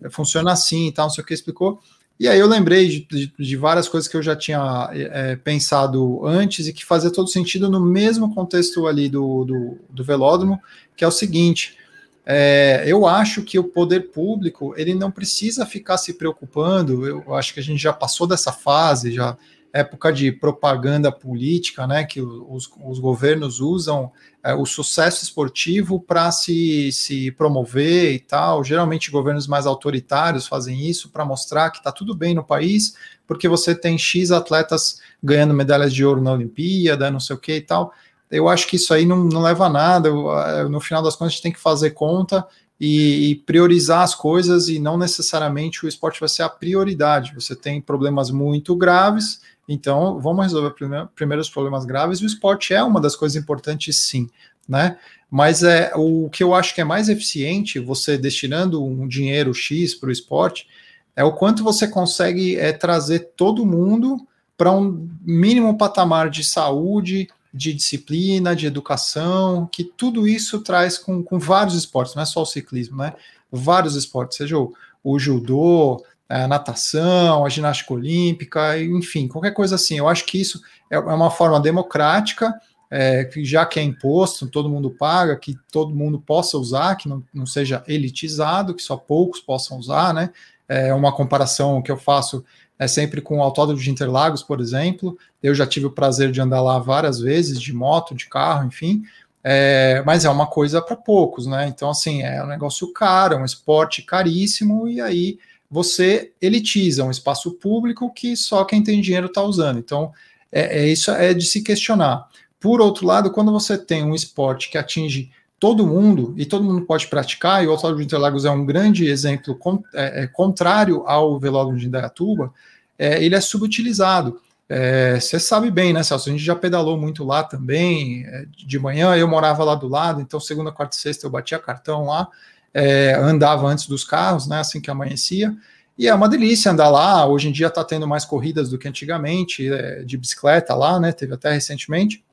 funciona 0.10 0.52
assim 0.52 0.88
e 0.88 0.92
tal, 0.92 1.08
não 1.08 1.14
sei 1.14 1.24
o 1.24 1.28
que, 1.28 1.34
explicou. 1.34 1.80
E 2.20 2.28
aí 2.28 2.40
eu 2.40 2.48
lembrei 2.48 2.88
de, 2.88 3.08
de, 3.10 3.34
de 3.38 3.56
várias 3.56 3.88
coisas 3.88 4.10
que 4.10 4.18
eu 4.18 4.24
já 4.24 4.36
tinha 4.36 4.90
é, 4.92 5.36
pensado 5.36 6.26
antes 6.26 6.68
e 6.68 6.74
que 6.74 6.84
fazia 6.84 7.12
todo 7.12 7.30
sentido 7.30 7.70
no 7.70 7.80
mesmo 7.80 8.34
contexto 8.34 8.88
ali 8.88 9.08
do, 9.08 9.46
do, 9.46 9.78
do 9.90 10.04
velódromo, 10.04 10.60
que 10.96 11.04
é 11.04 11.08
o 11.08 11.12
seguinte, 11.12 11.78
é, 12.26 12.84
eu 12.86 13.06
acho 13.08 13.44
que 13.44 13.58
o 13.58 13.64
poder 13.64 14.12
público 14.12 14.74
ele 14.76 14.94
não 14.94 15.10
precisa 15.10 15.66
ficar 15.66 15.98
se 15.98 16.14
preocupando. 16.16 17.08
Eu 17.08 17.34
acho 17.36 17.54
que 17.54 17.60
a 17.60 17.64
gente 17.64 17.82
já 17.82 17.94
passou 17.94 18.28
dessa 18.28 18.52
fase, 18.52 19.14
já 19.14 19.38
época 19.80 20.12
de 20.12 20.32
propaganda 20.32 21.12
política, 21.12 21.86
né, 21.86 22.04
que 22.04 22.22
os, 22.22 22.70
os 22.84 23.00
governos 23.00 23.60
usam 23.60 24.12
é, 24.44 24.54
o 24.54 24.66
sucesso 24.66 25.24
esportivo 25.24 26.00
para 26.00 26.32
se, 26.32 26.92
se 26.92 27.32
promover 27.32 28.14
e 28.14 28.20
tal. 28.20 28.64
Geralmente, 28.64 29.12
governos 29.12 29.48
mais 29.48 29.66
autoritários 29.66 30.48
fazem 30.48 30.88
isso 30.88 31.10
para 31.10 31.26
mostrar 31.26 31.70
que 31.70 31.78
está 31.80 31.92
tudo 31.92 32.16
bem 32.16 32.34
no 32.34 32.44
país, 32.44 32.96
porque 33.28 33.48
você 33.48 33.76
tem 33.76 33.98
X 33.98 34.32
atletas 34.32 35.02
ganhando 35.22 35.54
medalhas 35.54 35.94
de 35.94 36.06
ouro 36.06 36.22
na 36.22 36.32
Olimpíada, 36.32 37.12
não 37.12 37.20
sei 37.20 37.36
o 37.36 37.40
que 37.40 37.56
e 37.56 37.62
tal. 37.62 37.94
Eu 38.30 38.48
acho 38.48 38.68
que 38.68 38.76
isso 38.76 38.94
aí 38.94 39.06
não, 39.06 39.24
não 39.24 39.42
leva 39.42 39.66
a 39.66 39.70
nada. 39.70 40.10
Eu, 40.10 40.70
no 40.70 40.80
final 40.80 41.02
das 41.02 41.16
contas, 41.16 41.34
a 41.34 41.36
gente 41.36 41.44
tem 41.44 41.52
que 41.52 41.60
fazer 41.60 41.92
conta 41.92 42.46
e, 42.80 43.32
e, 43.32 43.36
priorizar 43.36 44.02
as 44.02 44.14
coisas 44.14 44.68
e 44.68 44.80
não 44.80 44.98
necessariamente 44.98 45.86
o 45.86 45.90
esporte 45.90 46.20
vai 46.20 46.30
ser 46.30 46.44
a 46.44 46.50
prioridade. 46.50 47.34
Você 47.34 47.56
tem 47.56 47.82
problemas 47.82 48.30
muito 48.30 48.76
graves 48.76 49.42
então, 49.68 50.20
vamos 50.20 50.46
resolver 50.46 50.72
primeiro, 50.72 51.10
primeiro 51.16 51.42
os 51.42 51.50
problemas 51.50 51.86
graves. 51.86 52.22
O 52.22 52.26
esporte 52.26 52.74
é 52.74 52.82
uma 52.82 53.02
das 53.02 53.16
coisas 53.16 53.42
importantes, 53.42 54.00
sim, 54.00 54.30
né? 54.68 54.98
Mas 55.30 55.62
é 55.62 55.92
o 55.96 56.30
que 56.30 56.42
eu 56.42 56.54
acho 56.56 56.74
que 56.74 56.80
é 56.80 56.86
mais 56.86 57.10
eficiente, 57.10 57.80
você 57.80 58.18
destinando 58.18 58.84
um 58.84 59.08
dinheiro 59.08 59.54
X 59.54 59.94
para 59.94 60.08
o 60.08 60.12
esporte, 60.12 60.68
é 61.16 61.24
o 61.24 61.34
quanto 61.34 61.64
você 61.64 61.88
consegue 61.88 62.56
é, 62.56 62.72
trazer 62.72 63.32
todo 63.36 63.66
mundo 63.66 64.26
para 64.58 64.72
um 64.72 65.10
mínimo 65.22 65.78
patamar 65.78 66.30
de 66.30 66.44
saúde, 66.44 67.28
de 67.54 67.74
disciplina, 67.74 68.56
de 68.56 68.68
educação, 68.68 69.68
que 69.72 69.84
tudo 69.84 70.28
isso 70.28 70.62
traz 70.62 70.98
com, 70.98 71.22
com 71.22 71.38
vários 71.38 71.76
esportes, 71.76 72.16
não 72.16 72.24
é 72.24 72.26
só 72.26 72.42
o 72.42 72.46
ciclismo, 72.46 72.98
né? 72.98 73.14
Vários 73.52 73.96
esportes, 73.96 74.38
seja 74.38 74.58
o, 74.58 74.74
o 75.04 75.20
judô, 75.20 76.04
a 76.30 76.48
natação, 76.48 77.46
a 77.46 77.50
ginástica 77.50 77.94
olímpica, 77.94 78.80
enfim, 78.82 79.28
qualquer 79.28 79.52
coisa 79.52 79.76
assim. 79.76 79.98
Eu 79.98 80.08
acho 80.08 80.26
que 80.26 80.40
isso 80.40 80.62
é 80.90 81.00
uma 81.00 81.32
forma 81.32 81.60
democrática, 81.60 82.54
é, 82.90 83.30
já 83.38 83.66
que 83.66 83.80
é 83.80 83.84
imposto, 83.84 84.48
todo 84.48 84.70
mundo 84.70 84.90
paga, 84.90 85.36
que 85.36 85.58
todo 85.72 85.96
mundo 85.96 86.20
possa 86.20 86.58
usar, 86.58 86.96
que 86.96 87.10
não, 87.10 87.24
não 87.34 87.46
seja 87.46 87.84
elitizado, 87.88 88.74
que 88.74 88.82
só 88.82 88.96
poucos 88.98 89.40
possam 89.40 89.78
usar, 89.78 90.14
né? 90.14 90.30
É 90.70 90.94
uma 90.94 91.14
comparação 91.14 91.82
que 91.82 91.92
eu 91.92 91.98
faço 91.98 92.44
é 92.80 92.88
sempre 92.88 93.22
com 93.22 93.40
o 93.40 93.42
Autódromo 93.42 93.82
de 93.82 93.90
Interlagos, 93.90 94.44
por 94.44 94.60
exemplo. 94.60 95.18
Eu 95.42 95.56
já 95.56 95.66
tive 95.66 95.88
o 95.88 95.92
prazer 95.92 96.32
de 96.32 96.40
andar 96.40 96.62
lá 96.62 96.78
várias 96.78 97.20
vezes, 97.20 97.60
de 97.60 97.74
moto, 97.74 98.14
de 98.14 98.28
carro, 98.28 98.68
enfim. 98.68 99.04
É, 99.44 100.04
mas 100.06 100.26
é 100.26 100.30
uma 100.30 100.46
coisa 100.46 100.82
para 100.82 100.96
poucos, 100.96 101.48
né? 101.48 101.68
Então, 101.68 101.90
assim, 101.90 102.22
é 102.22 102.44
um 102.44 102.48
negócio 102.48 102.92
caro, 102.94 103.36
é 103.36 103.38
um 103.38 103.46
esporte 103.46 104.02
caríssimo, 104.02 104.88
e 104.88 105.02
aí 105.02 105.40
você 105.70 106.32
elitiza 106.42 107.04
um 107.04 107.12
espaço 107.12 107.52
público 107.52 108.12
que 108.14 108.36
só 108.36 108.64
quem 108.64 108.84
tem 108.84 109.02
dinheiro 109.02 109.28
está 109.28 109.42
usando. 109.42 109.80
Então, 109.80 110.12
é, 110.52 110.80
é, 110.80 110.88
isso 110.88 111.12
é 111.12 111.34
de 111.34 111.46
se 111.46 111.62
questionar. 111.62 112.28
Por 112.60 112.82
outro 112.82 113.06
lado, 113.06 113.32
quando 113.32 113.52
você 113.52 113.78
tem 113.78 114.04
um 114.04 114.16
esporte 114.16 114.70
que 114.70 114.78
atinge 114.78 115.32
todo 115.60 115.88
mundo, 115.88 116.34
e 116.38 116.46
todo 116.46 116.64
mundo 116.64 116.86
pode 116.86 117.08
praticar, 117.08 117.64
e 117.64 117.68
o 117.68 117.72
Autódromo 117.72 118.00
de 118.00 118.06
Interlagos 118.06 118.46
é 118.46 118.52
um 118.52 118.66
grande 118.66 119.08
exemplo 119.08 119.58
é, 119.94 120.24
é, 120.24 120.28
contrário 120.28 121.04
ao 121.08 121.40
Velódromo 121.40 121.78
de 121.78 121.88
Indaiatuba, 121.88 122.54
é, 122.98 123.24
ele 123.24 123.36
é 123.36 123.42
subutilizado. 123.42 124.40
É, 124.70 125.20
você 125.20 125.40
sabe 125.40 125.72
bem, 125.72 125.94
né, 125.94 126.04
Celso? 126.04 126.30
A 126.30 126.32
gente 126.32 126.44
já 126.44 126.56
pedalou 126.56 126.98
muito 126.98 127.24
lá 127.24 127.44
também. 127.44 128.26
É, 128.26 128.46
de 128.56 128.78
manhã 128.78 129.16
eu 129.16 129.28
morava 129.28 129.64
lá 129.64 129.76
do 129.76 129.88
lado, 129.88 130.22
então 130.22 130.40
segunda, 130.40 130.72
quarta 130.72 130.96
e 130.96 131.00
sexta 131.00 131.26
eu 131.26 131.32
batia 131.32 131.58
cartão 131.58 132.06
lá, 132.06 132.28
é, 132.74 133.16
andava 133.16 133.68
antes 133.68 133.88
dos 133.88 134.04
carros, 134.04 134.48
né, 134.48 134.60
assim 134.60 134.80
que 134.80 134.92
amanhecia. 134.92 135.56
E 135.98 136.08
é 136.08 136.14
uma 136.14 136.30
delícia 136.30 136.72
andar 136.72 136.90
lá. 136.90 137.26
Hoje 137.26 137.50
em 137.50 137.52
dia 137.52 137.68
está 137.68 137.84
tendo 137.84 138.08
mais 138.08 138.24
corridas 138.24 138.70
do 138.70 138.78
que 138.78 138.88
antigamente, 138.88 139.68
é, 139.68 140.04
de 140.04 140.16
bicicleta 140.16 140.76
lá, 140.76 141.00
né? 141.00 141.12
Teve 141.12 141.34
até 141.34 141.52
recentemente. 141.52 142.24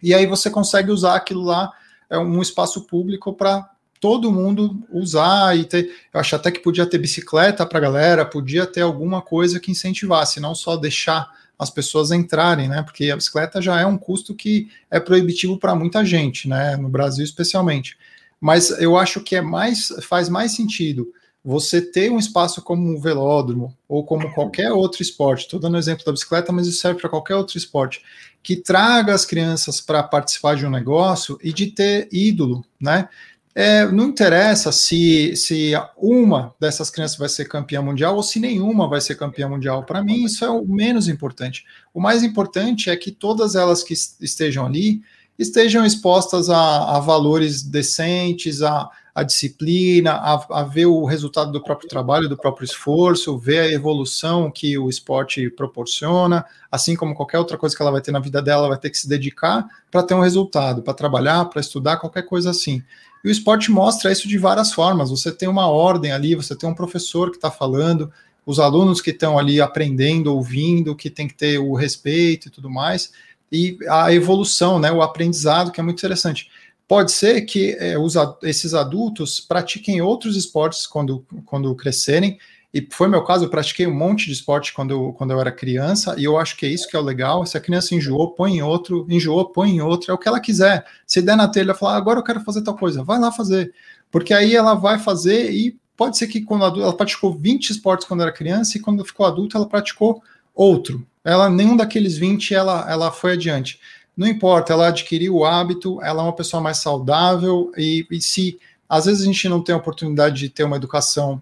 E 0.00 0.14
aí 0.14 0.24
você 0.26 0.48
consegue 0.48 0.90
usar 0.90 1.16
aquilo 1.16 1.42
lá, 1.42 1.72
é 2.08 2.18
um 2.18 2.40
espaço 2.40 2.86
público 2.86 3.32
para 3.32 3.68
todo 4.00 4.32
mundo 4.32 4.84
usar 4.90 5.56
e 5.56 5.64
ter. 5.64 5.90
Eu 6.12 6.20
acho 6.20 6.36
até 6.36 6.50
que 6.50 6.60
podia 6.60 6.86
ter 6.86 6.98
bicicleta 6.98 7.66
para 7.66 7.78
a 7.78 7.82
galera, 7.82 8.24
podia 8.24 8.66
ter 8.66 8.82
alguma 8.82 9.20
coisa 9.20 9.58
que 9.58 9.70
incentivasse, 9.70 10.40
não 10.40 10.54
só 10.54 10.76
deixar 10.76 11.28
as 11.58 11.70
pessoas 11.70 12.10
entrarem, 12.10 12.68
né? 12.68 12.82
Porque 12.82 13.10
a 13.10 13.16
bicicleta 13.16 13.62
já 13.62 13.80
é 13.80 13.86
um 13.86 13.96
custo 13.96 14.34
que 14.34 14.68
é 14.90 14.98
proibitivo 14.98 15.58
para 15.58 15.74
muita 15.74 16.04
gente, 16.04 16.48
né? 16.48 16.76
No 16.76 16.88
Brasil 16.88 17.24
especialmente. 17.24 17.96
Mas 18.42 18.70
eu 18.70 18.96
acho 18.96 19.20
que 19.20 19.36
é 19.36 19.40
mais 19.40 19.86
faz 20.02 20.28
mais 20.28 20.50
sentido 20.56 21.12
você 21.44 21.80
ter 21.80 22.10
um 22.10 22.18
espaço 22.18 22.60
como 22.60 22.92
o 22.92 23.00
velódromo 23.00 23.72
ou 23.88 24.04
como 24.04 24.32
qualquer 24.34 24.72
outro 24.72 25.00
esporte, 25.00 25.42
estou 25.42 25.60
dando 25.60 25.78
exemplo 25.78 26.04
da 26.04 26.10
bicicleta, 26.10 26.50
mas 26.50 26.66
isso 26.66 26.80
serve 26.80 27.00
para 27.00 27.08
qualquer 27.08 27.36
outro 27.36 27.56
esporte, 27.56 28.02
que 28.42 28.56
traga 28.56 29.14
as 29.14 29.24
crianças 29.24 29.80
para 29.80 30.02
participar 30.02 30.56
de 30.56 30.66
um 30.66 30.70
negócio 30.70 31.38
e 31.40 31.52
de 31.52 31.68
ter 31.68 32.08
ídolo, 32.10 32.64
né? 32.80 33.08
É, 33.54 33.86
não 33.86 34.06
interessa 34.06 34.72
se, 34.72 35.36
se 35.36 35.72
uma 35.96 36.52
dessas 36.58 36.90
crianças 36.90 37.18
vai 37.18 37.28
ser 37.28 37.44
campeã 37.44 37.80
mundial 37.80 38.16
ou 38.16 38.22
se 38.24 38.40
nenhuma 38.40 38.88
vai 38.88 39.00
ser 39.00 39.14
campeã 39.14 39.46
mundial. 39.48 39.84
Para 39.84 40.02
mim, 40.02 40.24
isso 40.24 40.44
é 40.44 40.50
o 40.50 40.66
menos 40.66 41.06
importante. 41.06 41.64
O 41.92 42.00
mais 42.00 42.24
importante 42.24 42.90
é 42.90 42.96
que 42.96 43.12
todas 43.12 43.54
elas 43.54 43.84
que 43.84 43.92
estejam 43.92 44.66
ali 44.66 45.02
estejam 45.42 45.84
expostas 45.84 46.48
a, 46.48 46.96
a 46.96 47.00
valores 47.00 47.62
decentes, 47.62 48.62
a, 48.62 48.88
a 49.14 49.22
disciplina, 49.22 50.12
a, 50.12 50.60
a, 50.60 50.62
ver 50.62 50.86
o 50.86 51.04
resultado 51.04 51.52
do 51.52 51.62
próprio 51.62 51.88
trabalho, 51.88 52.28
do 52.28 52.36
próprio 52.36 52.64
esforço, 52.64 53.36
ver 53.36 53.58
a 53.60 53.72
evolução 53.72 54.50
que 54.50 54.78
o 54.78 54.88
esporte 54.88 55.50
proporciona, 55.50 56.44
assim 56.70 56.96
como 56.96 57.14
qualquer 57.14 57.38
outra 57.38 57.58
coisa 57.58 57.76
que 57.76 57.82
ela 57.82 57.90
vai 57.90 58.00
ter 58.00 58.12
na 58.12 58.20
vida 58.20 58.40
dela, 58.40 58.68
vai 58.68 58.78
ter 58.78 58.88
que 58.88 58.98
se 58.98 59.08
dedicar 59.08 59.66
para 59.90 60.02
ter 60.02 60.14
um 60.14 60.20
resultado, 60.20 60.82
para 60.82 60.94
trabalhar, 60.94 61.44
para 61.46 61.60
estudar, 61.60 61.98
qualquer 61.98 62.22
coisa 62.22 62.50
assim. 62.50 62.82
E 63.22 63.28
o 63.28 63.30
esporte 63.30 63.70
mostra 63.70 64.10
isso 64.10 64.26
de 64.26 64.38
várias 64.38 64.72
formas. 64.72 65.10
Você 65.10 65.30
tem 65.30 65.48
uma 65.48 65.68
ordem 65.68 66.10
ali, 66.10 66.34
você 66.34 66.56
tem 66.56 66.68
um 66.68 66.74
professor 66.74 67.30
que 67.30 67.36
está 67.36 67.50
falando, 67.50 68.10
os 68.44 68.58
alunos 68.58 69.00
que 69.00 69.10
estão 69.10 69.38
ali 69.38 69.60
aprendendo, 69.60 70.34
ouvindo, 70.34 70.96
que 70.96 71.08
tem 71.08 71.28
que 71.28 71.34
ter 71.34 71.58
o 71.58 71.74
respeito 71.74 72.48
e 72.48 72.50
tudo 72.50 72.68
mais, 72.68 73.12
e 73.52 73.76
a 73.86 74.12
evolução, 74.12 74.78
né, 74.78 74.90
o 74.90 75.02
aprendizado, 75.02 75.70
que 75.70 75.78
é 75.78 75.84
muito 75.84 75.98
interessante. 75.98 76.50
Pode 76.88 77.12
ser 77.12 77.42
que 77.42 77.76
é, 77.78 77.98
os, 77.98 78.14
esses 78.42 78.72
adultos 78.72 79.38
pratiquem 79.38 80.00
outros 80.00 80.36
esportes 80.36 80.86
quando, 80.86 81.24
quando 81.44 81.74
crescerem, 81.76 82.38
e 82.74 82.88
foi 82.90 83.06
meu 83.06 83.22
caso, 83.22 83.44
eu 83.44 83.50
pratiquei 83.50 83.86
um 83.86 83.94
monte 83.94 84.24
de 84.26 84.32
esporte 84.32 84.72
quando 84.72 84.92
eu, 84.92 85.12
quando 85.12 85.30
eu 85.30 85.40
era 85.40 85.52
criança, 85.52 86.14
e 86.16 86.24
eu 86.24 86.38
acho 86.38 86.56
que 86.56 86.64
é 86.64 86.70
isso 86.70 86.88
que 86.88 86.96
é 86.96 86.98
o 86.98 87.02
legal. 87.02 87.44
Se 87.44 87.56
a 87.58 87.60
criança 87.60 87.94
enjoou, 87.94 88.30
põe 88.30 88.56
em 88.56 88.62
outro, 88.62 89.06
enjoou, 89.10 89.50
põe 89.50 89.72
em 89.72 89.82
outro, 89.82 90.10
é 90.10 90.14
o 90.14 90.18
que 90.18 90.26
ela 90.26 90.40
quiser. 90.40 90.86
Se 91.06 91.20
der 91.20 91.36
na 91.36 91.46
telha, 91.46 91.74
falar, 91.74 91.96
agora 91.96 92.20
eu 92.20 92.24
quero 92.24 92.40
fazer 92.40 92.62
tal 92.62 92.74
coisa, 92.74 93.04
vai 93.04 93.18
lá 93.18 93.30
fazer. 93.30 93.74
Porque 94.10 94.32
aí 94.32 94.56
ela 94.56 94.72
vai 94.72 94.98
fazer 94.98 95.52
e 95.52 95.78
pode 95.94 96.16
ser 96.16 96.28
que 96.28 96.40
quando 96.40 96.80
ela 96.80 96.96
praticou 96.96 97.34
20 97.36 97.70
esportes 97.70 98.06
quando 98.06 98.22
era 98.22 98.32
criança, 98.32 98.78
e 98.78 98.80
quando 98.80 99.04
ficou 99.04 99.26
adulta, 99.26 99.58
ela 99.58 99.68
praticou 99.68 100.22
outro. 100.54 101.06
Ela, 101.24 101.48
nenhum 101.48 101.76
daqueles 101.76 102.16
20 102.16 102.54
ela, 102.54 102.90
ela 102.90 103.10
foi 103.12 103.32
adiante. 103.32 103.80
Não 104.16 104.26
importa, 104.26 104.72
ela 104.72 104.88
adquiriu 104.88 105.36
o 105.36 105.44
hábito, 105.44 106.02
ela 106.02 106.22
é 106.22 106.24
uma 106.24 106.34
pessoa 106.34 106.60
mais 106.60 106.78
saudável, 106.78 107.72
e, 107.76 108.06
e 108.10 108.20
se 108.20 108.58
às 108.88 109.06
vezes 109.06 109.22
a 109.22 109.24
gente 109.26 109.48
não 109.48 109.62
tem 109.62 109.74
a 109.74 109.78
oportunidade 109.78 110.36
de 110.36 110.48
ter 110.50 110.64
uma 110.64 110.76
educação 110.76 111.40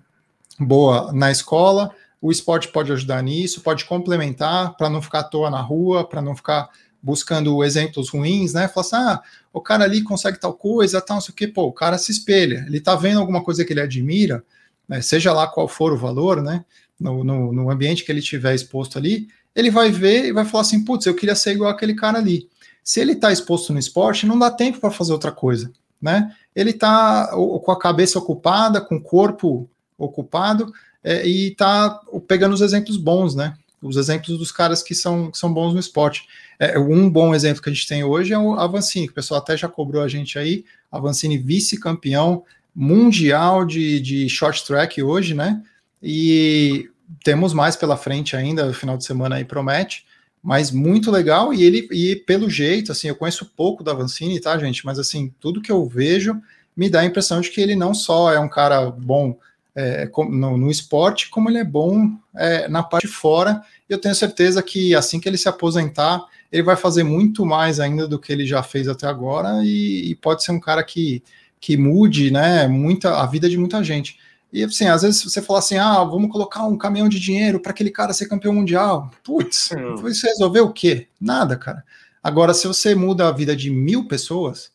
boa 0.58 1.12
na 1.12 1.30
escola, 1.32 1.90
o 2.22 2.30
esporte 2.30 2.68
pode 2.68 2.92
ajudar 2.92 3.22
nisso, 3.22 3.62
pode 3.62 3.84
complementar 3.86 4.76
para 4.76 4.90
não 4.90 5.02
ficar 5.02 5.20
à 5.20 5.24
toa 5.24 5.50
na 5.50 5.60
rua, 5.60 6.06
para 6.06 6.22
não 6.22 6.36
ficar 6.36 6.68
buscando 7.02 7.64
exemplos 7.64 8.10
ruins, 8.10 8.52
né? 8.52 8.68
Falar 8.68 8.86
assim, 8.86 8.96
ah, 8.96 9.22
o 9.52 9.60
cara 9.60 9.84
ali 9.84 10.02
consegue 10.02 10.38
tal 10.38 10.52
coisa, 10.52 11.00
tal, 11.00 11.16
não 11.16 11.20
sei 11.22 11.32
o 11.32 11.34
quê, 11.34 11.48
pô, 11.48 11.64
o 11.64 11.72
cara 11.72 11.96
se 11.98 12.12
espelha, 12.12 12.64
ele 12.68 12.80
tá 12.80 12.94
vendo 12.94 13.18
alguma 13.18 13.42
coisa 13.42 13.64
que 13.64 13.72
ele 13.72 13.80
admira, 13.80 14.44
né? 14.86 15.00
seja 15.00 15.32
lá 15.32 15.46
qual 15.46 15.66
for 15.66 15.92
o 15.92 15.96
valor, 15.96 16.42
né? 16.42 16.64
No, 16.98 17.24
no, 17.24 17.52
no 17.52 17.70
ambiente 17.70 18.04
que 18.04 18.12
ele 18.12 18.20
tiver 18.20 18.54
exposto 18.54 18.98
ali, 18.98 19.28
ele 19.54 19.70
vai 19.70 19.90
ver 19.90 20.26
e 20.26 20.32
vai 20.32 20.44
falar 20.44 20.62
assim, 20.62 20.84
putz, 20.84 21.06
eu 21.06 21.14
queria 21.14 21.34
ser 21.34 21.52
igual 21.52 21.70
aquele 21.70 21.94
cara 21.94 22.18
ali. 22.18 22.48
Se 22.82 23.00
ele 23.00 23.12
está 23.12 23.32
exposto 23.32 23.72
no 23.72 23.78
esporte, 23.78 24.26
não 24.26 24.38
dá 24.38 24.50
tempo 24.50 24.80
para 24.80 24.90
fazer 24.90 25.12
outra 25.12 25.32
coisa, 25.32 25.70
né? 26.00 26.34
Ele 26.54 26.70
está 26.70 27.28
com 27.28 27.70
a 27.70 27.78
cabeça 27.78 28.18
ocupada, 28.18 28.80
com 28.80 28.96
o 28.96 29.02
corpo 29.02 29.68
ocupado 29.96 30.72
é, 31.04 31.26
e 31.26 31.48
está 31.48 32.00
pegando 32.26 32.54
os 32.54 32.60
exemplos 32.60 32.96
bons, 32.96 33.34
né? 33.34 33.54
Os 33.82 33.96
exemplos 33.96 34.38
dos 34.38 34.52
caras 34.52 34.82
que 34.82 34.94
são, 34.94 35.30
que 35.30 35.38
são 35.38 35.52
bons 35.52 35.72
no 35.72 35.80
esporte. 35.80 36.26
É, 36.58 36.78
um 36.78 37.08
bom 37.08 37.34
exemplo 37.34 37.62
que 37.62 37.70
a 37.70 37.72
gente 37.72 37.86
tem 37.86 38.04
hoje 38.04 38.32
é 38.32 38.38
o 38.38 38.54
Avancini, 38.54 39.06
que 39.06 39.12
o 39.12 39.14
pessoal 39.14 39.40
até 39.40 39.56
já 39.56 39.68
cobrou 39.68 40.02
a 40.02 40.08
gente 40.08 40.38
aí. 40.38 40.64
Avancini, 40.90 41.38
vice-campeão 41.38 42.44
mundial 42.74 43.64
de, 43.64 44.00
de 44.00 44.28
short 44.28 44.66
track 44.66 45.02
hoje, 45.02 45.34
né? 45.34 45.62
E 46.02 46.89
temos 47.24 47.52
mais 47.52 47.76
pela 47.76 47.96
frente 47.96 48.36
ainda, 48.36 48.66
o 48.66 48.74
final 48.74 48.96
de 48.96 49.04
semana 49.04 49.36
aí 49.36 49.44
promete, 49.44 50.06
mas 50.42 50.70
muito 50.70 51.10
legal. 51.10 51.52
E 51.52 51.62
ele, 51.62 51.88
e 51.90 52.16
pelo 52.16 52.48
jeito, 52.48 52.92
assim, 52.92 53.08
eu 53.08 53.16
conheço 53.16 53.52
pouco 53.56 53.84
da 53.84 53.92
Avancini, 53.92 54.40
tá, 54.40 54.56
gente? 54.58 54.84
Mas 54.84 54.98
assim, 54.98 55.32
tudo 55.40 55.60
que 55.60 55.72
eu 55.72 55.86
vejo 55.86 56.40
me 56.76 56.88
dá 56.88 57.00
a 57.00 57.04
impressão 57.04 57.40
de 57.40 57.50
que 57.50 57.60
ele 57.60 57.76
não 57.76 57.92
só 57.92 58.32
é 58.32 58.38
um 58.38 58.48
cara 58.48 58.90
bom 58.90 59.36
é, 59.74 60.10
no, 60.30 60.56
no, 60.56 60.70
esporte, 60.70 61.28
como 61.28 61.48
ele 61.48 61.58
é 61.58 61.64
bom 61.64 62.10
é, 62.34 62.68
na 62.68 62.82
parte 62.82 63.06
de 63.06 63.12
fora. 63.12 63.62
Eu 63.88 63.98
tenho 63.98 64.14
certeza 64.14 64.62
que 64.62 64.94
assim 64.94 65.20
que 65.20 65.28
ele 65.28 65.38
se 65.38 65.48
aposentar, 65.48 66.24
ele 66.50 66.62
vai 66.62 66.76
fazer 66.76 67.02
muito 67.02 67.44
mais 67.44 67.78
ainda 67.78 68.08
do 68.08 68.18
que 68.18 68.32
ele 68.32 68.46
já 68.46 68.62
fez 68.62 68.88
até 68.88 69.06
agora 69.06 69.62
e, 69.62 70.10
e 70.10 70.14
pode 70.14 70.42
ser 70.42 70.52
um 70.52 70.60
cara 70.60 70.82
que, 70.82 71.22
que 71.60 71.76
mude 71.76 72.30
né, 72.30 72.66
muita, 72.66 73.20
a 73.20 73.26
vida 73.26 73.48
de 73.48 73.58
muita 73.58 73.82
gente. 73.84 74.18
E 74.52 74.64
assim, 74.64 74.86
às 74.86 75.02
vezes 75.02 75.22
você 75.22 75.40
fala 75.40 75.58
assim: 75.58 75.76
ah, 75.76 76.02
vamos 76.04 76.30
colocar 76.30 76.66
um 76.66 76.76
caminhão 76.76 77.08
de 77.08 77.20
dinheiro 77.20 77.60
para 77.60 77.70
aquele 77.70 77.90
cara 77.90 78.12
ser 78.12 78.28
campeão 78.28 78.54
mundial. 78.54 79.10
Putz, 79.22 79.70
hum. 79.72 79.96
você 79.96 80.28
resolveu 80.28 80.66
o 80.66 80.72
quê? 80.72 81.08
Nada, 81.20 81.56
cara. 81.56 81.84
Agora, 82.22 82.52
se 82.52 82.66
você 82.66 82.94
muda 82.94 83.28
a 83.28 83.32
vida 83.32 83.56
de 83.56 83.70
mil 83.70 84.06
pessoas, 84.06 84.70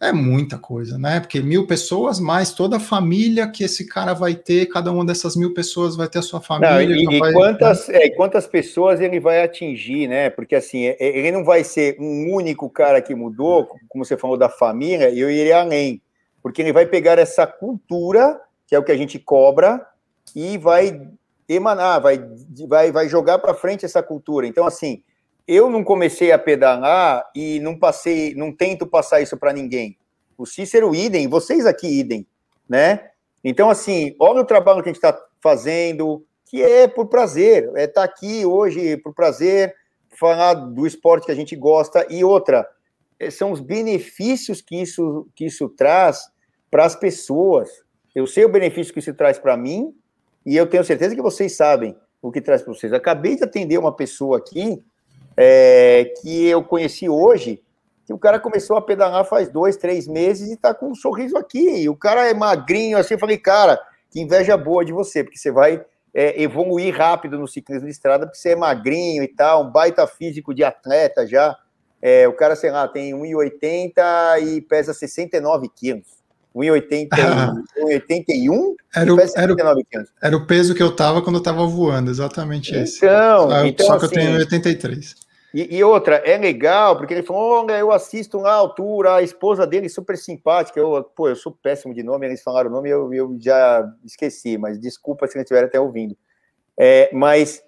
é 0.00 0.12
muita 0.12 0.56
coisa, 0.56 0.96
né? 0.96 1.20
Porque 1.20 1.42
mil 1.42 1.66
pessoas, 1.66 2.18
mais 2.18 2.54
toda 2.54 2.78
a 2.78 2.80
família 2.80 3.46
que 3.46 3.62
esse 3.62 3.86
cara 3.86 4.14
vai 4.14 4.34
ter, 4.34 4.64
cada 4.66 4.90
uma 4.90 5.04
dessas 5.04 5.36
mil 5.36 5.52
pessoas 5.52 5.94
vai 5.94 6.08
ter 6.08 6.20
a 6.20 6.22
sua 6.22 6.40
família. 6.40 6.96
Não, 6.96 7.12
e, 7.12 7.16
e 7.16 7.18
vai... 7.18 7.32
quantas, 7.34 7.88
é, 7.90 8.08
quantas 8.08 8.46
pessoas 8.46 8.98
ele 8.98 9.20
vai 9.20 9.42
atingir, 9.42 10.08
né? 10.08 10.30
Porque 10.30 10.54
assim, 10.54 10.86
é, 10.86 10.96
ele 10.98 11.30
não 11.30 11.44
vai 11.44 11.62
ser 11.62 11.98
um 12.00 12.32
único 12.32 12.70
cara 12.70 13.02
que 13.02 13.14
mudou, 13.14 13.66
como 13.90 14.02
você 14.02 14.16
falou 14.16 14.38
da 14.38 14.48
família, 14.48 15.10
e 15.10 15.20
eu 15.20 15.30
iria 15.30 15.60
além. 15.60 16.00
Porque 16.42 16.62
ele 16.62 16.72
vai 16.72 16.86
pegar 16.86 17.18
essa 17.18 17.46
cultura, 17.46 18.40
que 18.70 18.76
é 18.76 18.78
o 18.78 18.84
que 18.84 18.92
a 18.92 18.96
gente 18.96 19.18
cobra, 19.18 19.84
e 20.32 20.56
vai 20.56 21.10
emanar, 21.48 22.00
vai, 22.00 22.24
vai, 22.68 22.92
vai 22.92 23.08
jogar 23.08 23.40
para 23.40 23.52
frente 23.52 23.84
essa 23.84 24.00
cultura. 24.00 24.46
Então, 24.46 24.64
assim, 24.64 25.02
eu 25.44 25.68
não 25.68 25.82
comecei 25.82 26.30
a 26.30 26.38
pedalar 26.38 27.28
e 27.34 27.58
não 27.58 27.76
passei, 27.76 28.32
não 28.36 28.54
tento 28.54 28.86
passar 28.86 29.20
isso 29.20 29.36
para 29.36 29.52
ninguém. 29.52 29.98
O 30.38 30.46
Cícero 30.46 30.94
idem, 30.94 31.26
vocês 31.26 31.66
aqui 31.66 31.98
idem, 31.98 32.24
né? 32.68 33.10
Então, 33.42 33.68
assim, 33.68 34.14
olha 34.20 34.42
o 34.42 34.46
trabalho 34.46 34.84
que 34.84 34.88
a 34.88 34.92
gente 34.92 35.04
está 35.04 35.20
fazendo, 35.42 36.24
que 36.46 36.62
é 36.62 36.86
por 36.86 37.06
prazer, 37.06 37.68
é 37.74 37.86
estar 37.86 38.02
tá 38.02 38.04
aqui 38.04 38.46
hoje 38.46 38.96
por 38.98 39.12
prazer, 39.12 39.74
falar 40.16 40.54
do 40.54 40.86
esporte 40.86 41.26
que 41.26 41.32
a 41.32 41.34
gente 41.36 41.56
gosta 41.56 42.06
e 42.08 42.22
outra, 42.22 42.64
é, 43.18 43.30
são 43.32 43.50
os 43.50 43.58
benefícios 43.58 44.62
que 44.62 44.80
isso, 44.80 45.26
que 45.34 45.46
isso 45.46 45.68
traz 45.68 46.30
para 46.70 46.84
as 46.84 46.94
pessoas. 46.94 47.68
Eu 48.14 48.26
sei 48.26 48.44
o 48.44 48.48
benefício 48.48 48.92
que 48.92 48.98
isso 48.98 49.14
traz 49.14 49.38
para 49.38 49.56
mim 49.56 49.94
e 50.44 50.56
eu 50.56 50.66
tenho 50.66 50.84
certeza 50.84 51.14
que 51.14 51.22
vocês 51.22 51.56
sabem 51.56 51.96
o 52.20 52.30
que 52.30 52.40
traz 52.40 52.62
para 52.62 52.72
vocês. 52.72 52.92
Acabei 52.92 53.36
de 53.36 53.44
atender 53.44 53.78
uma 53.78 53.94
pessoa 53.94 54.38
aqui 54.38 54.82
é, 55.36 56.12
que 56.20 56.46
eu 56.46 56.62
conheci 56.62 57.08
hoje, 57.08 57.62
que 58.04 58.12
o 58.12 58.18
cara 58.18 58.40
começou 58.40 58.76
a 58.76 58.82
pedalar 58.82 59.24
faz 59.24 59.48
dois, 59.48 59.76
três 59.76 60.06
meses 60.06 60.50
e 60.50 60.56
tá 60.56 60.74
com 60.74 60.90
um 60.90 60.94
sorriso 60.94 61.36
aqui. 61.36 61.82
E 61.82 61.88
o 61.88 61.96
cara 61.96 62.28
é 62.28 62.34
magrinho, 62.34 62.98
assim, 62.98 63.14
eu 63.14 63.20
falei, 63.20 63.38
cara, 63.38 63.80
que 64.10 64.20
inveja 64.20 64.56
boa 64.56 64.84
de 64.84 64.92
você, 64.92 65.22
porque 65.22 65.38
você 65.38 65.50
vai 65.50 65.84
é, 66.12 66.42
evoluir 66.42 66.94
rápido 66.96 67.38
no 67.38 67.46
ciclismo 67.46 67.86
de 67.86 67.92
estrada, 67.92 68.26
porque 68.26 68.38
você 68.38 68.50
é 68.50 68.56
magrinho 68.56 69.22
e 69.22 69.28
tal, 69.28 69.64
um 69.64 69.70
baita 69.70 70.06
físico 70.06 70.52
de 70.52 70.64
atleta 70.64 71.26
já. 71.26 71.56
é, 72.02 72.26
o 72.26 72.32
cara, 72.32 72.56
sei 72.56 72.70
lá, 72.70 72.88
tem 72.88 73.12
1,80 73.12 74.42
e 74.42 74.60
pesa 74.62 74.92
69 74.92 75.68
quilos. 75.68 76.19
1,81 76.54 78.74
era, 78.94 79.14
o, 79.14 79.20
era, 79.20 79.54
o, 79.54 79.56
era 80.22 80.36
o 80.36 80.46
peso 80.46 80.74
que 80.74 80.82
eu 80.82 80.94
tava 80.94 81.22
quando 81.22 81.36
eu 81.36 81.42
tava 81.42 81.66
voando, 81.66 82.10
exatamente 82.10 82.70
então, 82.70 82.82
esse. 82.82 82.98
Só, 82.98 83.64
então, 83.64 83.86
só 83.86 83.98
que 83.98 84.06
assim, 84.06 84.14
eu 84.14 84.20
tenho 84.20 84.38
83. 84.38 85.14
E, 85.52 85.78
e, 85.78 85.84
outra, 85.84 86.16
é 86.16 86.38
legal, 86.38 86.96
porque 86.96 87.12
ele 87.12 87.24
falou: 87.24 87.64
olha, 87.64 87.76
eu 87.76 87.90
assisto 87.90 88.38
lá 88.38 88.52
a 88.52 88.56
altura, 88.56 89.16
a 89.16 89.22
esposa 89.22 89.66
dele 89.66 89.88
super 89.88 90.16
simpática. 90.16 90.78
Eu, 90.78 91.04
pô, 91.14 91.28
eu 91.28 91.36
sou 91.36 91.52
péssimo 91.52 91.92
de 91.92 92.02
nome, 92.02 92.26
eles 92.26 92.42
falaram 92.42 92.70
o 92.70 92.72
nome 92.72 92.88
eu, 92.88 93.12
eu 93.12 93.36
já 93.40 93.84
esqueci, 94.04 94.56
mas 94.56 94.78
desculpa 94.78 95.26
se 95.26 95.34
não 95.34 95.42
estiver 95.42 95.64
até 95.64 95.80
ouvindo. 95.80 96.16
É, 96.78 97.10
mas 97.12 97.62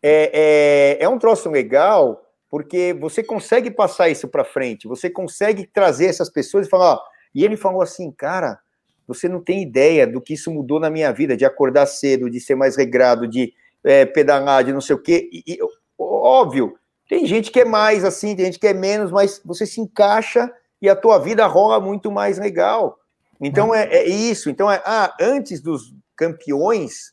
é, 0.00 0.96
é, 1.00 1.04
é 1.04 1.08
um 1.08 1.18
troço 1.18 1.50
legal, 1.50 2.24
porque 2.48 2.96
você 3.00 3.22
consegue 3.22 3.70
passar 3.70 4.08
isso 4.08 4.28
para 4.28 4.44
frente, 4.44 4.86
você 4.86 5.10
consegue 5.10 5.66
trazer 5.66 6.06
essas 6.06 6.30
pessoas 6.30 6.68
e 6.68 6.70
falar: 6.70 6.94
ó, 6.94 7.00
e 7.34 7.44
ele 7.44 7.56
falou 7.56 7.82
assim, 7.82 8.10
cara, 8.10 8.58
você 9.06 9.28
não 9.28 9.42
tem 9.42 9.62
ideia 9.62 10.06
do 10.06 10.20
que 10.20 10.34
isso 10.34 10.50
mudou 10.50 10.80
na 10.80 10.88
minha 10.88 11.12
vida, 11.12 11.36
de 11.36 11.44
acordar 11.44 11.86
cedo, 11.86 12.30
de 12.30 12.40
ser 12.40 12.54
mais 12.54 12.76
regrado, 12.76 13.26
de 13.26 13.52
é, 13.82 14.06
pedalar, 14.06 14.64
de 14.64 14.72
não 14.72 14.80
sei 14.80 14.96
o 14.96 15.02
quê. 15.02 15.28
E, 15.32 15.42
e, 15.46 15.58
óbvio, 15.98 16.74
tem 17.08 17.26
gente 17.26 17.50
que 17.50 17.60
é 17.60 17.64
mais 17.64 18.04
assim, 18.04 18.34
tem 18.34 18.46
gente 18.46 18.58
que 18.58 18.66
é 18.66 18.72
menos, 18.72 19.10
mas 19.10 19.40
você 19.44 19.66
se 19.66 19.80
encaixa 19.80 20.50
e 20.80 20.88
a 20.88 20.96
tua 20.96 21.18
vida 21.18 21.46
rola 21.46 21.80
muito 21.80 22.10
mais 22.10 22.38
legal. 22.38 22.98
Então 23.40 23.74
é, 23.74 23.84
é 23.84 24.08
isso. 24.08 24.48
Então 24.48 24.70
é, 24.70 24.82
ah, 24.84 25.14
antes 25.20 25.60
dos 25.60 25.94
campeões, 26.16 27.12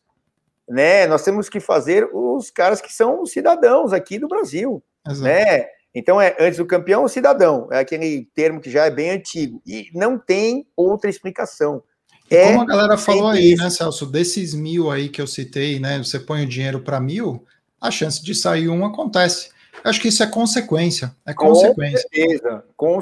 né, 0.68 1.08
nós 1.08 1.24
temos 1.24 1.50
que 1.50 1.60
fazer 1.60 2.10
os 2.14 2.50
caras 2.50 2.80
que 2.80 2.94
são 2.94 3.26
cidadãos 3.26 3.92
aqui 3.92 4.18
do 4.18 4.28
Brasil, 4.28 4.82
Exato. 5.06 5.24
né? 5.24 5.66
Então, 5.94 6.22
é 6.22 6.36
antes 6.40 6.58
do 6.58 6.66
campeão, 6.66 7.04
o 7.04 7.10
cidadão. 7.10 7.68
É 7.72 7.80
aquele 7.80 8.28
termo 8.34 8.62
que 8.62 8.70
já 8.70 8.86
é 8.86 8.92
bem 8.92 9.12
antigo. 9.12 9.62
E 9.66 9.90
não 9.94 10.18
tem 10.18 10.66
outra 10.76 11.10
explicação. 11.10 11.84
É 12.30 12.48
como 12.48 12.62
a 12.62 12.66
galera 12.66 12.98
falou 12.98 13.28
aí, 13.28 13.56
né, 13.56 13.70
Celso? 13.70 14.06
Desses 14.06 14.54
mil 14.54 14.90
aí 14.90 15.10
que 15.10 15.22
eu 15.22 15.28
citei, 15.28 15.80
né? 15.80 15.98
Você 15.98 16.18
põe 16.18 16.44
o 16.44 16.48
dinheiro 16.48 16.80
para 16.80 17.00
mil, 17.00 17.46
a 17.80 17.92
chance 17.92 18.24
de 18.24 18.34
sair 18.34 18.70
um 18.70 18.86
acontece. 18.86 19.50
Eu 19.84 19.90
acho 19.90 20.00
que 20.00 20.08
isso 20.08 20.24
é 20.24 20.28
consequência. 20.28 21.14
É 21.26 21.34
consequência. 21.34 22.08
Com 22.08 22.10
certeza, 22.10 22.66
com 22.78 23.00
é. 23.00 23.02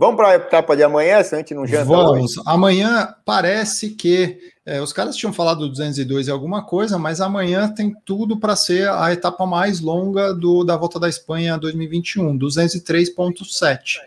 Vamos 0.00 0.16
para 0.16 0.28
a 0.28 0.34
etapa 0.36 0.74
de 0.74 0.82
amanhã, 0.82 1.22
se 1.22 1.34
a 1.34 1.38
gente 1.38 1.52
não 1.52 1.66
janta 1.66 1.84
Vamos. 1.84 2.38
Hoje? 2.38 2.42
Amanhã 2.46 3.14
parece 3.22 3.90
que 3.90 4.38
é, 4.64 4.80
os 4.80 4.94
caras 4.94 5.14
tinham 5.14 5.30
falado 5.30 5.68
202 5.68 6.26
e 6.26 6.30
alguma 6.30 6.64
coisa, 6.64 6.98
mas 6.98 7.20
amanhã 7.20 7.68
tem 7.68 7.94
tudo 8.02 8.40
para 8.40 8.56
ser 8.56 8.88
a 8.88 9.12
etapa 9.12 9.44
mais 9.44 9.78
longa 9.78 10.32
do, 10.32 10.64
da 10.64 10.74
Volta 10.74 10.98
da 10.98 11.06
Espanha 11.06 11.58
2021, 11.58 12.38
203.7. 12.38 13.98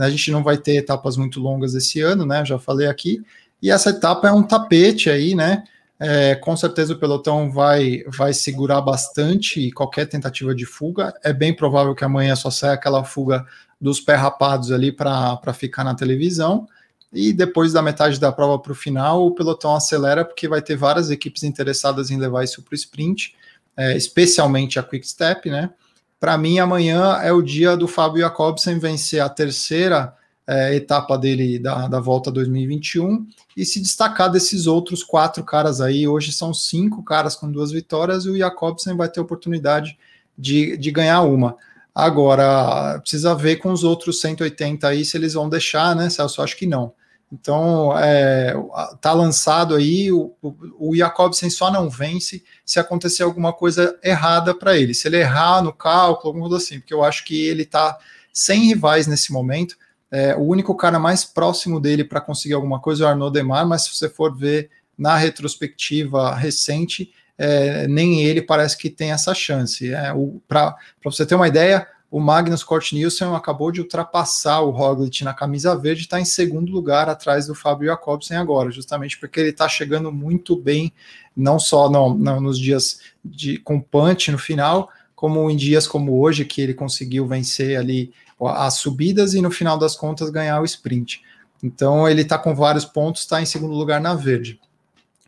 A 0.00 0.08
gente 0.08 0.30
não 0.30 0.42
vai 0.42 0.56
ter 0.56 0.76
etapas 0.76 1.18
muito 1.18 1.38
longas 1.40 1.74
esse 1.74 2.00
ano, 2.00 2.24
né? 2.24 2.42
Já 2.42 2.58
falei 2.58 2.86
aqui. 2.86 3.20
E 3.60 3.70
essa 3.70 3.90
etapa 3.90 4.26
é 4.26 4.32
um 4.32 4.42
tapete 4.42 5.10
aí, 5.10 5.34
né? 5.34 5.62
É, 6.00 6.34
com 6.36 6.56
certeza 6.56 6.94
o 6.94 6.98
pelotão 6.98 7.52
vai, 7.52 8.02
vai 8.08 8.32
segurar 8.32 8.80
bastante 8.80 9.70
qualquer 9.72 10.06
tentativa 10.06 10.54
de 10.54 10.64
fuga. 10.64 11.12
É 11.22 11.34
bem 11.34 11.54
provável 11.54 11.94
que 11.94 12.02
amanhã 12.02 12.34
só 12.34 12.48
saia 12.48 12.72
aquela 12.72 13.04
fuga 13.04 13.44
dos 13.84 14.00
pé 14.00 14.14
rapados 14.14 14.72
ali 14.72 14.90
para 14.90 15.52
ficar 15.52 15.84
na 15.84 15.94
televisão. 15.94 16.66
E 17.12 17.34
depois 17.34 17.70
da 17.70 17.82
metade 17.82 18.18
da 18.18 18.32
prova 18.32 18.58
para 18.58 18.72
o 18.72 18.74
final, 18.74 19.26
o 19.26 19.34
pelotão 19.34 19.76
acelera, 19.76 20.24
porque 20.24 20.48
vai 20.48 20.62
ter 20.62 20.74
várias 20.74 21.10
equipes 21.10 21.42
interessadas 21.42 22.10
em 22.10 22.16
levar 22.16 22.44
isso 22.44 22.62
para 22.62 22.72
o 22.72 22.74
sprint, 22.74 23.36
é, 23.76 23.94
especialmente 23.94 24.78
a 24.78 24.82
Quick 24.82 25.06
Step, 25.06 25.50
né? 25.50 25.70
Para 26.18 26.38
mim, 26.38 26.58
amanhã 26.58 27.18
é 27.22 27.30
o 27.30 27.42
dia 27.42 27.76
do 27.76 27.86
Fábio 27.86 28.22
Jacobsen 28.22 28.78
vencer 28.78 29.20
a 29.20 29.28
terceira 29.28 30.14
é, 30.46 30.74
etapa 30.74 31.18
dele 31.18 31.58
da, 31.58 31.86
da 31.86 32.00
volta 32.00 32.32
2021 32.32 33.26
e 33.54 33.66
se 33.66 33.82
destacar 33.82 34.30
desses 34.30 34.66
outros 34.66 35.02
quatro 35.04 35.44
caras 35.44 35.82
aí. 35.82 36.08
Hoje 36.08 36.32
são 36.32 36.54
cinco 36.54 37.02
caras 37.02 37.36
com 37.36 37.52
duas 37.52 37.70
vitórias 37.70 38.24
e 38.24 38.30
o 38.30 38.38
Jacobsen 38.38 38.96
vai 38.96 39.10
ter 39.10 39.20
oportunidade 39.20 39.98
de, 40.36 40.74
de 40.78 40.90
ganhar 40.90 41.20
uma. 41.20 41.54
Agora, 41.94 42.98
precisa 43.00 43.34
ver 43.34 43.56
com 43.56 43.70
os 43.70 43.84
outros 43.84 44.20
180 44.20 44.88
aí 44.88 45.04
se 45.04 45.16
eles 45.16 45.34
vão 45.34 45.48
deixar, 45.48 45.94
né, 45.94 46.10
Celso? 46.10 46.42
Acho 46.42 46.56
que 46.56 46.66
não. 46.66 46.92
Então, 47.32 47.96
é, 47.98 48.54
tá 49.00 49.12
lançado 49.12 49.74
aí, 49.74 50.10
o, 50.12 50.32
o, 50.78 50.94
Jacobsen 50.94 51.50
só 51.50 51.70
não 51.70 51.88
vence 51.88 52.44
se 52.64 52.78
acontecer 52.78 53.22
alguma 53.22 53.52
coisa 53.52 53.98
errada 54.02 54.54
para 54.54 54.76
ele. 54.76 54.94
Se 54.94 55.08
ele 55.08 55.18
errar 55.18 55.62
no 55.62 55.72
cálculo, 55.72 56.28
alguma 56.28 56.48
coisa 56.48 56.64
assim, 56.64 56.78
porque 56.78 56.94
eu 56.94 57.02
acho 57.02 57.24
que 57.24 57.46
ele 57.46 57.64
tá 57.64 57.98
sem 58.32 58.66
rivais 58.66 59.06
nesse 59.06 59.32
momento. 59.32 59.76
É, 60.10 60.36
o 60.36 60.42
único 60.42 60.76
cara 60.76 60.98
mais 60.98 61.24
próximo 61.24 61.80
dele 61.80 62.04
para 62.04 62.20
conseguir 62.20 62.54
alguma 62.54 62.78
coisa 62.78 63.04
é 63.04 63.06
o 63.06 63.10
Arnaud 63.10 63.32
Demar, 63.32 63.66
mas 63.66 63.82
se 63.82 63.96
você 63.96 64.08
for 64.08 64.36
ver 64.36 64.70
na 64.96 65.16
retrospectiva 65.16 66.34
recente, 66.34 67.12
é, 67.36 67.86
nem 67.88 68.22
ele 68.22 68.42
parece 68.42 68.76
que 68.76 68.88
tem 68.88 69.12
essa 69.12 69.34
chance. 69.34 69.92
É, 69.92 70.12
Para 70.46 70.76
você 71.02 71.26
ter 71.26 71.34
uma 71.34 71.48
ideia, 71.48 71.86
o 72.10 72.20
Magnus 72.20 72.62
Cort 72.62 72.92
Nielsen 72.92 73.34
acabou 73.34 73.72
de 73.72 73.80
ultrapassar 73.80 74.60
o 74.60 74.70
Roglic 74.70 75.24
na 75.24 75.34
camisa 75.34 75.76
verde, 75.76 76.02
está 76.02 76.20
em 76.20 76.24
segundo 76.24 76.70
lugar 76.70 77.08
atrás 77.08 77.48
do 77.48 77.56
Fábio 77.56 77.88
Jacobsen 77.88 78.36
agora, 78.36 78.70
justamente 78.70 79.18
porque 79.18 79.40
ele 79.40 79.48
está 79.48 79.68
chegando 79.68 80.12
muito 80.12 80.54
bem, 80.54 80.92
não 81.36 81.58
só 81.58 81.90
no, 81.90 82.14
no, 82.14 82.40
nos 82.40 82.56
dias 82.56 83.00
de, 83.24 83.58
com 83.58 83.80
punch 83.80 84.30
no 84.30 84.38
final, 84.38 84.88
como 85.16 85.50
em 85.50 85.56
dias 85.56 85.88
como 85.88 86.20
hoje, 86.20 86.44
que 86.44 86.60
ele 86.60 86.72
conseguiu 86.72 87.26
vencer 87.26 87.76
ali 87.76 88.12
as 88.40 88.74
subidas 88.74 89.34
e 89.34 89.40
no 89.40 89.50
final 89.50 89.76
das 89.76 89.96
contas 89.96 90.30
ganhar 90.30 90.60
o 90.60 90.64
sprint. 90.64 91.20
Então 91.64 92.08
ele 92.08 92.22
está 92.22 92.38
com 92.38 92.54
vários 92.54 92.84
pontos, 92.84 93.22
está 93.22 93.42
em 93.42 93.46
segundo 93.46 93.74
lugar 93.74 94.00
na 94.00 94.14
verde. 94.14 94.60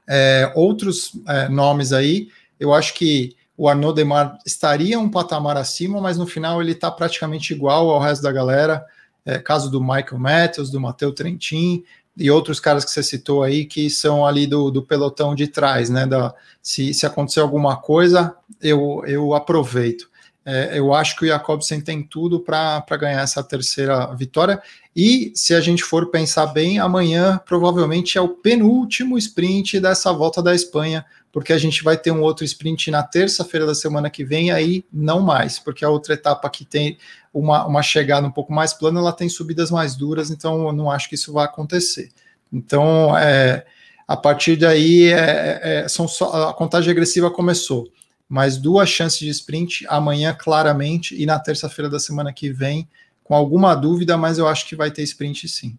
É, 0.09 0.53
outros 0.55 1.13
é, 1.27 1.49
nomes 1.49 1.93
aí, 1.93 2.29
eu 2.59 2.73
acho 2.73 2.95
que 2.95 3.37
o 3.57 3.69
Arnaud 3.69 3.95
Demar 3.95 4.39
estaria 4.45 4.99
um 4.99 5.11
patamar 5.11 5.57
acima, 5.57 6.01
mas 6.01 6.19
no 6.19 6.27
final 6.27 6.61
ele 6.61 6.73
está 6.73 6.91
praticamente 6.91 7.55
igual 7.55 7.89
ao 7.91 8.01
resto 8.01 8.23
da 8.23 8.31
galera. 8.31 8.85
É, 9.25 9.39
caso 9.39 9.71
do 9.71 9.81
Michael 9.81 10.19
Matthews, 10.19 10.71
do 10.71 10.81
Matheus 10.81 11.15
Trentin 11.15 11.83
e 12.17 12.31
outros 12.31 12.61
caras 12.61 12.85
que 12.85 12.91
você 12.91 13.03
citou 13.03 13.43
aí 13.43 13.65
que 13.65 13.91
são 13.91 14.25
ali 14.25 14.47
do, 14.47 14.71
do 14.71 14.83
pelotão 14.83 15.35
de 15.35 15.49
trás, 15.49 15.91
né? 15.91 16.07
Da, 16.07 16.33
se, 16.63 16.95
se 16.95 17.05
acontecer 17.05 17.41
alguma 17.41 17.77
coisa, 17.77 18.35
eu, 18.63 19.03
eu 19.07 19.35
aproveito. 19.35 20.09
É, 20.49 20.79
eu 20.79 20.95
acho 20.95 21.17
que 21.17 21.25
o 21.25 21.29
Jacobsen 21.29 21.81
tem 21.81 22.05
tudo 22.05 22.39
para 22.39 22.81
ganhar 22.91 23.21
essa 23.21 23.43
terceira 23.43 24.15
vitória. 24.15 24.63
E 24.95 25.33
se 25.35 25.53
a 25.53 25.61
gente 25.61 25.83
for 25.83 26.09
pensar 26.09 26.47
bem, 26.47 26.79
amanhã 26.79 27.41
provavelmente 27.45 28.17
é 28.17 28.21
o 28.21 28.29
penúltimo 28.29 29.19
sprint 29.19 29.81
dessa 29.81 30.13
volta 30.13 30.41
da 30.41 30.55
Espanha, 30.55 31.05
porque 31.33 31.53
a 31.53 31.59
gente 31.59 31.83
vai 31.83 31.97
ter 31.97 32.13
um 32.13 32.23
outro 32.23 32.45
sprint 32.45 32.93
na 32.93 33.03
terça-feira 33.03 33.67
da 33.67 33.75
semana 33.75 34.09
que 34.09 34.25
vem, 34.25 34.53
aí 34.53 34.85
não 34.93 35.21
mais, 35.21 35.59
porque 35.59 35.85
a 35.85 35.91
outra 35.91 36.15
etapa 36.15 36.49
que 36.49 36.65
tem 36.65 36.97
uma, 37.35 37.67
uma 37.67 37.83
chegada 37.83 38.25
um 38.25 38.31
pouco 38.31 38.53
mais 38.53 38.73
plana, 38.73 39.01
ela 39.01 39.13
tem 39.13 39.29
subidas 39.29 39.69
mais 39.69 39.97
duras, 39.97 40.31
então 40.31 40.65
eu 40.69 40.73
não 40.73 40.89
acho 40.89 41.09
que 41.09 41.17
isso 41.17 41.33
vai 41.33 41.45
acontecer. 41.45 42.11
Então, 42.53 43.19
é, 43.19 43.67
a 44.07 44.17
partir 44.17 44.55
daí, 44.55 45.09
é, 45.13 45.61
é, 45.61 45.89
são 45.89 46.07
só, 46.07 46.51
a 46.51 46.55
contagem 46.55 46.87
regressiva 46.87 47.33
começou 47.33 47.89
mais 48.29 48.57
duas 48.57 48.89
chances 48.89 49.19
de 49.19 49.29
sprint 49.29 49.87
amanhã, 49.89 50.37
claramente, 50.39 51.21
e 51.21 51.27
na 51.27 51.39
terça-feira 51.39 51.89
da 51.89 51.99
semana 51.99 52.33
que 52.33 52.51
vem, 52.51 52.89
com 53.23 53.35
alguma 53.35 53.75
dúvida, 53.75 54.17
mas 54.17 54.39
eu 54.39 54.47
acho 54.47 54.69
que 54.69 54.77
vai 54.77 54.91
ter 54.91 55.03
sprint 55.03 55.49
sim. 55.49 55.77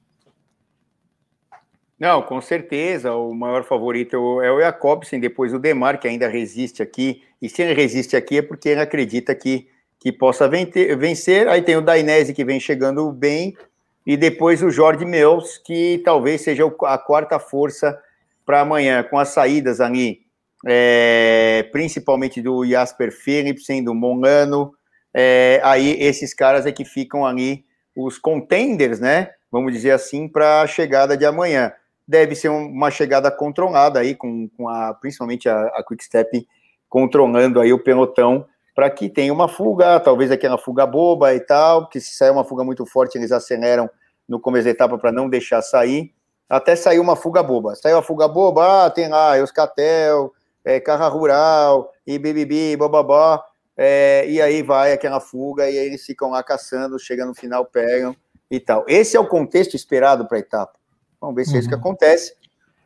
Não, 2.00 2.22
com 2.22 2.40
certeza, 2.40 3.14
o 3.14 3.34
maior 3.34 3.64
favorito 3.64 4.42
é 4.42 4.52
o 4.52 4.62
Jacobsen, 4.62 5.20
depois 5.20 5.54
o 5.54 5.60
Demar, 5.60 6.00
que 6.00 6.08
ainda 6.08 6.28
resiste 6.28 6.84
aqui, 6.84 7.24
e 7.42 7.50
se 7.50 7.62
ele 7.62 7.74
resiste 7.74 8.16
aqui 8.16 8.38
é 8.38 8.42
porque 8.42 8.70
ele 8.70 8.82
acredita 8.82 9.34
que, 9.34 9.68
que 10.00 10.12
possa 10.12 10.48
vencer, 10.48 11.48
aí 11.48 11.62
tem 11.62 11.76
o 11.76 11.82
Dainese 11.82 12.34
que 12.34 12.46
vem 12.46 12.60
chegando 12.60 13.12
bem, 13.12 13.58
e 14.06 14.16
depois 14.16 14.62
o 14.62 14.70
Jorge 14.70 15.06
Meus, 15.06 15.58
que 15.58 16.02
talvez 16.06 16.42
seja 16.42 16.64
a 16.84 16.98
quarta 16.98 17.40
força 17.40 17.98
para 18.46 18.62
amanhã, 18.62 19.04
com 19.04 19.18
as 19.18 19.30
saídas 19.30 19.82
ali 19.82 20.27
é, 20.66 21.68
principalmente 21.72 22.42
do 22.42 22.66
Jasper 22.66 23.12
Philipsen, 23.12 23.84
do 23.84 23.94
Monano, 23.94 24.74
é, 25.14 25.60
aí 25.64 25.92
esses 26.02 26.34
caras 26.34 26.66
é 26.66 26.72
que 26.72 26.86
ficam 26.86 27.26
ali 27.26 27.66
os 27.96 28.18
contenders, 28.18 29.00
né? 29.00 29.32
Vamos 29.52 29.74
dizer 29.74 29.92
assim, 29.92 30.28
para 30.28 30.62
a 30.62 30.68
chegada 30.68 31.18
de 31.18 31.26
amanhã. 31.26 31.72
Deve 32.08 32.36
ser 32.36 32.50
uma 32.50 32.92
chegada 32.92 33.32
controlada 33.32 34.00
aí, 34.00 34.16
com, 34.16 34.48
com 34.56 34.70
a, 34.70 34.94
principalmente 34.94 35.50
a, 35.50 35.60
a 35.68 35.84
Quick 35.84 36.04
Step 36.04 36.48
controlando 36.90 37.60
aí 37.60 37.74
o 37.74 37.84
pelotão 37.84 38.46
para 38.78 38.90
que 38.92 39.10
tenha 39.10 39.34
uma 39.34 39.48
fuga, 39.48 40.00
talvez 40.00 40.30
aquela 40.30 40.58
fuga 40.58 40.86
boba 40.86 41.34
e 41.34 41.40
tal, 41.40 41.82
porque 41.82 42.00
se 42.00 42.16
sair 42.16 42.30
uma 42.30 42.44
fuga 42.44 42.64
muito 42.64 42.86
forte, 42.86 43.18
eles 43.18 43.32
aceleram 43.32 43.90
no 44.30 44.40
começo 44.40 44.66
da 44.66 44.70
etapa 44.70 45.00
para 45.00 45.12
não 45.12 45.28
deixar 45.28 45.64
sair, 45.64 46.14
até 46.48 46.76
sair 46.76 47.00
uma 47.00 47.16
fuga 47.16 47.42
boba. 47.42 47.74
Saiu 47.74 47.98
a 47.98 48.04
fuga 48.04 48.28
boba, 48.28 48.86
ah, 48.86 48.90
tem 48.92 49.10
lá 49.10 49.36
Euscatel, 49.36 50.32
é, 50.68 50.82
Carra 50.82 51.08
Rural, 51.08 51.94
e 52.06 52.20
BBB, 52.20 52.76
bababá. 52.76 53.42
é, 53.78 54.26
e 54.30 54.42
aí 54.42 54.62
vai 54.62 54.92
aquela 54.92 55.22
fuga, 55.22 55.70
e 55.70 55.80
aí 55.80 55.86
eles 55.86 56.06
ficam 56.06 56.32
lá 56.32 56.44
caçando, 56.44 57.00
chega 57.00 57.26
no 57.26 57.34
final, 57.34 57.64
pegam 57.64 58.14
e 58.52 58.60
tal. 58.60 58.84
Esse 58.86 59.16
é 59.16 59.20
o 59.20 59.28
contexto 59.28 59.76
esperado 59.76 60.28
para 60.28 60.36
a 60.36 60.40
etapa. 60.42 60.74
Vamos 61.22 61.38
ver 61.38 61.46
se 61.46 61.52
uhum. 61.52 61.56
é 61.56 61.60
isso 61.60 61.70
que 61.70 61.76
uhum. 61.76 61.80
acontece. 61.80 62.34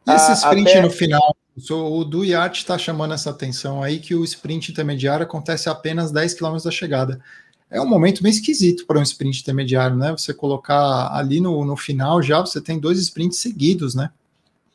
E 0.08 0.12
esse 0.12 0.32
sprint 0.32 0.70
até... 0.70 0.82
no 0.82 0.92
final, 0.92 1.36
o 1.72 2.04
do 2.04 2.24
está 2.24 2.78
chamando 2.78 3.16
essa 3.16 3.32
atenção 3.32 3.82
aí 3.82 4.00
que 4.00 4.14
o 4.14 4.24
sprint 4.24 4.72
intermediário 4.72 5.24
acontece 5.24 5.68
apenas 5.68 6.12
10 6.12 6.36
km 6.36 6.58
da 6.64 6.72
chegada. 6.72 7.20
É 7.70 7.82
um 7.82 7.88
momento 7.88 8.22
bem 8.22 8.32
esquisito 8.32 8.86
para 8.86 9.00
um 9.00 9.04
sprint 9.04 9.42
intermediário, 9.42 9.96
né? 9.96 10.12
Você 10.12 10.36
colocar 10.36 11.12
ali 11.16 11.40
no, 11.40 11.66
no 11.66 11.76
final 11.76 12.22
já, 12.22 12.42
você 12.42 12.62
tem 12.62 12.80
dois 12.80 13.00
sprints 13.00 13.40
seguidos, 13.40 13.96
né? 13.96 14.12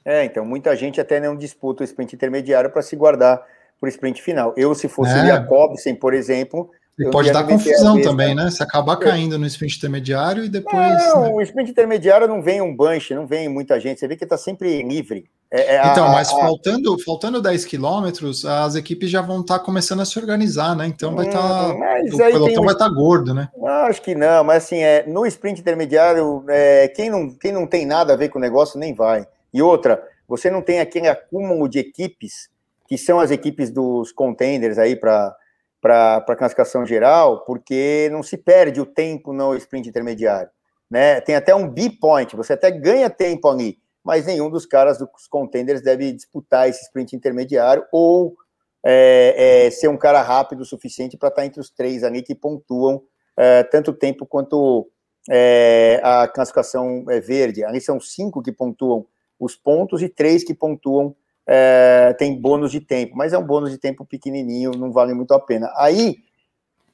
É, 0.07 0.25
então 0.25 0.45
muita 0.47 0.77
gente 0.77 1.01
até 1.01 1.19
não 1.19 1.37
disputa 1.37 1.83
o 1.83 1.85
sprint 1.85 2.15
intermediário 2.15 2.71
para 2.71 2.81
se 2.81 2.95
guardar 2.95 3.43
para 3.81 3.87
o 3.87 3.89
sprint 3.89 4.23
final. 4.23 4.55
Eu, 4.57 4.73
se 4.73 4.89
fosse 4.89 5.11
é. 5.11 5.25
o 5.25 5.27
Jacobsen, 5.27 5.97
por 5.97 6.15
exemplo. 6.15 6.71
E 6.97 7.11
pode 7.11 7.31
dar 7.33 7.45
confusão 7.45 8.01
também, 8.01 8.35
né? 8.35 8.51
Se 8.51 8.63
acabar 8.63 8.97
caindo 8.97 9.37
no 9.37 9.45
sprint 9.47 9.77
intermediário 9.77 10.45
e 10.45 10.49
depois. 10.49 10.77
Não, 10.77 11.23
né? 11.23 11.31
o 11.31 11.43
sprint 11.43 11.73
intermediário 11.73 12.29
não 12.29 12.41
vem 12.41 12.63
um 12.63 12.75
bunch, 12.75 13.13
não 13.13 13.27
vem 13.27 13.49
muita 13.49 13.79
gente. 13.81 13.99
Você 13.99 14.07
vê 14.07 14.17
que 14.17 14.25
está 14.25 14.39
sempre 14.39 14.81
livre. 14.83 15.29
É, 15.51 15.77
é 15.77 15.87
então, 15.89 16.07
a, 16.07 16.13
mas 16.13 16.33
a, 16.33 16.37
faltando, 16.37 16.97
faltando 17.05 17.43
10 17.43 17.65
quilômetros, 17.67 18.45
as 18.47 18.77
equipes 18.77 19.11
já 19.11 19.21
vão 19.21 19.41
estar 19.41 19.59
tá 19.59 19.65
começando 19.65 20.01
a 20.01 20.05
se 20.05 20.19
organizar, 20.19 20.75
né? 20.75 20.87
Então 20.87 21.15
vai 21.15 21.27
estar. 21.27 21.43
Tá, 21.43 21.75
hum, 21.75 22.15
o 22.15 22.17
pelotão 22.17 22.63
um... 22.63 22.67
vai 22.67 22.75
estar 22.75 22.89
tá 22.89 22.95
gordo, 22.95 23.35
né? 23.35 23.49
Acho 23.89 24.01
que 24.01 24.15
não, 24.15 24.43
mas 24.45 24.65
assim, 24.65 24.79
é, 24.79 25.05
no 25.07 25.27
sprint 25.27 25.61
intermediário, 25.61 26.45
é, 26.49 26.89
quem, 26.89 27.11
não, 27.11 27.29
quem 27.29 27.53
não 27.53 27.67
tem 27.67 27.85
nada 27.85 28.15
a 28.15 28.17
ver 28.17 28.29
com 28.31 28.39
o 28.39 28.43
negócio 28.43 28.79
nem 28.79 28.95
vai. 28.95 29.27
E 29.57 29.63
outra, 29.63 30.07
você 30.29 30.51
não 30.51 30.61
tem 30.61 30.81
aquele 30.81 31.09
acúmulo 31.09 31.67
de 31.67 31.79
equipes 31.79 32.51
que 32.87 32.99
são 32.99 33.19
as 33.19 33.31
equipes 33.31 33.71
dos 33.71 34.13
contenders 34.13 34.77
aí 34.77 34.95
para 34.95 35.35
a 35.83 36.37
classificação 36.37 36.85
geral, 36.85 37.43
porque 37.47 38.11
não 38.13 38.23
se 38.23 38.37
perde 38.37 38.83
o 38.83 38.85
tempo 38.85 39.33
no 39.33 39.55
sprint 39.55 39.89
intermediário. 39.89 40.51
Né? 40.91 41.23
Tem 41.23 41.35
até 41.35 41.55
um 41.55 41.67
B-point, 41.67 42.37
você 42.37 42.53
até 42.53 42.71
ganha 42.71 43.09
tempo 43.09 43.49
ali, 43.49 43.79
mas 44.05 44.27
nenhum 44.27 44.51
dos 44.51 44.67
caras 44.67 44.99
dos 44.99 45.27
contenders 45.27 45.81
deve 45.81 46.13
disputar 46.13 46.69
esse 46.69 46.83
sprint 46.83 47.17
intermediário 47.17 47.83
ou 47.91 48.37
é, 48.85 49.65
é, 49.67 49.71
ser 49.71 49.89
um 49.89 49.97
cara 49.97 50.21
rápido 50.21 50.61
o 50.61 50.67
suficiente 50.67 51.17
para 51.17 51.31
estar 51.31 51.41
tá 51.41 51.47
entre 51.47 51.61
os 51.63 51.71
três 51.71 52.05
ali 52.05 52.21
que 52.21 52.35
pontuam 52.35 53.03
é, 53.35 53.63
tanto 53.63 53.95
tempo 53.95 54.27
quanto 54.27 54.87
é, 55.31 55.99
a 56.05 56.29
classificação 56.29 57.07
é, 57.09 57.21
verde. 57.21 57.65
Ali 57.65 57.81
são 57.81 57.99
cinco 57.99 58.43
que 58.43 58.53
pontuam 58.53 59.07
os 59.39 59.55
pontos 59.55 60.03
e 60.03 60.09
três 60.09 60.45
que 60.45 60.55
pontuam 60.55 61.15
é, 61.47 62.15
tem 62.19 62.41
bônus 62.41 62.73
de 62.73 62.81
tempo, 62.81 63.17
mas 63.17 63.33
é 63.33 63.39
um 63.39 63.47
bônus 63.47 63.71
de 63.71 63.79
tempo 63.79 64.05
pequenininho, 64.05 64.73
não 64.73 64.91
vale 64.91 65.15
muito 65.15 65.33
a 65.33 65.39
pena. 65.39 65.71
Aí, 65.77 66.17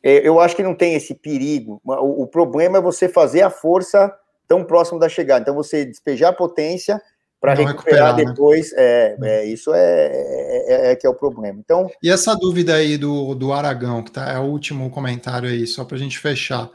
é, 0.02 0.26
eu 0.26 0.40
acho 0.40 0.54
que 0.54 0.62
não 0.62 0.74
tem 0.74 0.94
esse 0.94 1.14
perigo. 1.14 1.80
O, 1.84 2.22
o, 2.22 2.26
problema 2.26 2.78
é 2.78 2.80
você 2.80 3.08
fazer 3.08 3.42
a 3.42 3.50
força 3.50 4.12
tão 4.46 4.64
próximo 4.64 4.98
da 4.98 5.08
chegada. 5.08 5.42
Então, 5.42 5.54
você 5.54 5.84
despejar 5.84 6.30
a 6.30 6.34
potência 6.34 7.00
para 7.40 7.54
recuperar, 7.54 8.14
recuperar, 8.14 8.16
né? 8.16 8.24
depois. 8.24 8.72
Né? 8.72 8.78
É, 8.78 9.16
é, 9.22 9.46
isso 9.46 9.72
é, 9.72 10.06
é, 10.06 10.90
é, 10.92 10.96
que 10.96 11.06
é 11.06 11.10
o 11.10 11.14
problema. 11.14 11.58
Então, 11.58 11.90
e 12.02 12.10
essa 12.10 12.34
dúvida 12.34 12.74
aí 12.74 12.98
do, 12.98 13.34
do 13.34 13.52
Aragão, 13.52 14.02
que 14.02 14.10
tá, 14.10 14.30
é 14.30 14.38
o 14.38 14.42
último 14.42 14.90
comentário 14.90 15.48
aí, 15.48 15.66
só 15.66 15.84
para 15.84 15.96
a 15.96 16.00
gente 16.00 16.18
fechar. 16.18 16.68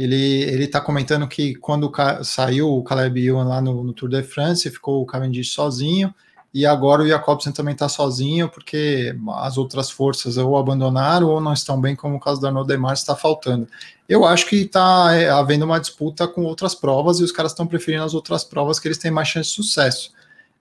Ele, 0.00 0.42
ele 0.44 0.66
tá 0.66 0.80
comentando 0.80 1.28
que 1.28 1.54
quando 1.56 1.92
saiu 2.22 2.70
o 2.70 2.82
Caleb 2.82 3.22
Ewan 3.26 3.44
lá 3.44 3.60
no, 3.60 3.84
no 3.84 3.92
Tour 3.92 4.08
de 4.08 4.22
France, 4.22 4.70
ficou 4.70 5.02
o 5.02 5.06
Cavendish 5.06 5.52
sozinho, 5.52 6.14
e 6.52 6.64
agora 6.64 7.02
o 7.02 7.06
Jacobsen 7.06 7.52
também 7.52 7.74
está 7.74 7.88
sozinho, 7.88 8.48
porque 8.48 9.14
as 9.36 9.58
outras 9.58 9.90
forças 9.90 10.36
ou 10.36 10.56
abandonaram 10.56 11.28
ou 11.28 11.40
não 11.40 11.52
estão 11.52 11.80
bem, 11.80 11.94
como 11.94 12.16
o 12.16 12.20
caso 12.20 12.40
da 12.40 12.48
Arnaud 12.48 12.66
Demar 12.66 12.94
está 12.94 13.14
faltando. 13.14 13.68
Eu 14.08 14.24
acho 14.24 14.46
que 14.46 14.62
está 14.62 15.14
é, 15.14 15.28
havendo 15.28 15.64
uma 15.64 15.78
disputa 15.78 16.26
com 16.26 16.42
outras 16.42 16.74
provas 16.74 17.20
e 17.20 17.22
os 17.22 17.30
caras 17.30 17.52
estão 17.52 17.66
preferindo 17.66 18.02
as 18.02 18.14
outras 18.14 18.42
provas 18.42 18.80
que 18.80 18.88
eles 18.88 18.98
têm 18.98 19.10
mais 19.10 19.28
chance 19.28 19.50
de 19.50 19.54
sucesso. 19.54 20.12